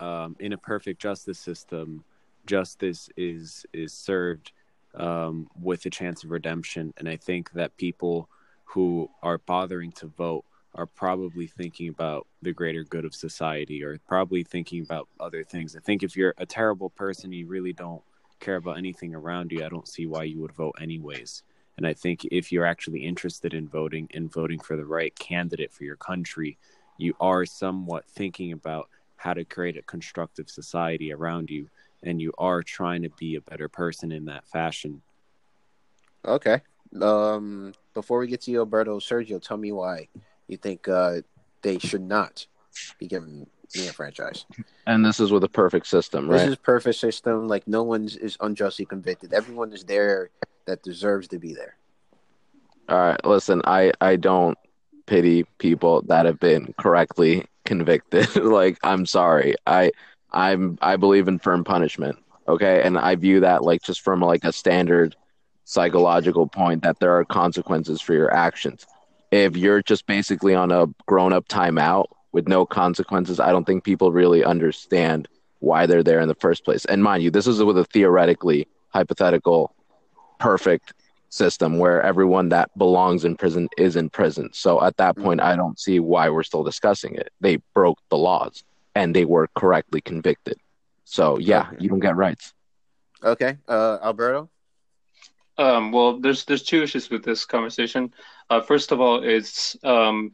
um, 0.01 0.35
in 0.41 0.55
a 0.55 0.59
perfect 0.59 1.01
justice 1.01 1.39
system, 1.39 2.05
justice 2.47 3.11
is 3.19 3.67
is 3.75 3.93
served 3.93 4.53
um, 4.95 5.51
with 5.61 5.85
a 5.85 5.91
chance 5.91 6.25
of 6.25 6.31
redemption. 6.31 6.95
And 6.97 7.07
I 7.07 7.17
think 7.17 7.53
that 7.53 7.77
people 7.77 8.31
who 8.65 9.11
are 9.23 9.39
bothering 9.39 9.93
to 9.93 10.07
vote 10.07 10.45
are 10.75 10.87
probably 10.87 11.47
thinking 11.47 11.91
about 11.91 12.27
the 12.41 12.53
greater 12.53 12.83
good 12.85 13.05
of 13.05 13.15
society 13.15 13.85
or 13.85 13.99
probably 14.09 14.43
thinking 14.43 14.83
about 14.83 15.07
other 15.21 15.45
things. 15.45 15.77
I 15.77 15.81
think 15.81 16.03
if 16.03 16.17
you're 16.17 16.35
a 16.39 16.47
terrible 16.47 16.89
person, 16.89 17.31
you 17.31 17.47
really 17.47 17.75
don't 17.75 18.03
care 18.41 18.57
about 18.57 18.79
anything 18.79 19.15
around 19.15 19.53
you. 19.53 19.65
I 19.65 19.69
don't 19.69 19.89
see 19.89 20.07
why 20.07 20.25
you 20.25 20.41
would 20.41 20.53
vote 20.53 20.77
anyways. 20.81 21.43
And 21.79 21.87
I 21.87 21.95
think 21.95 22.27
if 22.33 22.51
you're 22.51 22.67
actually 22.67 23.07
interested 23.07 23.55
in 23.55 23.69
voting 23.69 24.09
and 24.13 24.31
voting 24.31 24.59
for 24.59 24.77
the 24.77 24.85
right 24.85 25.17
candidate 25.17 25.73
for 25.73 25.85
your 25.85 25.95
country, 25.95 26.59
you 26.99 27.15
are 27.21 27.47
somewhat 27.47 28.05
thinking 28.05 28.51
about 28.51 28.89
how 29.15 29.33
to 29.33 29.45
create 29.45 29.77
a 29.77 29.83
constructive 29.83 30.51
society 30.51 31.13
around 31.13 31.51
you 31.51 31.71
and 32.03 32.21
you 32.21 32.33
are 32.37 32.65
trying 32.65 33.03
to 33.03 33.11
be 33.11 33.37
a 33.37 33.41
better 33.41 33.69
person 33.69 34.11
in 34.11 34.25
that 34.25 34.45
fashion. 34.49 35.03
Okay. 36.25 36.61
Um, 37.01 37.73
before 37.95 38.19
we 38.19 38.27
get 38.27 38.41
to 38.43 38.51
you, 38.51 38.59
Alberto, 38.59 38.99
Sergio, 38.99 39.41
tell 39.41 39.57
me 39.57 39.71
why 39.71 40.09
you 40.49 40.57
think 40.57 40.89
uh, 40.89 41.21
they 41.63 41.79
should 41.79 42.03
not 42.03 42.45
be 42.99 43.07
given 43.07 43.47
the 43.73 43.93
franchise. 43.93 44.47
And 44.87 45.05
this 45.05 45.21
is 45.21 45.31
with 45.31 45.45
a 45.45 45.49
perfect 45.49 45.87
system, 45.87 46.29
right? 46.29 46.39
This 46.39 46.49
is 46.49 46.57
perfect 46.57 46.97
system. 46.97 47.47
Like 47.47 47.69
no 47.69 47.85
one 47.85 48.09
is 48.21 48.37
unjustly 48.41 48.85
convicted. 48.85 49.33
Everyone 49.33 49.73
is 49.73 49.85
there 49.85 50.31
that 50.69 50.83
deserves 50.83 51.29
to 51.29 51.39
be 51.39 51.55
there. 51.55 51.77
All 52.89 52.99
right, 52.99 53.25
listen, 53.25 53.63
I 53.65 53.93
I 54.01 54.17
don't 54.17 54.57
pity 55.07 55.45
people 55.59 56.03
that 56.03 56.27
have 56.27 56.39
been 56.39 56.75
correctly 56.79 57.47
convicted. 57.65 58.37
like 58.37 58.79
I'm 58.83 59.05
sorry. 59.07 59.55
I 59.67 59.91
I'm 60.33 60.79
I 60.81 60.97
believe 60.97 61.27
in 61.27 61.39
firm 61.39 61.65
punishment. 61.65 62.19
Okay, 62.47 62.83
and 62.83 62.97
I 62.99 63.15
view 63.17 63.41
that 63.41 63.63
like 63.63 63.83
just 63.83 64.03
from 64.03 64.21
like 64.21 64.45
a 64.45 64.53
standard 64.53 65.17
psychological 65.65 66.47
point 66.47 66.83
that 66.83 66.99
there 67.01 67.15
are 67.17 67.25
consequences 67.25 68.01
for 68.01 68.15
your 68.15 68.33
actions. 68.33 68.87
If 69.31 69.57
you're 69.57 69.83
just 69.83 70.07
basically 70.07 70.55
on 70.55 70.71
a 70.71 70.87
grown 71.07 71.35
up 71.35 71.47
timeout 71.49 72.07
with 72.33 72.49
no 72.49 72.65
consequences, 72.65 73.39
I 73.39 73.53
don't 73.53 73.65
think 73.65 73.85
people 73.85 74.13
really 74.13 74.45
understand 74.45 75.29
why 75.59 75.85
they're 75.85 76.03
there 76.03 76.21
in 76.21 76.29
the 76.29 76.35
first 76.35 76.65
place. 76.65 76.87
And 76.87 77.03
mind 77.03 77.23
you, 77.23 77.31
this 77.31 77.47
is 77.47 77.63
with 77.63 77.77
a 77.77 77.85
theoretically 77.85 78.67
hypothetical 78.91 79.75
perfect 80.39 80.95
system 81.31 81.79
where 81.79 82.03
everyone 82.03 82.49
that 82.49 82.71
belongs 82.79 83.25
in 83.25 83.37
prison 83.37 83.69
is 83.77 83.97
in 83.97 84.09
prison. 84.11 84.51
So 84.53 84.83
at 84.83 84.97
that 84.97 85.17
point, 85.17 85.41
I 85.41 85.57
don't 85.57 85.79
see 85.79 86.01
why 86.01 86.31
we're 86.31 86.43
still 86.43 86.65
discussing 86.65 87.15
it. 87.15 87.31
They 87.41 87.59
broke 87.75 87.99
the 88.09 88.17
laws 88.17 88.65
and 88.95 89.15
they 89.15 89.25
were 89.25 89.49
correctly 89.55 90.01
convicted. 90.01 90.57
So 91.05 91.39
yeah, 91.39 91.71
you 91.79 91.89
don't 91.89 92.01
get 92.01 92.17
rights. 92.17 92.55
Okay, 93.23 93.57
uh, 93.69 93.99
Alberto. 94.03 94.49
Um, 95.57 95.91
well, 95.91 96.21
there's 96.21 96.45
there's 96.45 96.63
two 96.63 96.83
issues 96.83 97.11
with 97.11 97.25
this 97.25 97.45
conversation. 97.45 98.13
Uh, 98.49 98.61
first 98.61 98.93
of 98.93 99.01
all, 99.01 99.23
it's 99.25 99.77
um, 99.83 100.33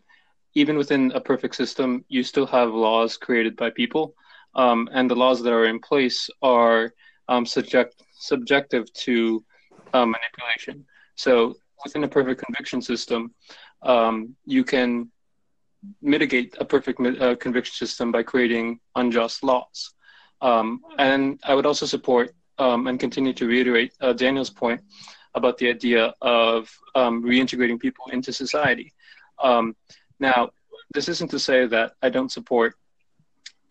even 0.54 0.76
within 0.76 1.12
a 1.12 1.20
perfect 1.20 1.54
system, 1.54 2.04
you 2.08 2.22
still 2.22 2.46
have 2.46 2.74
laws 2.74 3.16
created 3.16 3.56
by 3.56 3.70
people, 3.70 4.14
um, 4.54 4.88
and 4.92 5.10
the 5.10 5.16
laws 5.16 5.42
that 5.42 5.52
are 5.52 5.64
in 5.64 5.80
place 5.80 6.28
are 6.42 6.92
um, 7.28 7.46
subject 7.46 8.02
subjective 8.18 8.92
to 8.92 9.42
uh, 9.92 10.06
manipulation. 10.06 10.84
So 11.16 11.56
within 11.84 12.04
a 12.04 12.08
perfect 12.08 12.42
conviction 12.44 12.80
system, 12.82 13.34
um, 13.82 14.34
you 14.44 14.64
can 14.64 15.10
mitigate 16.00 16.56
a 16.58 16.64
perfect 16.64 17.00
uh, 17.00 17.36
conviction 17.36 17.74
system 17.74 18.10
by 18.10 18.22
creating 18.22 18.80
unjust 18.96 19.44
laws. 19.44 19.92
Um, 20.40 20.80
and 20.98 21.38
I 21.44 21.54
would 21.54 21.66
also 21.66 21.86
support 21.86 22.34
um, 22.58 22.86
and 22.86 22.98
continue 22.98 23.32
to 23.34 23.46
reiterate 23.46 23.92
uh, 24.00 24.12
Daniel's 24.12 24.50
point 24.50 24.80
about 25.34 25.58
the 25.58 25.68
idea 25.68 26.14
of 26.22 26.70
um, 26.94 27.22
reintegrating 27.22 27.78
people 27.78 28.06
into 28.12 28.32
society. 28.32 28.92
Um, 29.42 29.74
now, 30.20 30.50
this 30.92 31.08
isn't 31.08 31.30
to 31.30 31.38
say 31.38 31.66
that 31.66 31.92
I 32.02 32.08
don't 32.08 32.30
support 32.30 32.76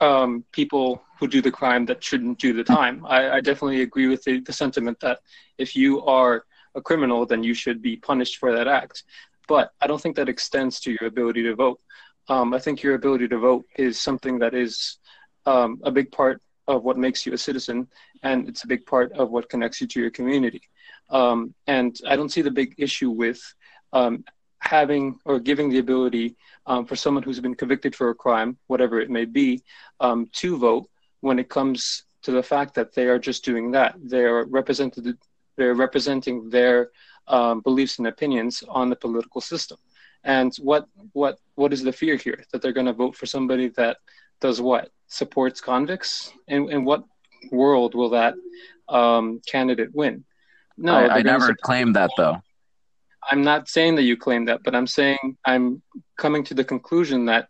um, 0.03 0.43
people 0.51 1.01
who 1.17 1.27
do 1.27 1.41
the 1.41 1.51
crime 1.51 1.85
that 1.85 2.03
shouldn't 2.03 2.37
do 2.37 2.51
the 2.51 2.63
time. 2.63 3.05
I, 3.07 3.37
I 3.37 3.41
definitely 3.41 3.81
agree 3.81 4.07
with 4.07 4.21
the, 4.23 4.41
the, 4.41 4.51
sentiment 4.51 4.99
that 4.99 5.19
if 5.57 5.77
you 5.77 6.01
are 6.01 6.43
a 6.75 6.81
criminal, 6.81 7.25
then 7.25 7.41
you 7.41 7.53
should 7.53 7.81
be 7.81 7.95
punished 7.95 8.37
for 8.37 8.51
that 8.51 8.67
act. 8.67 9.03
But 9.47 9.71
I 9.79 9.87
don't 9.87 10.01
think 10.01 10.17
that 10.17 10.27
extends 10.27 10.81
to 10.81 10.91
your 10.91 11.07
ability 11.07 11.43
to 11.43 11.55
vote. 11.55 11.79
Um, 12.27 12.53
I 12.53 12.59
think 12.59 12.83
your 12.83 12.95
ability 12.95 13.29
to 13.29 13.37
vote 13.37 13.65
is 13.77 13.97
something 13.97 14.39
that 14.39 14.53
is 14.53 14.97
um, 15.45 15.79
a 15.83 15.91
big 15.91 16.11
part 16.11 16.41
of 16.67 16.83
what 16.83 16.97
makes 16.97 17.25
you 17.25 17.33
a 17.33 17.37
citizen, 17.37 17.87
and 18.23 18.49
it's 18.49 18.65
a 18.65 18.67
big 18.67 18.85
part 18.85 19.13
of 19.13 19.29
what 19.29 19.49
connects 19.49 19.79
you 19.79 19.87
to 19.87 20.01
your 20.01 20.11
community. 20.11 20.61
Um, 21.09 21.53
and 21.67 21.97
I 22.05 22.17
don't 22.17 22.31
see 22.31 22.41
the 22.41 22.51
big 22.51 22.75
issue 22.77 23.09
with 23.09 23.41
um, 23.93 24.25
having 24.64 25.20
or 25.26 25.39
giving 25.39 25.70
the 25.70 25.80
ability 25.80 26.36
um, 26.66 26.86
for 26.86 26.95
someone 26.95 27.24
who's 27.24 27.39
been 27.39 27.55
convicted 27.55 27.95
for 27.95 28.09
a 28.09 28.16
crime, 28.16 28.57
whatever 28.68 28.99
it 28.99 29.09
may 29.09 29.26
be, 29.26 29.61
um, 29.99 30.30
to 30.34 30.57
vote 30.57 30.89
when 31.22 31.38
it 31.38 31.49
comes 31.49 32.03
to 32.24 32.32
the 32.32 32.41
fact 32.41 32.74
that 32.76 32.93
they 32.95 33.07
are 33.07 33.20
just 33.20 33.43
doing 33.43 33.72
that. 33.72 33.95
They're 34.01 34.45
represented. 34.45 35.18
They're 35.57 35.76
representing 35.76 36.49
their 36.49 36.89
um, 37.28 37.61
beliefs 37.61 37.97
and 37.99 38.07
opinions 38.07 38.64
on 38.68 38.89
the 38.89 38.95
political 38.95 39.41
system. 39.41 39.78
And 40.24 40.55
what 40.57 40.88
what 41.11 41.38
what 41.55 41.74
is 41.74 41.84
the 41.84 41.91
fear 41.91 42.16
here? 42.16 42.43
That 42.51 42.61
they're 42.61 42.72
going 42.72 42.88
to 42.88 42.93
vote 42.93 43.16
for 43.16 43.26
somebody 43.26 43.68
that 43.70 43.97
does 44.39 44.61
what? 44.61 44.89
Supports 45.07 45.59
convicts? 45.59 46.32
In 46.47 46.72
in 46.72 46.86
what 46.86 47.03
world 47.51 47.93
will 47.93 48.11
that 48.11 48.36
um, 48.88 49.41
candidate 49.45 49.93
win? 49.93 50.24
No, 50.78 50.95
I, 50.95 51.18
I 51.18 51.22
never 51.22 51.53
claimed 51.53 51.95
that 51.97 52.11
though. 52.18 52.41
I'm 53.30 53.43
not 53.43 53.69
saying 53.69 53.95
that 53.95 54.03
you 54.03 54.17
claim 54.17 54.45
that, 54.45 54.63
but 54.63 54.76
I'm 54.76 54.88
saying 54.88 55.38
I'm 55.45 55.82
coming 56.17 56.43
to 56.45 56.53
the 56.53 56.63
conclusion 56.63 57.26
that 57.26 57.47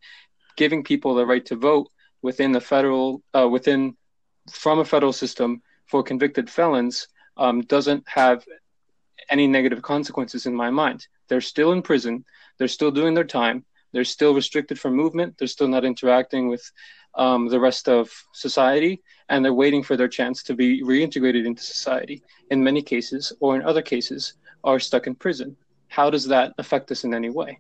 giving 0.56 0.84
people 0.84 1.16
the 1.16 1.26
right 1.26 1.46
to 1.48 1.56
vote 1.56 1.90
within 2.22 2.52
the 2.52 2.62
federal, 2.62 3.22
uh, 3.34 3.48
within 3.48 3.96
from 4.52 4.80
a 4.80 4.86
federal 4.86 5.14
system 5.14 5.62
for 5.86 6.04
convicted 6.04 6.50
felons 6.50 7.08
um, 7.38 7.62
doesn't 7.62 8.04
have 8.08 8.46
any 9.30 9.48
negative 9.48 9.82
consequences 9.82 10.46
in 10.46 10.56
my 10.56 10.70
mind. 10.70 11.08
They're 11.28 11.42
still 11.42 11.72
in 11.72 11.82
prison. 11.82 12.26
They're 12.58 12.68
still 12.68 12.92
doing 12.92 13.14
their 13.14 13.24
time. 13.24 13.66
They're 13.92 14.04
still 14.04 14.34
restricted 14.34 14.80
from 14.80 14.96
movement. 14.96 15.36
They're 15.38 15.48
still 15.48 15.68
not 15.68 15.86
interacting 15.86 16.48
with 16.50 16.64
um, 17.16 17.48
the 17.48 17.60
rest 17.60 17.88
of 17.88 18.12
society, 18.34 19.02
and 19.30 19.44
they're 19.44 19.54
waiting 19.54 19.84
for 19.84 19.96
their 19.96 20.08
chance 20.08 20.44
to 20.44 20.56
be 20.56 20.82
reintegrated 20.82 21.46
into 21.46 21.62
society. 21.62 22.24
In 22.50 22.64
many 22.64 22.82
cases, 22.82 23.32
or 23.40 23.56
in 23.56 23.62
other 23.62 23.82
cases, 23.82 24.34
are 24.64 24.80
stuck 24.80 25.08
in 25.08 25.16
prison. 25.16 25.56
How 25.94 26.10
does 26.10 26.26
that 26.30 26.56
affect 26.58 26.92
us 26.92 27.04
in 27.04 27.14
any 27.14 27.30
way? 27.30 27.60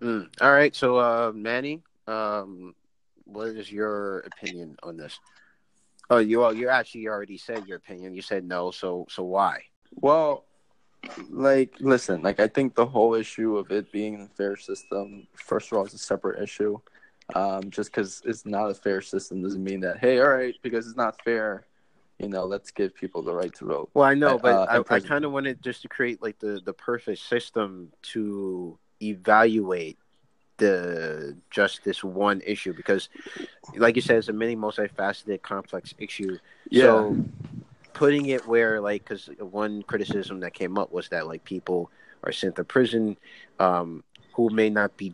Mm. 0.00 0.28
All 0.40 0.50
right, 0.50 0.74
so 0.74 0.96
uh, 0.96 1.30
Manny, 1.34 1.82
um, 2.06 2.74
what 3.24 3.48
is 3.48 3.70
your 3.70 4.20
opinion 4.20 4.76
on 4.82 4.96
this? 4.96 5.20
Oh, 6.08 6.16
you 6.16 6.40
well, 6.40 6.54
you 6.54 6.70
actually 6.70 7.08
already 7.08 7.36
said 7.36 7.66
your 7.66 7.76
opinion. 7.76 8.14
You 8.14 8.22
said 8.22 8.46
no, 8.46 8.70
so 8.70 9.04
so 9.10 9.24
why? 9.24 9.60
Well, 9.94 10.46
like 11.28 11.74
listen, 11.80 12.22
like 12.22 12.40
I 12.40 12.48
think 12.48 12.74
the 12.74 12.86
whole 12.86 13.12
issue 13.12 13.58
of 13.58 13.70
it 13.70 13.92
being 13.92 14.22
a 14.22 14.28
fair 14.34 14.56
system, 14.56 15.26
first 15.34 15.70
of 15.70 15.76
all, 15.76 15.84
is 15.84 15.92
a 15.92 15.98
separate 15.98 16.42
issue. 16.42 16.78
Um, 17.34 17.68
just 17.68 17.90
because 17.90 18.22
it's 18.24 18.46
not 18.46 18.70
a 18.70 18.74
fair 18.74 19.02
system 19.02 19.42
doesn't 19.42 19.62
mean 19.62 19.80
that 19.80 19.98
hey, 19.98 20.18
all 20.18 20.28
right, 20.28 20.54
because 20.62 20.86
it's 20.86 20.96
not 20.96 21.22
fair, 21.22 21.66
you 22.22 22.28
know, 22.28 22.44
let's 22.44 22.70
give 22.70 22.94
people 22.94 23.22
the 23.22 23.34
right 23.34 23.52
to 23.54 23.64
vote. 23.64 23.90
Well, 23.94 24.06
I 24.06 24.14
know, 24.14 24.38
but 24.38 24.54
uh, 24.54 24.82
I, 24.88 24.94
I 24.94 25.00
kind 25.00 25.24
of 25.24 25.32
wanted 25.32 25.60
just 25.60 25.82
to 25.82 25.88
create 25.88 26.22
like 26.22 26.38
the 26.38 26.60
the 26.64 26.72
perfect 26.72 27.20
system 27.20 27.92
to 28.12 28.78
evaluate 29.02 29.98
the 30.58 31.36
just 31.50 31.82
this 31.82 32.04
one 32.04 32.40
issue 32.46 32.72
because, 32.72 33.08
like 33.76 33.96
you 33.96 34.02
said, 34.02 34.18
it's 34.18 34.28
a 34.28 34.32
many 34.32 34.54
multifaceted, 34.54 35.42
complex 35.42 35.94
issue. 35.98 36.38
Yeah. 36.70 36.84
So 36.84 37.24
putting 37.92 38.26
it 38.26 38.46
where 38.46 38.80
like 38.80 39.04
because 39.04 39.28
one 39.38 39.82
criticism 39.82 40.40
that 40.40 40.54
came 40.54 40.78
up 40.78 40.92
was 40.92 41.08
that 41.08 41.26
like 41.26 41.44
people 41.44 41.90
are 42.22 42.32
sent 42.32 42.54
to 42.56 42.64
prison 42.64 43.16
um, 43.58 44.04
who 44.32 44.48
may 44.50 44.70
not 44.70 44.96
be 44.96 45.12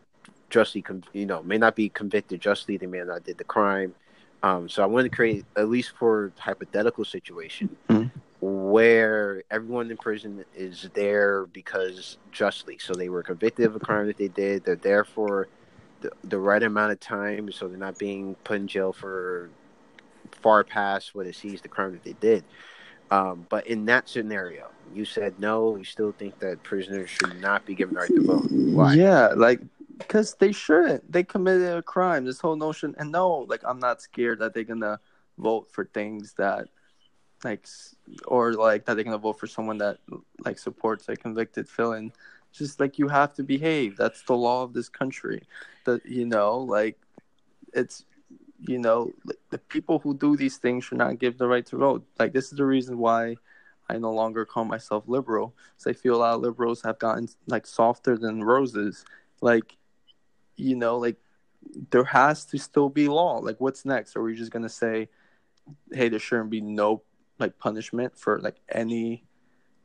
justly, 0.50 0.84
you 1.14 1.24
know, 1.24 1.42
may 1.42 1.56
not 1.56 1.74
be 1.74 1.88
convicted 1.88 2.40
justly. 2.40 2.76
They 2.76 2.86
may 2.86 3.00
not 3.00 3.24
did 3.24 3.38
the 3.38 3.44
crime. 3.44 3.94
Um, 4.42 4.68
so 4.68 4.82
I 4.82 4.86
want 4.86 5.04
to 5.04 5.14
create 5.14 5.44
at 5.56 5.68
least 5.68 5.92
for 5.98 6.32
hypothetical 6.38 7.04
situation 7.04 7.76
mm-hmm. 7.88 8.08
where 8.40 9.42
everyone 9.50 9.90
in 9.90 9.96
prison 9.96 10.44
is 10.54 10.88
there 10.94 11.46
because 11.46 12.18
justly. 12.30 12.78
So 12.78 12.94
they 12.94 13.08
were 13.08 13.22
convicted 13.22 13.66
of 13.66 13.74
a 13.76 13.80
crime 13.80 14.06
that 14.06 14.16
they 14.16 14.28
did. 14.28 14.64
They're 14.64 14.76
there 14.76 15.04
for 15.04 15.48
the, 16.00 16.12
the 16.24 16.38
right 16.38 16.62
amount 16.62 16.92
of 16.92 17.00
time, 17.00 17.50
so 17.50 17.66
they're 17.66 17.76
not 17.76 17.98
being 17.98 18.36
put 18.44 18.56
in 18.56 18.68
jail 18.68 18.92
for 18.92 19.50
far 20.30 20.62
past 20.62 21.14
what 21.14 21.26
it 21.26 21.34
sees 21.34 21.60
the 21.60 21.68
crime 21.68 21.92
that 21.92 22.04
they 22.04 22.14
did. 22.14 22.44
Um, 23.10 23.46
but 23.48 23.66
in 23.66 23.86
that 23.86 24.08
scenario, 24.08 24.68
you 24.94 25.04
said 25.04 25.38
no. 25.40 25.76
You 25.76 25.84
still 25.84 26.12
think 26.12 26.38
that 26.40 26.62
prisoners 26.62 27.10
should 27.10 27.40
not 27.40 27.64
be 27.64 27.74
given 27.74 27.94
the 27.94 28.00
right 28.00 28.08
to 28.10 28.22
vote. 28.22 28.50
Why? 28.50 28.94
Yeah, 28.94 29.28
like 29.36 29.60
because 29.98 30.34
they 30.34 30.52
shouldn't. 30.52 31.10
They 31.10 31.24
committed 31.24 31.76
a 31.76 31.82
crime. 31.82 32.24
This 32.24 32.40
whole 32.40 32.56
notion, 32.56 32.94
and 32.98 33.12
no, 33.12 33.46
like 33.48 33.62
I'm 33.64 33.78
not 33.78 34.00
scared 34.00 34.38
that 34.38 34.54
they're 34.54 34.64
gonna 34.64 35.00
vote 35.36 35.68
for 35.70 35.84
things 35.86 36.34
that 36.34 36.68
like 37.44 37.66
or 38.26 38.54
like 38.54 38.84
that 38.86 38.94
they're 38.94 39.04
gonna 39.04 39.18
vote 39.18 39.38
for 39.38 39.46
someone 39.46 39.78
that 39.78 39.98
like 40.44 40.58
supports 40.58 41.08
a 41.08 41.16
convicted 41.16 41.68
felon. 41.68 42.12
Just 42.52 42.80
like 42.80 42.98
you 42.98 43.08
have 43.08 43.34
to 43.34 43.42
behave. 43.42 43.96
That's 43.96 44.22
the 44.22 44.36
law 44.36 44.62
of 44.62 44.72
this 44.72 44.88
country. 44.88 45.42
That 45.84 46.04
you 46.06 46.24
know, 46.26 46.58
like 46.58 46.98
it's 47.74 48.04
you 48.60 48.78
know 48.78 49.12
the 49.50 49.58
people 49.58 49.98
who 49.98 50.14
do 50.16 50.36
these 50.36 50.56
things 50.56 50.84
should 50.84 50.98
not 50.98 51.18
give 51.18 51.38
the 51.38 51.46
right 51.46 51.66
to 51.66 51.76
vote. 51.76 52.06
Like 52.18 52.32
this 52.32 52.50
is 52.50 52.58
the 52.58 52.64
reason 52.64 52.98
why 52.98 53.36
I 53.90 53.98
no 53.98 54.12
longer 54.12 54.44
call 54.44 54.64
myself 54.64 55.04
liberal. 55.06 55.54
So 55.76 55.90
I 55.90 55.94
feel 55.94 56.16
a 56.16 56.18
lot 56.18 56.34
of 56.34 56.40
liberals 56.42 56.82
have 56.82 56.98
gotten 56.98 57.28
like 57.46 57.66
softer 57.66 58.16
than 58.16 58.44
roses. 58.44 59.04
Like 59.40 59.77
you 60.58 60.76
know, 60.76 60.98
like 60.98 61.16
there 61.90 62.04
has 62.04 62.44
to 62.46 62.58
still 62.58 62.88
be 62.88 63.08
law. 63.08 63.38
Like 63.38 63.60
what's 63.60 63.84
next? 63.84 64.16
Are 64.16 64.22
we 64.22 64.34
just 64.34 64.50
gonna 64.52 64.68
say, 64.68 65.08
hey, 65.92 66.08
there 66.08 66.18
shouldn't 66.18 66.50
be 66.50 66.60
no 66.60 67.02
like 67.38 67.58
punishment 67.58 68.18
for 68.18 68.40
like 68.40 68.56
any 68.70 69.24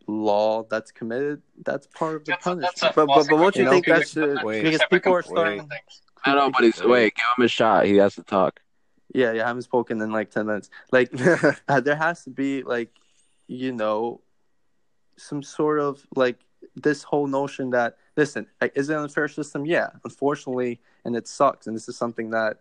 law 0.07 0.63
that's 0.63 0.91
committed, 0.91 1.41
that's 1.63 1.88
part 1.88 2.15
of 2.17 2.26
the 2.26 2.32
That's 2.32 2.43
punishment. 2.43 2.76
that's 2.76 2.91
a 2.91 2.93
But 2.95 3.07
but, 3.07 3.28
but 3.30 3.38
what 3.38 3.55
you 3.55 3.63
You 3.63 3.69
think 3.69 3.88
know, 3.88 3.99
that 3.99 4.07
should? 4.07 4.39
Because 4.43 4.82
people 4.89 5.13
are 5.13 5.21
starting. 5.21 5.59
things. 5.61 6.01
I 6.26 6.36
know, 6.36 6.49
but 6.51 6.63
he's 6.63 6.82
wait. 6.84 7.15
Give 7.15 7.24
him 7.38 7.45
a 7.45 7.47
shot. 7.47 7.86
He 7.86 7.97
has 7.97 8.15
to 8.15 8.24
talk. 8.24 8.59
Yeah, 9.13 9.32
yeah, 9.34 9.43
I 9.43 9.47
haven't 9.47 9.61
spoken 9.63 10.01
in 10.01 10.11
like 10.11 10.32
ten 10.32 10.47
minutes. 10.47 10.69
Like, 10.91 11.11
there 11.67 11.95
has 11.95 12.24
to 12.24 12.30
be 12.32 12.63
like, 12.63 12.89
you 13.47 13.71
know, 13.71 14.21
some 15.17 15.43
sort 15.43 15.80
of 15.80 16.05
like 16.15 16.39
this 16.76 17.03
whole 17.03 17.28
notion 17.28 17.70
that 17.72 17.97
listen, 18.16 18.47
is 18.76 18.89
it 18.89 18.93
an 18.93 19.03
unfair 19.03 19.28
system? 19.28 19.66
Yeah, 19.66 19.89
unfortunately, 20.03 20.80
and 21.05 21.16
it 21.16 21.28
sucks. 21.28 21.68
And 21.68 21.76
this 21.76 21.88
is 21.89 21.97
something 21.97 22.30
that 22.32 22.59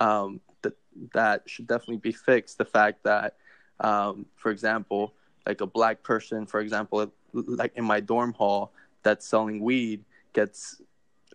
um 0.00 0.40
that 0.62 0.74
that 1.12 1.42
should 1.46 1.66
definitely 1.66 1.98
be 1.98 2.12
fixed. 2.12 2.58
The 2.58 2.64
fact 2.64 3.04
that, 3.04 3.36
um, 3.80 4.26
for 4.36 4.50
example, 4.50 5.14
like 5.46 5.60
a 5.60 5.66
black 5.66 6.02
person, 6.02 6.46
for 6.46 6.60
example, 6.60 7.12
like 7.32 7.72
in 7.76 7.84
my 7.84 8.00
dorm 8.00 8.32
hall 8.32 8.72
that's 9.02 9.26
selling 9.26 9.60
weed 9.60 10.04
gets 10.32 10.80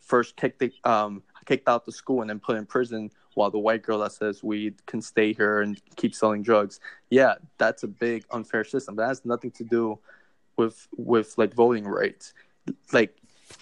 first 0.01 0.35
kicked 0.35 0.63
um 0.85 1.21
kicked 1.45 1.67
out 1.67 1.85
the 1.85 1.91
school 1.91 2.21
and 2.21 2.29
then 2.29 2.39
put 2.39 2.57
in 2.57 2.65
prison 2.65 3.11
while 3.35 3.49
the 3.49 3.59
white 3.59 3.83
girl 3.83 3.99
that 3.99 4.11
says 4.11 4.43
weed 4.43 4.75
can 4.85 5.01
stay 5.01 5.33
here 5.33 5.61
and 5.61 5.81
keep 5.95 6.13
selling 6.13 6.43
drugs. 6.43 6.79
Yeah, 7.09 7.35
that's 7.57 7.83
a 7.83 7.87
big 7.87 8.25
unfair 8.31 8.63
system. 8.63 8.95
That 8.95 9.07
has 9.07 9.23
nothing 9.25 9.51
to 9.51 9.63
do 9.63 9.99
with 10.59 10.87
with 10.95 11.35
like 11.37 11.55
voting 11.55 11.85
rights. 11.87 12.33
Like 12.93 13.15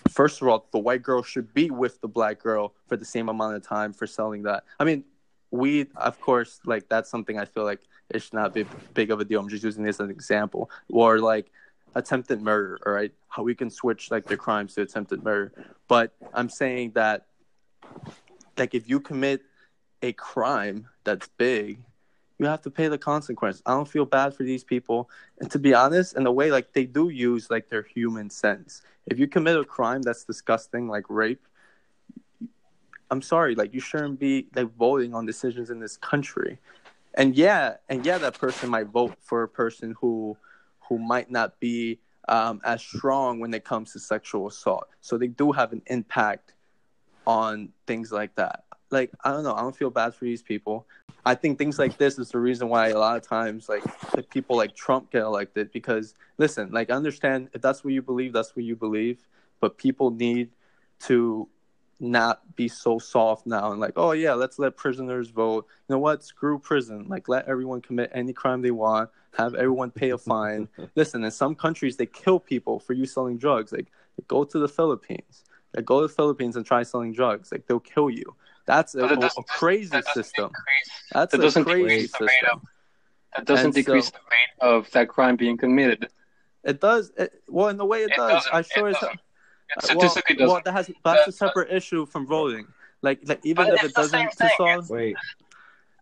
first 0.10 0.41
of 0.41 0.50
all, 0.50 0.68
the 0.72 0.80
white 0.80 1.04
girl 1.04 1.24
should 1.24 1.54
be 1.54 1.70
with 1.70 2.02
the 2.02 2.10
black 2.10 2.41
girl 2.41 2.74
for 2.88 2.98
the 2.98 3.06
same 3.06 3.30
amount 3.30 3.56
of 3.56 3.66
time 3.66 3.93
for 3.93 4.06
selling 4.06 4.43
that. 4.43 4.66
I 4.80 4.84
mean, 4.84 5.06
weed, 5.52 5.88
of 5.95 6.20
course, 6.20 6.60
like 6.66 6.89
that's 6.89 7.10
something 7.10 7.39
I 7.39 7.45
feel 7.45 7.64
like 7.64 7.80
it 8.10 8.22
should 8.22 8.34
not 8.34 8.54
be 8.54 8.66
big 8.93 9.12
of 9.12 9.22
a 9.22 9.26
deal. 9.26 9.39
I'm 9.39 9.48
just 9.48 9.64
using 9.64 9.84
this 9.84 10.02
as 10.02 10.06
an 10.06 10.12
example. 10.12 10.70
Or 10.89 11.20
like 11.20 11.52
attempted 11.95 12.41
murder, 12.41 12.80
all 12.86 12.91
right? 12.91 13.14
How 13.30 13.43
we 13.43 13.56
can 13.56 13.70
switch 13.70 14.12
like 14.12 14.26
the 14.26 14.36
crimes 14.36 14.76
to 14.76 14.82
attempted 14.82 15.24
murder. 15.24 15.54
But 15.88 16.14
I'm 16.34 16.50
saying 16.50 16.91
that 16.95 17.28
like 18.58 18.74
if 18.74 18.89
you 18.89 19.00
commit 19.00 19.43
a 20.02 20.14
crime 20.14 20.88
that's 21.04 21.30
big, 21.38 21.80
you 22.40 22.46
have 22.46 22.62
to 22.62 22.72
pay 22.72 22.88
the 22.88 22.98
consequence. 22.98 23.62
I 23.66 23.74
don't 23.74 23.88
feel 23.88 24.06
bad 24.06 24.34
for 24.34 24.44
these 24.44 24.64
people. 24.64 25.10
And 25.40 25.50
to 25.52 25.60
be 25.60 25.74
honest, 25.74 26.16
in 26.16 26.28
a 26.28 26.32
way, 26.32 26.52
like 26.52 26.74
they 26.74 26.86
do 26.86 27.10
use 27.10 27.50
like 27.50 27.70
their 27.70 27.84
human 27.84 28.30
sense. 28.30 28.84
If 29.08 29.18
you 29.20 29.28
commit 29.28 29.58
a 29.58 29.64
crime 29.64 30.02
that's 30.02 30.24
disgusting, 30.24 30.88
like 30.88 31.06
rape, 31.10 31.46
I'm 33.10 33.22
sorry, 33.22 33.56
like 33.56 33.74
you 33.74 33.80
shouldn't 33.80 34.20
be 34.20 34.48
like 34.54 34.76
voting 34.76 35.16
on 35.16 35.26
decisions 35.26 35.70
in 35.70 35.80
this 35.80 35.98
country. 35.98 36.60
And 37.16 37.36
yeah, 37.36 37.78
and 37.90 38.06
yeah, 38.06 38.20
that 38.20 38.38
person 38.38 38.70
might 38.70 38.88
vote 38.88 39.16
for 39.22 39.44
a 39.44 39.48
person 39.48 39.96
who 40.00 40.38
who 40.88 41.00
might 41.00 41.32
not 41.32 41.60
be 41.60 42.00
um, 42.30 42.62
as 42.64 42.82
strong 42.82 43.40
when 43.40 43.54
it 43.54 43.64
comes 43.64 43.94
to 43.94 44.00
sexual 44.00 44.48
assault. 44.48 44.88
So 45.02 45.18
they 45.18 45.28
do 45.28 45.52
have 45.52 45.74
an 45.74 45.82
impact 45.88 46.54
on 47.26 47.70
things 47.88 48.12
like 48.12 48.36
that. 48.36 48.64
Like 48.90 49.12
I 49.24 49.32
don't 49.32 49.44
know, 49.44 49.54
I 49.54 49.62
don't 49.62 49.76
feel 49.76 49.90
bad 49.90 50.16
for 50.16 50.26
these 50.26 50.42
people. 50.42 50.86
I 51.26 51.36
think 51.36 51.58
things 51.58 51.78
like 51.78 51.98
this 51.98 52.18
is 52.18 52.30
the 52.30 52.40
reason 52.40 52.70
why 52.70 52.88
a 52.88 52.98
lot 52.98 53.18
of 53.18 53.28
times 53.28 53.68
like, 53.68 53.84
people 54.30 54.56
like 54.56 54.74
Trump 54.76 55.12
get 55.12 55.24
elected 55.24 55.74
because 55.74 56.14
listen, 56.38 56.72
like 56.72 56.90
I 56.90 56.94
understand 56.94 57.50
if 57.54 57.62
that's 57.62 57.84
what 57.84 57.94
you 57.94 58.02
believe, 58.02 58.32
that's 58.32 58.56
what 58.56 58.64
you 58.64 58.78
believe, 58.78 59.20
but 59.60 59.78
people 59.78 60.10
need 60.10 60.52
to 61.02 61.50
not 62.00 62.56
be 62.56 62.68
so 62.68 63.00
soft 63.00 63.46
now 63.46 63.72
and 63.72 63.82
like, 63.82 63.94
oh 63.98 64.12
yeah, 64.12 64.34
let's 64.34 64.58
let 64.58 64.78
prisoners 64.78 65.30
vote. 65.30 65.66
You 65.90 65.96
know 65.96 66.00
what? 66.00 66.24
Screw 66.24 66.60
prison. 66.60 67.08
Like 67.10 67.28
let 67.28 67.48
everyone 67.48 67.82
commit 67.82 68.10
any 68.14 68.32
crime 68.32 68.62
they 68.62 68.72
want, 68.72 69.10
have 69.38 69.54
everyone 69.56 69.92
pay 69.92 70.12
a 70.12 70.18
fine. 70.18 70.70
listen, 70.96 71.24
in 71.24 71.32
some 71.32 71.56
countries 71.56 71.98
they 71.98 72.06
kill 72.06 72.40
people 72.40 72.80
for 72.80 72.94
you 72.94 73.06
selling 73.06 73.38
drugs. 73.38 73.72
Like 73.72 73.88
go 74.28 74.44
to 74.44 74.60
the 74.60 74.70
Philippines. 74.70 75.44
Like 75.76 75.86
go 75.86 76.02
to 76.02 76.08
the 76.08 76.14
Philippines 76.14 76.56
and 76.56 76.66
try 76.66 76.84
selling 76.84 77.14
drugs. 77.14 77.52
Like 77.52 77.68
they'll 77.68 77.80
kill 77.80 78.10
you. 78.10 78.36
That's 78.68 78.93
a, 78.95 79.05
a, 79.05 79.30
crazy 79.47 79.89
that 79.91 80.05
system. 80.13 80.45
increase- 80.45 81.03
That's 81.13 81.32
that 81.32 81.41
doesn't 81.41 81.63
crazy 81.63 81.84
decrease 82.07 82.11
the 82.20 82.26
rate 82.26 82.43
of 82.51 82.61
that 83.36 83.45
doesn't 83.45 83.65
And 83.78 83.86
so- 83.86 83.91
the 83.91 84.20
rate 84.30 84.49
of 84.61 84.91
that 84.91 85.07
crime 85.09 85.36
being 85.38 85.57
committed. 85.57 86.09
It 86.63 86.82
does. 86.82 87.11
It, 87.18 87.32
well, 87.47 87.70
in 87.70 87.78
the 87.78 87.86
way 87.86 88.03
it, 88.03 88.11
It 88.11 88.18
does. 88.18 88.45
I 88.51 88.61
sure 88.61 88.89
it 88.89 88.91
as 88.91 88.97
hell. 88.97 89.09
doesn't. 89.09 89.20
It 89.70 89.78
Uh, 89.78 89.95
well, 89.95 89.97
well, 89.97 90.38
doesn't. 90.47 90.65
that 90.65 90.72
has 90.74 90.88
that's 91.03 91.22
a 91.28 91.32
That- 91.32 91.34
separate 91.34 91.72
issue 91.72 92.05
from 92.05 92.28
voting. 92.28 92.68
Like, 93.01 93.20
like 93.26 93.39
even 93.45 93.68
if 93.68 93.84
it 93.84 93.93
doesn't 93.93 94.11
same 94.20 94.30
to 94.30 94.36
thing. 94.36 94.49
solve. 94.57 94.89
Wait, 94.89 95.15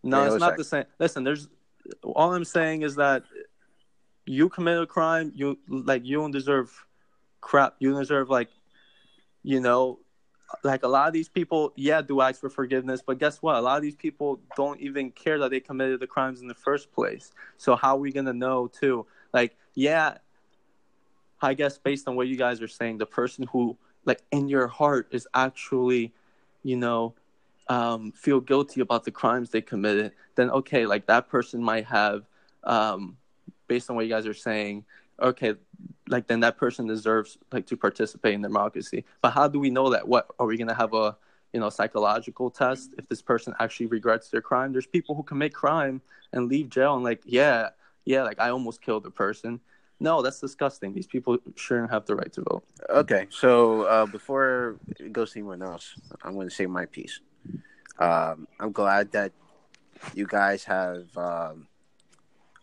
No, 0.04 0.22
Wait, 0.22 0.28
it's 0.34 0.40
not 0.40 0.52
sec. 0.52 0.58
the 0.58 0.64
same. 0.64 0.86
Listen, 1.00 1.24
there's 1.24 1.48
all 2.04 2.34
I'm 2.34 2.46
saying 2.46 2.82
is 2.84 2.96
that 2.96 3.24
you 4.26 4.50
commit 4.50 4.82
a 4.82 4.88
crime, 4.88 5.32
you 5.36 5.60
like 5.68 6.04
you 6.06 6.18
don't 6.18 6.32
deserve 6.32 6.72
crap. 7.42 7.76
You 7.80 7.94
deserve 8.00 8.30
like, 8.30 8.50
you 9.44 9.60
know, 9.60 10.00
like 10.64 10.84
a 10.84 10.88
lot 10.88 11.08
of 11.08 11.14
these 11.14 11.30
people, 11.30 11.74
yeah, 11.76 12.02
do 12.02 12.22
ask 12.22 12.40
for 12.40 12.50
forgiveness, 12.50 13.02
but 13.06 13.18
guess 13.20 13.42
what? 13.42 13.56
A 13.56 13.62
lot 13.62 13.78
of 13.78 13.84
these 13.84 13.96
people 13.96 14.40
don't 14.56 14.80
even 14.80 15.12
care 15.12 15.40
that 15.40 15.52
they 15.52 15.60
committed 15.60 16.00
the 16.00 16.08
crimes 16.08 16.42
in 16.42 16.48
the 16.48 16.56
first 16.56 16.92
place. 16.92 17.32
So 17.58 17.76
how 17.76 17.96
are 17.96 18.00
we 18.00 18.12
gonna 18.12 18.34
know 18.34 18.68
too? 18.68 19.06
Like, 19.34 19.56
yeah, 19.74 20.18
I 21.42 21.54
guess 21.54 21.78
based 21.78 22.08
on 22.08 22.16
what 22.16 22.28
you 22.28 22.38
guys 22.38 22.62
are 22.62 22.68
saying, 22.68 22.98
the 22.98 23.06
person 23.06 23.48
who 23.52 23.78
like 24.06 24.22
in 24.32 24.48
your 24.48 24.68
heart 24.68 25.08
is 25.12 25.28
actually, 25.34 26.14
you 26.64 26.78
know, 26.78 27.14
um, 27.68 28.12
feel 28.12 28.40
guilty 28.40 28.82
about 28.82 29.04
the 29.04 29.12
crimes 29.12 29.50
they 29.50 29.62
committed, 29.62 30.12
then 30.36 30.50
okay, 30.52 30.86
like 30.86 31.08
that 31.08 31.28
person 31.28 31.62
might 31.64 31.86
have, 31.86 32.24
um, 32.64 33.18
based 33.68 33.90
on 33.90 33.96
what 33.96 34.06
you 34.06 34.12
guys 34.12 34.28
are 34.28 34.34
saying, 34.34 34.86
okay, 35.22 35.56
like 36.08 36.28
then 36.28 36.42
that 36.42 36.58
person 36.58 36.88
deserves 36.88 37.38
like 37.52 37.66
to 37.68 37.78
participate 37.78 38.34
in 38.34 38.42
democracy. 38.42 39.06
But 39.22 39.32
how 39.32 39.48
do 39.48 39.60
we 39.60 39.70
know 39.70 39.90
that? 39.90 40.08
What 40.08 40.28
are 40.40 40.46
we 40.46 40.58
gonna 40.58 40.74
have 40.74 40.94
a 40.94 41.18
you 41.54 41.60
know 41.60 41.70
psychological 41.70 42.50
test 42.50 42.92
if 42.98 43.08
this 43.08 43.22
person 43.22 43.54
actually 43.60 43.88
regrets 43.88 44.30
their 44.30 44.42
crime? 44.42 44.72
There's 44.72 44.88
people 44.88 45.16
who 45.16 45.24
commit 45.24 45.54
crime 45.54 46.02
and 46.34 46.48
leave 46.48 46.70
jail 46.70 46.96
and 46.96 47.04
like 47.04 47.22
yeah, 47.26 47.70
yeah, 48.06 48.24
like 48.24 48.40
I 48.40 48.50
almost 48.50 48.82
killed 48.82 49.06
a 49.06 49.12
person. 49.12 49.60
No, 50.00 50.22
that's 50.22 50.42
disgusting. 50.42 50.94
These 50.94 51.08
people 51.08 51.38
shouldn't 51.56 51.90
have 51.90 52.06
the 52.06 52.16
right 52.16 52.32
to 52.34 52.42
vote. 52.42 52.66
Okay, 52.90 53.28
so 53.30 53.84
uh, 53.84 54.06
before 54.06 54.76
it 55.00 55.14
goes 55.14 55.32
to 55.32 55.40
anyone 55.40 55.62
else, 55.62 55.96
I'm 56.22 56.34
going 56.34 56.50
to 56.50 56.54
say 56.54 56.66
my 56.66 56.86
piece. 56.86 57.22
Um, 57.98 58.46
I'm 58.60 58.74
glad 58.74 59.14
that 59.14 59.32
you 60.14 60.28
guys 60.28 60.66
have 60.66 61.06
um, 61.18 61.68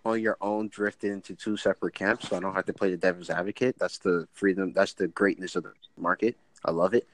on 0.05 0.20
your 0.20 0.36
own 0.40 0.68
drifted 0.68 1.12
into 1.12 1.34
two 1.34 1.57
separate 1.57 1.94
camps, 1.94 2.28
so 2.28 2.36
I 2.36 2.40
don't 2.40 2.55
have 2.55 2.66
to 2.66 2.72
play 2.72 2.90
the 2.90 2.96
devil's 2.96 3.30
advocate. 3.30 3.76
That's 3.78 3.98
the 3.98 4.26
freedom. 4.32 4.72
That's 4.72 4.94
the 4.94 5.09
greatness 5.09 5.57
of 5.57 5.64
the 5.64 5.72
market. 5.96 6.36
I 6.64 6.70
love 6.70 6.94
it. 6.94 7.07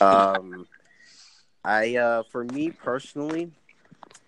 Um, 0.00 0.66
I, 1.64 1.96
uh, 1.96 2.22
for 2.30 2.44
me 2.44 2.70
personally, 2.70 3.50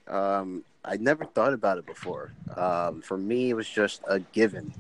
um, 0.08 0.64
I 0.84 0.96
never 0.96 1.24
thought 1.24 1.52
about 1.54 1.78
it 1.78 1.86
before. 1.86 2.32
Um, 2.56 3.00
for 3.02 3.16
me, 3.16 3.50
it 3.50 3.54
was 3.54 3.68
just 3.68 4.02
a 4.06 4.20
given 4.20 4.72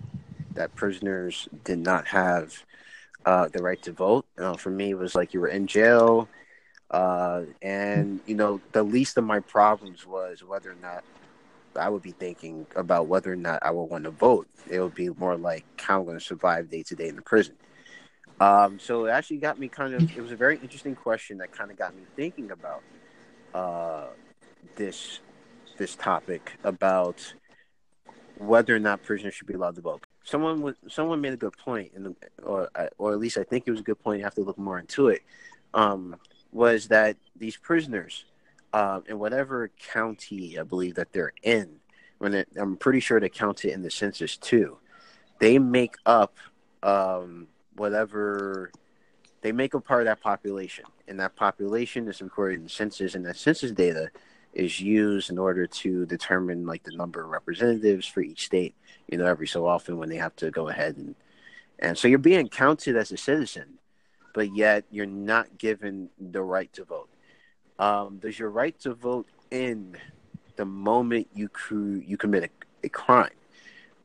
that 0.54 0.74
prisoners 0.74 1.48
did 1.64 1.78
not 1.78 2.06
have 2.08 2.64
uh, 3.24 3.48
the 3.48 3.62
right 3.62 3.80
to 3.82 3.92
vote. 3.92 4.26
Uh, 4.36 4.54
for 4.54 4.70
me, 4.70 4.90
it 4.90 4.98
was 4.98 5.14
like 5.14 5.32
you 5.32 5.40
were 5.40 5.48
in 5.48 5.66
jail, 5.66 6.28
uh, 6.90 7.42
and 7.62 8.20
you 8.26 8.34
know 8.34 8.60
the 8.72 8.82
least 8.82 9.16
of 9.16 9.24
my 9.24 9.40
problems 9.40 10.06
was 10.06 10.42
whether 10.44 10.70
or 10.70 10.76
not 10.82 11.04
I 11.76 11.88
would 11.88 12.02
be 12.02 12.12
thinking 12.12 12.66
about 12.76 13.06
whether 13.06 13.32
or 13.32 13.36
not 13.36 13.60
I 13.62 13.70
would 13.70 13.84
want 13.84 14.04
to 14.04 14.10
vote. 14.10 14.48
It 14.70 14.80
would 14.80 14.94
be 14.94 15.10
more 15.10 15.36
like 15.36 15.64
how 15.80 16.00
I'm 16.00 16.06
going 16.06 16.18
to 16.18 16.24
survive 16.24 16.70
day 16.70 16.82
to 16.84 16.94
day 16.94 17.08
in 17.08 17.16
the 17.16 17.22
prison. 17.22 17.54
Um, 18.40 18.78
so 18.78 19.06
it 19.06 19.10
actually 19.10 19.38
got 19.38 19.58
me 19.58 19.68
kind 19.68 19.94
of. 19.94 20.16
It 20.16 20.20
was 20.20 20.32
a 20.32 20.36
very 20.36 20.56
interesting 20.58 20.94
question 20.94 21.38
that 21.38 21.52
kind 21.52 21.70
of 21.70 21.76
got 21.76 21.94
me 21.94 22.02
thinking 22.16 22.50
about 22.50 22.82
uh, 23.54 24.06
this 24.76 25.20
this 25.78 25.94
topic 25.96 26.58
about 26.64 27.34
whether 28.38 28.74
or 28.74 28.78
not 28.78 29.02
prisoners 29.02 29.34
should 29.34 29.46
be 29.46 29.54
allowed 29.54 29.76
to 29.76 29.80
vote. 29.80 30.04
Someone 30.24 30.62
was, 30.62 30.76
someone 30.88 31.20
made 31.20 31.32
a 31.32 31.36
good 31.36 31.56
point, 31.56 31.92
or 32.42 32.68
or 32.98 33.12
at 33.12 33.18
least 33.18 33.38
I 33.38 33.44
think 33.44 33.64
it 33.66 33.70
was 33.70 33.80
a 33.80 33.84
good 33.84 34.02
point. 34.02 34.18
You 34.18 34.24
have 34.24 34.34
to 34.34 34.42
look 34.42 34.58
more 34.58 34.78
into 34.78 35.08
it. 35.08 35.22
Um, 35.74 36.16
was 36.52 36.88
that 36.88 37.16
these 37.36 37.56
prisoners, 37.56 38.24
um, 38.72 39.04
in 39.08 39.18
whatever 39.18 39.70
county 39.92 40.58
I 40.58 40.62
believe 40.62 40.94
that 40.94 41.12
they're 41.12 41.32
in, 41.42 41.76
when 42.18 42.34
it, 42.34 42.48
I'm 42.56 42.76
pretty 42.76 43.00
sure 43.00 43.20
they 43.20 43.28
count 43.28 43.64
it 43.64 43.72
in 43.72 43.82
the 43.82 43.90
census 43.90 44.36
too. 44.36 44.78
They 45.38 45.58
make 45.58 45.96
up 46.06 46.36
um, 46.82 47.48
whatever 47.76 48.70
they 49.40 49.52
make 49.52 49.74
up 49.74 49.84
part 49.84 50.02
of 50.02 50.06
that 50.06 50.20
population, 50.20 50.84
and 51.08 51.18
that 51.20 51.36
population 51.36 52.08
is 52.08 52.22
recorded 52.22 52.56
in 52.56 52.64
the 52.64 52.70
census, 52.70 53.14
and 53.14 53.26
that 53.26 53.36
census 53.36 53.72
data 53.72 54.10
is 54.52 54.80
used 54.80 55.30
in 55.30 55.38
order 55.38 55.66
to 55.66 56.04
determine 56.06 56.66
like 56.66 56.82
the 56.82 56.94
number 56.94 57.24
of 57.24 57.30
representatives 57.30 58.06
for 58.06 58.20
each 58.20 58.46
state. 58.46 58.74
You 59.08 59.18
know, 59.18 59.26
every 59.26 59.48
so 59.48 59.66
often 59.66 59.96
when 59.98 60.08
they 60.08 60.16
have 60.16 60.36
to 60.36 60.50
go 60.50 60.68
ahead 60.68 60.96
and 60.96 61.14
and 61.82 61.98
so 61.98 62.06
you're 62.06 62.18
being 62.18 62.48
counted 62.48 62.96
as 62.96 63.10
a 63.10 63.16
citizen, 63.16 63.78
but 64.34 64.54
yet 64.54 64.84
you're 64.90 65.04
not 65.04 65.58
given 65.58 66.10
the 66.18 66.42
right 66.42 66.72
to 66.74 66.84
vote. 66.84 67.08
Um, 67.78 68.18
does 68.18 68.38
your 68.38 68.50
right 68.50 68.78
to 68.80 68.94
vote 68.94 69.26
end 69.50 69.98
the 70.56 70.64
moment 70.64 71.28
you 71.34 71.50
you 71.72 72.16
commit 72.16 72.44
a, 72.44 72.86
a 72.86 72.88
crime? 72.88 73.30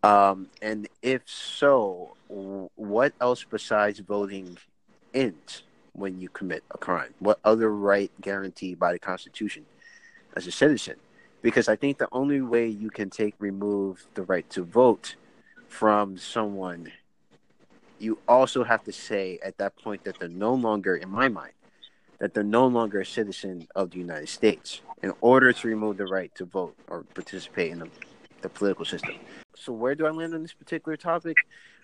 Um, 0.04 0.48
and 0.62 0.88
if 1.02 1.22
so, 1.26 2.16
what 2.28 3.14
else 3.20 3.44
besides 3.44 4.00
voting 4.00 4.58
ends 5.14 5.64
when 5.94 6.20
you 6.20 6.30
commit 6.30 6.64
a 6.72 6.78
crime? 6.78 7.14
What 7.20 7.40
other 7.44 7.74
right 7.74 8.12
guaranteed 8.22 8.80
by 8.80 8.94
the 8.94 9.00
Constitution 9.00 9.66
as 10.36 10.48
a 10.48 10.52
citizen? 10.52 10.96
Because 11.42 11.68
I 11.68 11.76
think 11.76 11.98
the 11.98 12.08
only 12.12 12.42
way 12.42 12.68
you 12.68 12.90
can 12.90 13.10
take 13.10 13.36
remove 13.40 14.06
the 14.14 14.24
right 14.24 14.50
to 14.52 14.64
vote 14.64 15.16
from 15.68 16.18
someone 16.18 16.92
you 18.00 18.20
also 18.28 18.64
have 18.64 18.84
to 18.84 18.92
say 18.92 19.40
at 19.44 19.58
that 19.58 19.76
point 19.78 20.04
that 20.04 20.20
they're 20.20 20.30
no 20.30 20.54
longer, 20.54 20.96
in 20.96 21.10
my 21.10 21.28
mind, 21.28 21.54
that 22.20 22.34
they're 22.34 22.44
no 22.44 22.68
longer 22.68 23.02
a 23.02 23.06
citizen 23.06 23.68
of 23.76 23.92
the 23.92 23.98
United 23.98 24.30
States 24.30 24.82
in 25.04 25.14
order 25.22 25.54
to 25.54 25.68
remove 25.68 25.98
the 25.98 26.06
right 26.06 26.34
to 26.36 26.46
vote 26.46 26.76
or 26.88 27.04
participate 27.14 27.72
in 27.72 27.80
the, 27.80 27.90
the 28.42 28.50
political 28.50 28.86
system. 28.86 29.16
So, 29.56 29.74
where 29.74 29.96
do 29.96 30.06
I 30.06 30.12
land 30.12 30.34
on 30.34 30.42
this 30.42 30.54
particular 30.54 30.98
topic? 30.98 31.38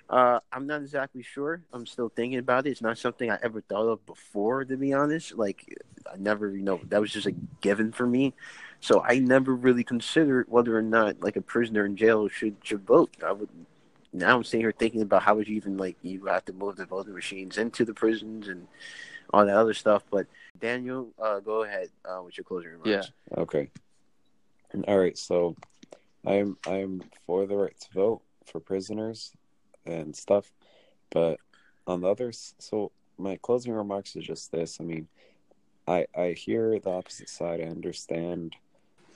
Uh, 0.09 0.39
I'm 0.51 0.67
not 0.67 0.81
exactly 0.81 1.23
sure. 1.23 1.61
I'm 1.71 1.85
still 1.85 2.09
thinking 2.09 2.39
about 2.39 2.67
it. 2.67 2.71
It's 2.71 2.81
not 2.81 2.97
something 2.97 3.31
I 3.31 3.39
ever 3.41 3.61
thought 3.61 3.87
of 3.87 4.05
before, 4.05 4.65
to 4.65 4.77
be 4.77 4.93
honest. 4.93 5.37
Like, 5.37 5.77
I 6.11 6.17
never, 6.17 6.49
you 6.49 6.61
know, 6.61 6.81
that 6.89 6.99
was 6.99 7.11
just 7.11 7.27
a 7.27 7.31
given 7.61 7.91
for 7.91 8.05
me. 8.05 8.33
So 8.79 9.01
I 9.01 9.19
never 9.19 9.55
really 9.55 9.83
considered 9.83 10.47
whether 10.49 10.77
or 10.77 10.81
not, 10.81 11.21
like, 11.21 11.37
a 11.37 11.41
prisoner 11.41 11.85
in 11.85 11.95
jail 11.95 12.27
should 12.27 12.57
should 12.63 12.85
vote. 12.85 13.15
I 13.25 13.31
would 13.31 13.49
now 14.13 14.37
I'm 14.37 14.43
sitting 14.43 14.61
here 14.61 14.73
thinking 14.77 15.01
about 15.01 15.23
how 15.23 15.35
would 15.35 15.47
you 15.47 15.55
even 15.55 15.77
like 15.77 15.97
you 16.03 16.25
have 16.25 16.45
to 16.45 16.53
move 16.53 16.75
the 16.75 16.85
voting 16.85 17.15
machines 17.15 17.57
into 17.57 17.83
the 17.83 17.93
prisons 17.93 18.47
and 18.47 18.67
all 19.33 19.45
that 19.45 19.57
other 19.57 19.73
stuff. 19.73 20.03
But 20.09 20.27
Daniel, 20.59 21.09
uh, 21.21 21.39
go 21.39 21.63
ahead 21.63 21.89
uh, 22.05 22.21
with 22.23 22.37
your 22.37 22.45
closing 22.45 22.69
remarks. 22.69 23.11
Yeah. 23.31 23.39
Okay. 23.39 23.69
All 24.87 24.97
right. 24.97 25.17
So, 25.17 25.55
I'm 26.25 26.57
I'm 26.65 27.03
for 27.25 27.45
the 27.45 27.55
right 27.55 27.79
to 27.79 27.87
vote 27.93 28.21
for 28.45 28.59
prisoners 28.59 29.33
and 29.85 30.15
stuff, 30.15 30.51
but 31.09 31.39
on 31.85 32.01
the 32.01 32.07
others, 32.07 32.55
so 32.59 32.91
my 33.17 33.37
closing 33.41 33.73
remarks 33.73 34.15
is 34.15 34.23
just 34.23 34.51
this. 34.51 34.79
I 34.79 34.83
mean, 34.83 35.07
I 35.87 36.05
I 36.15 36.31
hear 36.31 36.79
the 36.79 36.91
opposite 36.91 37.29
side. 37.29 37.59
I 37.59 37.65
understand. 37.65 38.55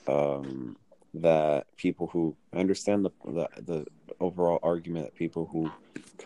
Um, 0.06 0.76
that 1.14 1.66
people 1.76 2.06
who 2.08 2.36
I 2.52 2.58
understand 2.58 3.04
the, 3.04 3.10
the, 3.24 3.48
the 3.62 3.86
overall 4.20 4.58
argument 4.62 5.06
that 5.06 5.14
people 5.14 5.48
who 5.50 5.70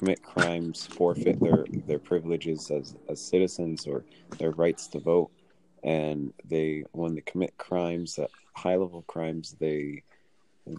commit 0.03 0.22
crimes 0.22 0.86
forfeit 0.86 1.38
their 1.38 1.64
their 1.86 2.00
privileges 2.00 2.72
as 2.72 2.96
as 3.09 3.20
citizens 3.20 3.86
or 3.86 4.05
their 4.38 4.50
rights 4.50 4.88
to 4.88 4.98
vote 4.98 5.30
and 5.84 6.32
they 6.44 6.82
when 6.90 7.14
they 7.14 7.20
commit 7.20 7.57
crimes 7.57 8.16
that 8.16 8.30
high 8.53 8.74
level 8.74 9.05
crimes 9.07 9.55
they 9.61 10.03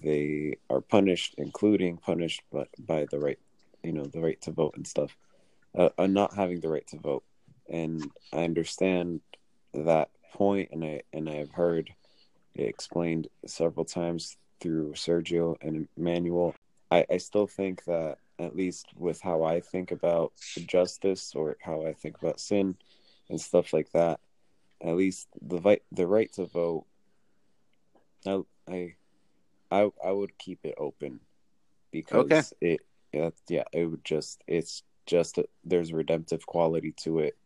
they 0.03 0.57
are 0.69 0.82
punished 0.82 1.36
including 1.38 1.95
punished 1.95 2.41
by, 2.51 2.65
by 2.86 3.05
the 3.11 3.19
right 3.19 3.39
you 3.82 3.93
know 3.93 4.03
the 4.03 4.19
right 4.19 4.41
to 4.41 4.51
vote 4.51 4.74
and 4.76 4.86
stuff 4.86 5.15
uh, 5.78 5.89
uh, 5.97 6.05
not 6.05 6.36
having 6.36 6.59
the 6.59 6.67
right 6.67 6.88
to 6.88 6.97
vote 6.97 7.24
and 7.69 8.11
i 8.34 8.43
understand 8.43 9.21
that 9.74 10.09
point 10.34 10.67
and 10.74 10.84
i 10.84 11.01
and 11.13 11.30
i've 11.30 11.51
heard 11.51 11.89
it 12.55 12.63
explained 12.63 13.30
several 13.45 13.86
times 13.86 14.38
through 14.59 14.93
Sergio 14.93 15.55
and 15.61 15.88
Emmanuel. 15.97 16.55
I, 16.91 17.05
I 17.09 17.17
still 17.17 17.47
think 17.47 17.84
that, 17.86 18.17
at 18.40 18.56
least 18.56 18.88
with 18.98 19.22
how 19.22 19.44
I 19.44 19.60
think 19.60 19.92
about 19.92 20.34
justice 20.66 21.34
or 21.36 21.58
how 21.62 21.86
I 21.86 21.94
think 21.94 22.18
about 22.22 22.40
sin 22.40 22.76
and 23.30 23.40
stuff 23.40 23.74
like 23.74 23.92
that, 23.92 24.20
at 24.82 24.96
least 24.96 25.28
the 25.42 25.58
vi- 25.60 25.82
the 25.92 26.08
right 26.08 26.32
to 26.34 26.46
vote, 26.46 26.86
I, 28.26 28.42
I, 28.68 28.96
I, 29.72 29.90
I 30.04 30.12
would 30.12 30.38
keep 30.38 30.60
it 30.64 30.76
open 30.78 31.20
because 31.92 32.54
Okay. 32.62 32.74
it, 32.74 32.82
it, 33.12 33.34
yeah, 33.48 33.64
it 33.72 33.86
would 33.86 34.04
just, 34.04 34.44
it's 34.48 34.84
just, 35.06 35.38
a, 35.38 35.46
there's 35.64 35.92
a 35.92 35.96
redemptive 35.96 36.46
quality 36.46 36.94
to 37.04 37.20
it. 37.20 37.38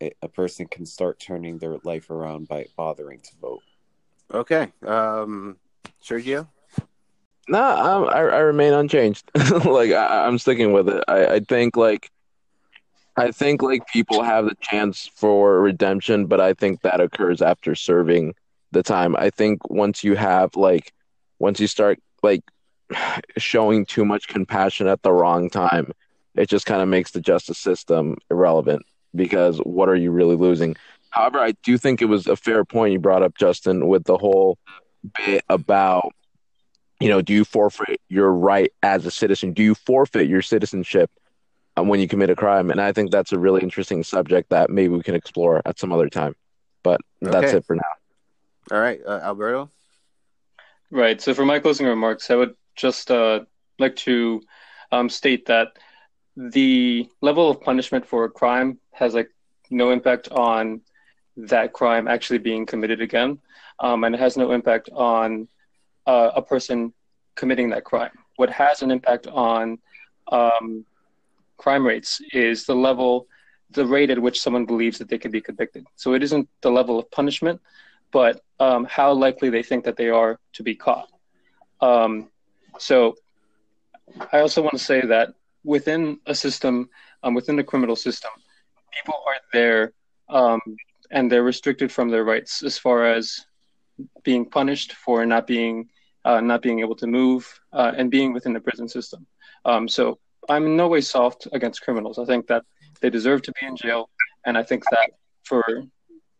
it. 0.00 0.16
A 0.22 0.28
person 0.28 0.66
can 0.66 0.86
start 0.86 1.20
turning 1.20 1.58
their 1.58 1.76
life 1.84 2.10
around 2.10 2.48
by 2.48 2.66
bothering 2.76 3.20
to 3.20 3.32
vote. 3.40 3.62
Okay. 4.32 4.72
Um, 4.84 5.56
Sergio. 6.02 6.48
No, 7.48 8.06
I, 8.06 8.20
I 8.20 8.38
remain 8.40 8.72
unchanged. 8.72 9.30
like 9.64 9.92
I, 9.92 10.26
I'm 10.26 10.38
sticking 10.38 10.72
with 10.72 10.88
it. 10.88 11.04
I, 11.06 11.26
I 11.26 11.40
think 11.40 11.76
like 11.76 12.10
I 13.16 13.30
think 13.30 13.62
like 13.62 13.86
people 13.86 14.22
have 14.22 14.44
the 14.44 14.56
chance 14.60 15.10
for 15.14 15.60
redemption, 15.60 16.26
but 16.26 16.40
I 16.40 16.54
think 16.54 16.82
that 16.82 17.00
occurs 17.00 17.40
after 17.40 17.74
serving 17.74 18.34
the 18.72 18.82
time. 18.82 19.16
I 19.16 19.30
think 19.30 19.70
once 19.70 20.04
you 20.04 20.16
have 20.16 20.56
like 20.56 20.92
once 21.38 21.60
you 21.60 21.66
start 21.66 21.98
like 22.22 22.42
showing 23.38 23.86
too 23.86 24.04
much 24.04 24.28
compassion 24.28 24.86
at 24.86 25.02
the 25.02 25.12
wrong 25.12 25.48
time, 25.48 25.92
it 26.34 26.48
just 26.48 26.66
kind 26.66 26.82
of 26.82 26.88
makes 26.88 27.12
the 27.12 27.20
justice 27.20 27.58
system 27.58 28.16
irrelevant 28.30 28.82
because 29.14 29.58
what 29.58 29.88
are 29.88 29.96
you 29.96 30.10
really 30.10 30.36
losing? 30.36 30.76
However, 31.10 31.38
I 31.38 31.52
do 31.62 31.78
think 31.78 32.02
it 32.02 32.06
was 32.06 32.26
a 32.26 32.36
fair 32.36 32.64
point 32.64 32.92
you 32.92 32.98
brought 32.98 33.22
up, 33.22 33.36
Justin, 33.38 33.86
with 33.88 34.04
the 34.04 34.18
whole 34.18 34.58
bit 35.24 35.42
about 35.48 36.12
you 37.00 37.08
know, 37.08 37.20
do 37.20 37.32
you 37.32 37.44
forfeit 37.44 38.00
your 38.08 38.32
right 38.32 38.72
as 38.82 39.06
a 39.06 39.10
citizen? 39.10 39.52
Do 39.52 39.62
you 39.62 39.74
forfeit 39.74 40.28
your 40.28 40.42
citizenship 40.42 41.10
um, 41.76 41.88
when 41.88 42.00
you 42.00 42.08
commit 42.08 42.30
a 42.30 42.36
crime? 42.36 42.70
And 42.70 42.80
I 42.80 42.92
think 42.92 43.10
that's 43.10 43.32
a 43.32 43.38
really 43.38 43.62
interesting 43.62 44.02
subject 44.02 44.50
that 44.50 44.70
maybe 44.70 44.94
we 44.94 45.02
can 45.02 45.14
explore 45.14 45.62
at 45.64 45.78
some 45.78 45.92
other 45.92 46.08
time. 46.08 46.34
But 46.82 47.00
that's 47.20 47.52
Okay. 47.52 47.56
it 47.58 47.64
for 47.64 47.76
now. 47.76 47.82
All 48.70 48.80
right, 48.80 49.00
uh, 49.06 49.20
Alberto. 49.22 49.70
Right. 50.90 51.20
So 51.20 51.34
for 51.34 51.44
my 51.44 51.58
closing 51.58 51.86
remarks, 51.86 52.30
I 52.30 52.36
would 52.36 52.54
just 52.76 53.10
uh, 53.10 53.40
like 53.78 53.96
to 53.96 54.40
um, 54.92 55.08
state 55.08 55.46
that 55.46 55.68
the 56.36 57.08
level 57.20 57.50
of 57.50 57.60
punishment 57.60 58.06
for 58.06 58.24
a 58.24 58.30
crime 58.30 58.78
has 58.92 59.14
like 59.14 59.30
no 59.70 59.90
impact 59.90 60.28
on 60.30 60.80
that 61.36 61.72
crime 61.72 62.08
actually 62.08 62.38
being 62.38 62.66
committed 62.66 63.00
again, 63.00 63.38
um, 63.80 64.04
and 64.04 64.14
it 64.14 64.18
has 64.18 64.36
no 64.36 64.52
impact 64.52 64.88
on 64.92 65.48
uh, 66.06 66.30
a 66.34 66.42
person 66.42 66.92
committing 67.34 67.70
that 67.70 67.84
crime. 67.84 68.10
What 68.36 68.50
has 68.50 68.82
an 68.82 68.90
impact 68.90 69.26
on 69.26 69.78
um, 70.30 70.84
crime 71.56 71.86
rates 71.86 72.20
is 72.32 72.64
the 72.64 72.74
level, 72.74 73.26
the 73.70 73.86
rate 73.86 74.10
at 74.10 74.18
which 74.18 74.40
someone 74.40 74.66
believes 74.66 74.98
that 74.98 75.08
they 75.08 75.18
can 75.18 75.30
be 75.30 75.40
convicted. 75.40 75.86
So 75.96 76.14
it 76.14 76.22
isn't 76.22 76.48
the 76.60 76.70
level 76.70 76.98
of 76.98 77.10
punishment, 77.10 77.60
but 78.12 78.42
um, 78.60 78.84
how 78.84 79.12
likely 79.12 79.50
they 79.50 79.62
think 79.62 79.84
that 79.84 79.96
they 79.96 80.08
are 80.08 80.38
to 80.54 80.62
be 80.62 80.74
caught. 80.74 81.08
Um, 81.80 82.28
so 82.78 83.16
I 84.32 84.40
also 84.40 84.62
want 84.62 84.72
to 84.72 84.84
say 84.84 85.00
that 85.02 85.34
within 85.64 86.20
a 86.26 86.34
system, 86.34 86.88
um, 87.22 87.34
within 87.34 87.56
the 87.56 87.64
criminal 87.64 87.96
system, 87.96 88.30
people 88.94 89.14
are 89.26 89.40
there 89.52 89.92
um, 90.28 90.60
and 91.10 91.30
they're 91.30 91.42
restricted 91.42 91.90
from 91.92 92.08
their 92.08 92.24
rights 92.24 92.62
as 92.62 92.78
far 92.78 93.06
as 93.06 93.46
being 94.22 94.44
punished 94.44 94.92
for 94.92 95.24
not 95.24 95.46
being 95.46 95.88
uh, 96.26 96.40
not 96.40 96.60
being 96.60 96.80
able 96.80 96.96
to 96.96 97.06
move 97.06 97.42
uh, 97.72 97.92
and 97.96 98.10
being 98.10 98.32
within 98.32 98.52
the 98.52 98.60
prison 98.60 98.88
system. 98.88 99.26
Um, 99.64 99.88
so 99.88 100.18
I'm 100.48 100.66
in 100.66 100.76
no 100.76 100.88
way 100.88 101.00
soft 101.00 101.48
against 101.52 101.82
criminals. 101.82 102.18
I 102.18 102.24
think 102.24 102.46
that 102.48 102.64
they 103.00 103.10
deserve 103.10 103.42
to 103.42 103.52
be 103.58 103.66
in 103.66 103.76
jail, 103.76 104.10
and 104.44 104.58
I 104.58 104.62
think 104.62 104.82
that 104.90 105.10
for 105.44 105.62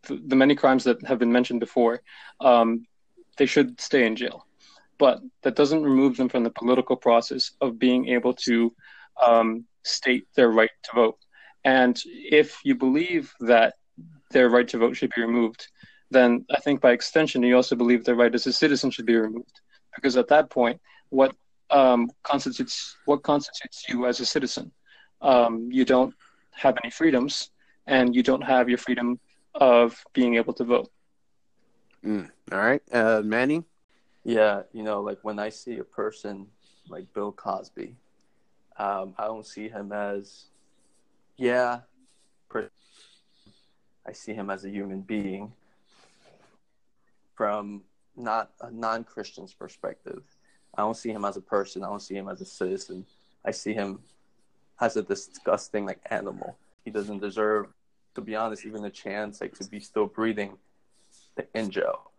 th- 0.07 0.21
the 0.27 0.37
many 0.37 0.55
crimes 0.55 0.85
that 0.85 0.99
have 1.07 1.19
been 1.19 1.33
mentioned 1.33 1.61
before, 1.61 2.03
um, 2.41 2.87
they 3.39 3.47
should 3.47 3.81
stay 3.81 4.07
in 4.07 4.17
jail. 4.17 4.47
But 4.99 5.21
that 5.43 5.57
doesn't 5.57 5.83
remove 5.83 6.17
them 6.17 6.29
from 6.29 6.43
the 6.45 6.51
political 6.63 6.97
process 6.97 7.53
of 7.61 7.79
being 7.79 8.09
able 8.09 8.35
to 8.49 8.75
um, 9.23 9.67
state 9.85 10.27
their 10.35 10.51
right 10.51 10.71
to 10.85 10.91
vote. 10.95 11.19
And 11.65 12.01
if 12.07 12.49
you 12.65 12.75
believe 12.75 13.33
that 13.41 13.75
their 14.31 14.49
right 14.49 14.69
to 14.69 14.79
vote 14.79 14.97
should 14.97 15.13
be 15.15 15.23
removed, 15.23 15.69
then 16.11 16.47
I 16.57 16.61
think 16.61 16.81
by 16.81 16.93
extension 16.93 17.43
you 17.43 17.57
also 17.57 17.77
believe 17.77 18.05
their 18.05 18.15
right 18.15 18.35
as 18.35 18.47
a 18.47 18.53
citizen 18.53 18.91
should 18.91 19.07
be 19.07 19.17
removed. 19.17 19.61
Because 19.97 20.17
at 20.17 20.29
that 20.29 20.51
point, 20.51 20.81
what 21.09 21.35
um, 21.71 22.11
constitutes 22.23 22.97
what 23.07 23.23
constitutes 23.23 23.89
you 23.89 24.07
as 24.07 24.21
a 24.21 24.27
citizen? 24.27 24.71
Um, 25.21 25.69
you 25.73 25.85
don't 25.85 26.15
have 26.53 26.77
any 26.83 26.91
freedoms, 26.91 27.51
and 27.87 28.15
you 28.15 28.23
don't 28.23 28.43
have 28.43 28.69
your 28.69 28.79
freedom 28.79 29.19
of 29.55 30.05
being 30.13 30.37
able 30.37 30.53
to 30.55 30.65
vote. 30.65 30.91
Mm. 32.05 32.31
All 32.53 32.59
right, 32.59 32.83
uh, 32.93 33.23
Manny. 33.25 33.65
Yeah, 34.25 34.63
you 34.73 34.83
know, 34.83 35.01
like 35.01 35.19
when 35.23 35.39
I 35.39 35.49
see 35.49 35.79
a 35.79 35.85
person 35.85 36.47
like 36.89 37.13
Bill 37.15 37.33
Cosby, 37.33 37.97
um, 38.79 39.15
I 39.19 39.25
don't 39.25 39.47
see 39.47 39.69
him 39.69 39.93
as, 39.93 40.47
yeah, 41.37 41.81
per- 42.49 42.71
I 44.07 44.13
see 44.13 44.35
him 44.35 44.51
as 44.51 44.65
a 44.65 44.71
human 44.71 45.01
being 45.01 45.53
from 47.35 47.83
not 48.17 48.51
a 48.61 48.71
non 48.71 49.05
Christian's 49.05 49.55
perspective. 49.55 50.23
I 50.75 50.83
don't 50.83 50.97
see 50.97 51.11
him 51.11 51.25
as 51.25 51.37
a 51.37 51.41
person. 51.41 51.83
I 51.83 51.89
don't 51.89 52.03
see 52.03 52.17
him 52.17 52.29
as 52.29 52.41
a 52.41 52.45
citizen. 52.45 53.07
I 53.45 53.51
see 53.51 53.73
him 53.73 54.01
as 54.81 54.97
a 54.97 55.03
disgusting 55.03 55.87
like 55.87 56.01
animal. 56.11 56.57
He 56.85 56.91
doesn't 56.91 57.21
deserve, 57.21 57.69
to 58.15 58.21
be 58.21 58.37
honest, 58.37 58.67
even 58.67 58.85
a 58.85 58.91
chance 58.91 59.41
like 59.41 59.55
to 59.59 59.69
be 59.69 59.81
still 59.81 60.07
breathing 60.07 60.57
in 61.55 61.71
jail. 61.71 62.11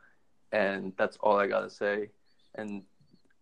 And 0.52 0.94
that's 0.98 1.18
all 1.18 1.40
I 1.40 1.48
gotta 1.48 1.70
say. 1.70 2.10
And 2.56 2.84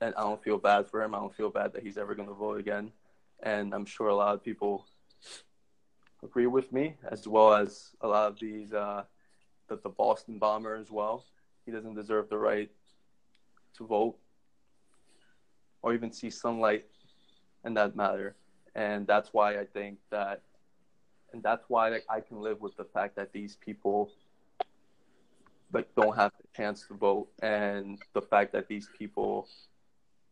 and 0.02 0.14
I 0.16 0.22
don't 0.22 0.44
feel 0.44 0.58
bad 0.58 0.88
for 0.88 1.02
him. 1.02 1.16
I 1.16 1.20
don't 1.20 1.34
feel 1.34 1.50
bad 1.50 1.74
that 1.74 1.84
he's 1.84 1.98
ever 1.98 2.16
gonna 2.16 2.34
vote 2.34 2.60
again. 2.60 2.92
And 3.44 3.74
I'm 3.74 3.86
sure 3.86 4.10
a 4.10 4.16
lot 4.16 4.34
of 4.34 4.44
people 4.44 4.86
agree 6.24 6.48
with 6.48 6.72
me, 6.74 6.96
as 7.10 7.28
well 7.28 7.54
as 7.54 7.92
a 8.02 8.08
lot 8.08 8.32
of 8.32 8.40
these 8.40 8.74
uh, 8.74 9.04
the, 9.68 9.78
the 9.78 9.90
Boston 9.90 10.38
bomber 10.38 10.76
as 10.76 10.92
well. 10.92 11.24
He 11.66 11.72
doesn't 11.72 11.96
deserve 11.96 12.30
the 12.30 12.38
right 12.38 12.70
to 13.78 13.86
vote 13.86 14.16
or 15.82 15.94
even 15.94 16.12
see 16.12 16.30
sunlight 16.30 16.86
in 17.64 17.74
that 17.76 17.96
matter. 17.96 18.36
And 18.76 19.08
that's 19.08 19.30
why 19.34 19.60
I 19.60 19.66
think 19.66 20.00
that, 20.12 20.42
and 21.34 21.42
that's 21.42 21.66
why 21.68 22.00
I 22.10 22.20
can 22.20 22.42
live 22.42 22.62
with 22.62 22.76
the 22.76 22.84
fact 22.84 23.16
that 23.16 23.32
these 23.34 23.56
people 23.56 24.12
like 25.74 25.94
don't 25.96 26.16
have 26.16 26.32
the 26.42 26.48
chance 26.56 26.88
to 26.88 26.94
vote, 26.94 27.28
and 27.42 28.00
the 28.14 28.22
fact 28.22 28.54
that 28.54 28.68
these 28.68 28.90
people 28.98 29.48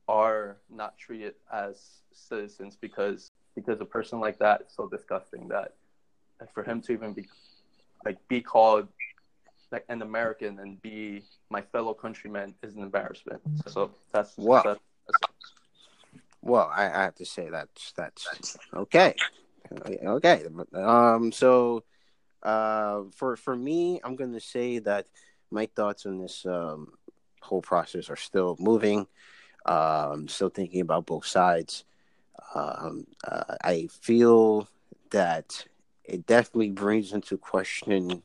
are 0.08 0.58
not 0.70 0.98
treated 0.98 1.36
as 1.52 2.02
citizens 2.12 2.78
because 2.80 3.32
because 3.56 3.80
a 3.82 3.86
person 3.86 4.20
like 4.20 4.40
that 4.40 4.62
is 4.62 4.74
so 4.76 4.88
disgusting 4.88 5.48
that 5.48 5.74
for 6.54 6.64
him 6.64 6.82
to 6.82 6.92
even 6.92 7.14
be 7.14 7.28
like 8.06 8.18
be 8.28 8.42
called 8.42 8.88
like 9.74 9.86
an 9.90 10.02
American 10.04 10.60
and 10.60 10.82
be 10.82 11.24
my 11.50 11.62
fellow 11.62 11.94
countryman 11.94 12.54
is 12.64 12.76
an 12.76 12.84
embarrassment. 12.84 13.42
So 13.68 13.92
that's 14.14 14.38
Wow. 14.38 14.62
that's, 14.64 14.80
Well, 16.42 16.72
I, 16.74 16.86
I 16.86 17.02
have 17.04 17.16
to 17.16 17.26
say 17.26 17.50
that's 17.50 17.92
that's 17.94 18.58
okay. 18.74 19.16
Okay. 19.82 20.46
Um. 20.74 21.32
So, 21.32 21.84
uh, 22.44 23.04
for 23.16 23.36
for 23.36 23.56
me, 23.56 24.00
I'm 24.04 24.16
going 24.16 24.34
to 24.34 24.40
say 24.40 24.80
that 24.80 25.08
my 25.50 25.66
thoughts 25.66 26.06
on 26.06 26.20
this 26.20 26.46
um 26.46 26.94
whole 27.42 27.62
process 27.62 28.10
are 28.10 28.16
still 28.16 28.56
moving. 28.60 29.08
Um, 29.66 30.28
still 30.28 30.50
thinking 30.50 30.82
about 30.82 31.06
both 31.06 31.26
sides. 31.26 31.86
Um, 32.54 33.08
uh, 33.26 33.56
I 33.64 33.88
feel 34.02 34.68
that 35.12 35.66
it 36.04 36.28
definitely 36.28 36.72
brings 36.72 37.14
into 37.14 37.38
question 37.38 38.24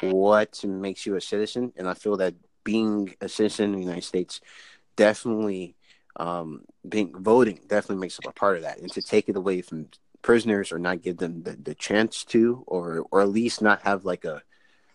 what 0.00 0.64
makes 0.64 1.06
you 1.06 1.16
a 1.16 1.20
citizen, 1.20 1.72
and 1.76 1.88
I 1.88 1.94
feel 1.94 2.16
that 2.18 2.34
being 2.64 3.14
a 3.20 3.28
citizen 3.28 3.66
in 3.66 3.72
the 3.72 3.84
United 3.84 4.04
States 4.04 4.40
definitely 4.96 5.74
um, 6.16 6.64
being 6.88 7.14
voting 7.16 7.60
definitely 7.66 8.00
makes 8.00 8.18
up 8.18 8.26
a 8.26 8.32
part 8.32 8.56
of 8.56 8.62
that, 8.62 8.78
and 8.78 8.92
to 8.92 9.02
take 9.02 9.28
it 9.28 9.36
away 9.36 9.62
from 9.62 9.88
prisoners 10.20 10.70
or 10.70 10.78
not 10.78 11.02
give 11.02 11.16
them 11.16 11.42
the, 11.42 11.52
the 11.52 11.74
chance 11.74 12.24
to, 12.24 12.64
or 12.66 13.06
or 13.10 13.20
at 13.20 13.28
least 13.28 13.62
not 13.62 13.82
have 13.82 14.04
like 14.04 14.24
a 14.24 14.42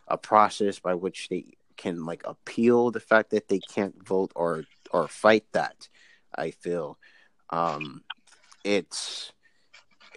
a 0.08 0.18
process 0.18 0.80
by 0.80 0.93
which 0.93 1.30
they 1.30 1.45
can 1.76 2.06
like 2.06 2.24
appeal 2.26 2.91
the 2.91 3.00
fact 3.00 3.32
that 3.32 3.48
they 3.48 3.60
can't 3.60 4.06
vote 4.06 4.32
or 4.36 4.64
or 4.91 5.08
fight 5.08 5.45
that. 5.54 5.89
I 6.36 6.52
feel 6.52 6.98
um, 7.50 8.04
it's 8.64 9.32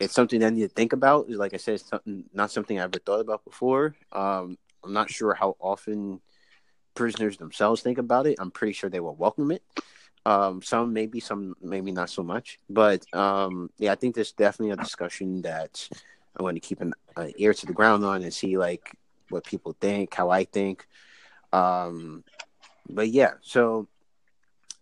it's 0.00 0.14
something 0.14 0.42
I 0.42 0.50
need 0.50 0.62
to 0.62 0.68
think 0.68 0.92
about. 0.92 1.30
Like 1.30 1.54
I 1.54 1.58
said, 1.58 1.74
it's 1.74 1.88
something 1.88 2.24
not 2.32 2.50
something 2.50 2.78
I 2.78 2.84
ever 2.84 2.98
thought 2.98 3.20
about 3.20 3.44
before. 3.44 3.94
Um, 4.12 4.58
I'm 4.84 4.92
not 4.92 5.10
sure 5.10 5.34
how 5.34 5.56
often 5.60 6.20
prisoners 6.94 7.36
themselves 7.36 7.82
think 7.82 7.98
about 7.98 8.26
it. 8.26 8.36
I'm 8.38 8.50
pretty 8.50 8.72
sure 8.72 8.90
they 8.90 9.00
will 9.00 9.14
welcome 9.14 9.50
it. 9.50 9.62
Um, 10.26 10.60
some 10.62 10.92
maybe, 10.92 11.20
some 11.20 11.54
maybe 11.62 11.92
not 11.92 12.10
so 12.10 12.22
much. 12.22 12.58
But 12.68 13.04
um, 13.14 13.70
yeah, 13.78 13.92
I 13.92 13.94
think 13.94 14.14
there's 14.14 14.32
definitely 14.32 14.72
a 14.72 14.76
discussion 14.76 15.42
that 15.42 15.88
I'm 16.36 16.44
going 16.44 16.56
to 16.56 16.60
keep 16.60 16.80
an 16.80 16.94
uh, 17.16 17.28
ear 17.36 17.54
to 17.54 17.66
the 17.66 17.72
ground 17.72 18.04
on 18.04 18.22
and 18.22 18.32
see 18.32 18.58
like 18.58 18.92
what 19.30 19.44
people 19.44 19.76
think, 19.80 20.14
how 20.14 20.30
I 20.30 20.44
think. 20.44 20.86
Um, 21.52 22.24
but 22.88 23.08
yeah, 23.08 23.34
so 23.40 23.88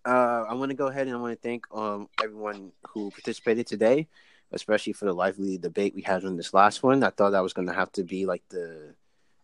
uh, 0.05 0.45
I 0.49 0.55
want 0.55 0.71
to 0.71 0.77
go 0.77 0.87
ahead 0.87 1.07
and 1.07 1.17
I 1.17 1.21
want 1.21 1.41
to 1.41 1.49
thank 1.49 1.67
um, 1.73 2.09
everyone 2.23 2.73
who 2.89 3.11
participated 3.11 3.67
today, 3.67 4.09
especially 4.53 4.93
for 4.93 5.05
the 5.05 5.13
lively 5.13 5.59
debate 5.59 5.95
we 5.95 6.03
had 6.03 6.25
on 6.25 6.37
this 6.37 6.55
last 6.55 6.83
one. 6.83 7.05
I 7.05 7.11
thought 7.11 7.35
I 7.35 7.43
was 7.43 7.53
going 7.53 7.69
to 7.69 7.75
have 7.75 7.93
to 7.93 8.05
be 8.05 8.27
like 8.27 8.43
the 8.49 8.95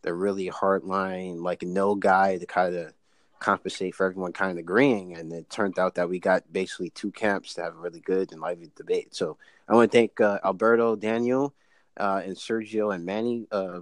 the 0.05 0.15
really 0.15 0.47
hard 0.47 0.85
line, 0.85 1.43
like 1.43 1.63
no 1.63 1.95
guy 1.95 2.39
to 2.39 2.47
kind 2.47 2.77
of 2.77 2.93
compensate 3.41 3.95
for 3.95 4.07
everyone 4.07 4.33
kind 4.33 4.53
of 4.53 4.59
agreeing. 4.59 5.17
And 5.17 5.33
it 5.33 5.51
turned 5.51 5.79
out 5.79 5.97
that 5.97 6.09
we 6.09 6.21
got 6.21 6.51
basically 6.53 6.91
two 6.91 7.11
camps 7.11 7.55
to 7.55 7.63
have 7.63 7.75
a 7.75 7.79
really 7.79 8.01
good 8.01 8.31
and 8.31 8.41
lively 8.41 8.71
debate. 8.77 9.15
So 9.15 9.39
I 9.69 9.75
want 9.75 9.91
to 9.91 9.99
thank 9.99 10.21
uh, 10.21 10.39
Alberto, 10.45 10.95
Daniel, 10.95 11.55
uh, 11.97 12.23
and 12.25 12.37
Sergio 12.37 12.95
and 12.95 13.05
Manny 13.05 13.47
uh, 13.51 13.81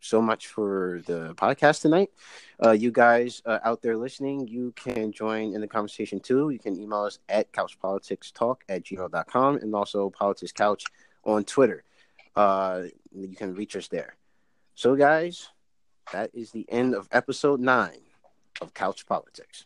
so 0.00 0.20
much 0.22 0.46
for 0.48 1.02
the 1.06 1.34
podcast 1.34 1.80
tonight. 1.80 2.10
Uh, 2.64 2.70
you 2.70 2.90
guys 2.90 3.42
uh, 3.46 3.58
out 3.64 3.82
there 3.82 3.96
listening, 3.96 4.46
you 4.46 4.72
can 4.76 5.10
join 5.10 5.54
in 5.54 5.60
the 5.60 5.66
conversation 5.66 6.20
too. 6.20 6.50
You 6.50 6.58
can 6.58 6.78
email 6.80 7.02
us 7.02 7.18
at 7.28 7.50
couchpoliticstalk 7.52 8.56
at 8.68 8.84
gmail.com 8.84 9.56
and 9.56 9.74
also 9.74 10.10
politics 10.10 10.52
couch 10.52 10.84
on 11.24 11.44
Twitter. 11.44 11.82
Uh, 12.36 12.82
you 13.14 13.36
can 13.36 13.54
reach 13.54 13.74
us 13.74 13.88
there. 13.88 14.16
So, 14.78 14.94
guys, 14.94 15.48
that 16.12 16.30
is 16.34 16.50
the 16.50 16.66
end 16.68 16.94
of 16.94 17.08
episode 17.10 17.60
nine 17.60 18.02
of 18.60 18.74
Couch 18.74 19.06
Politics. 19.06 19.64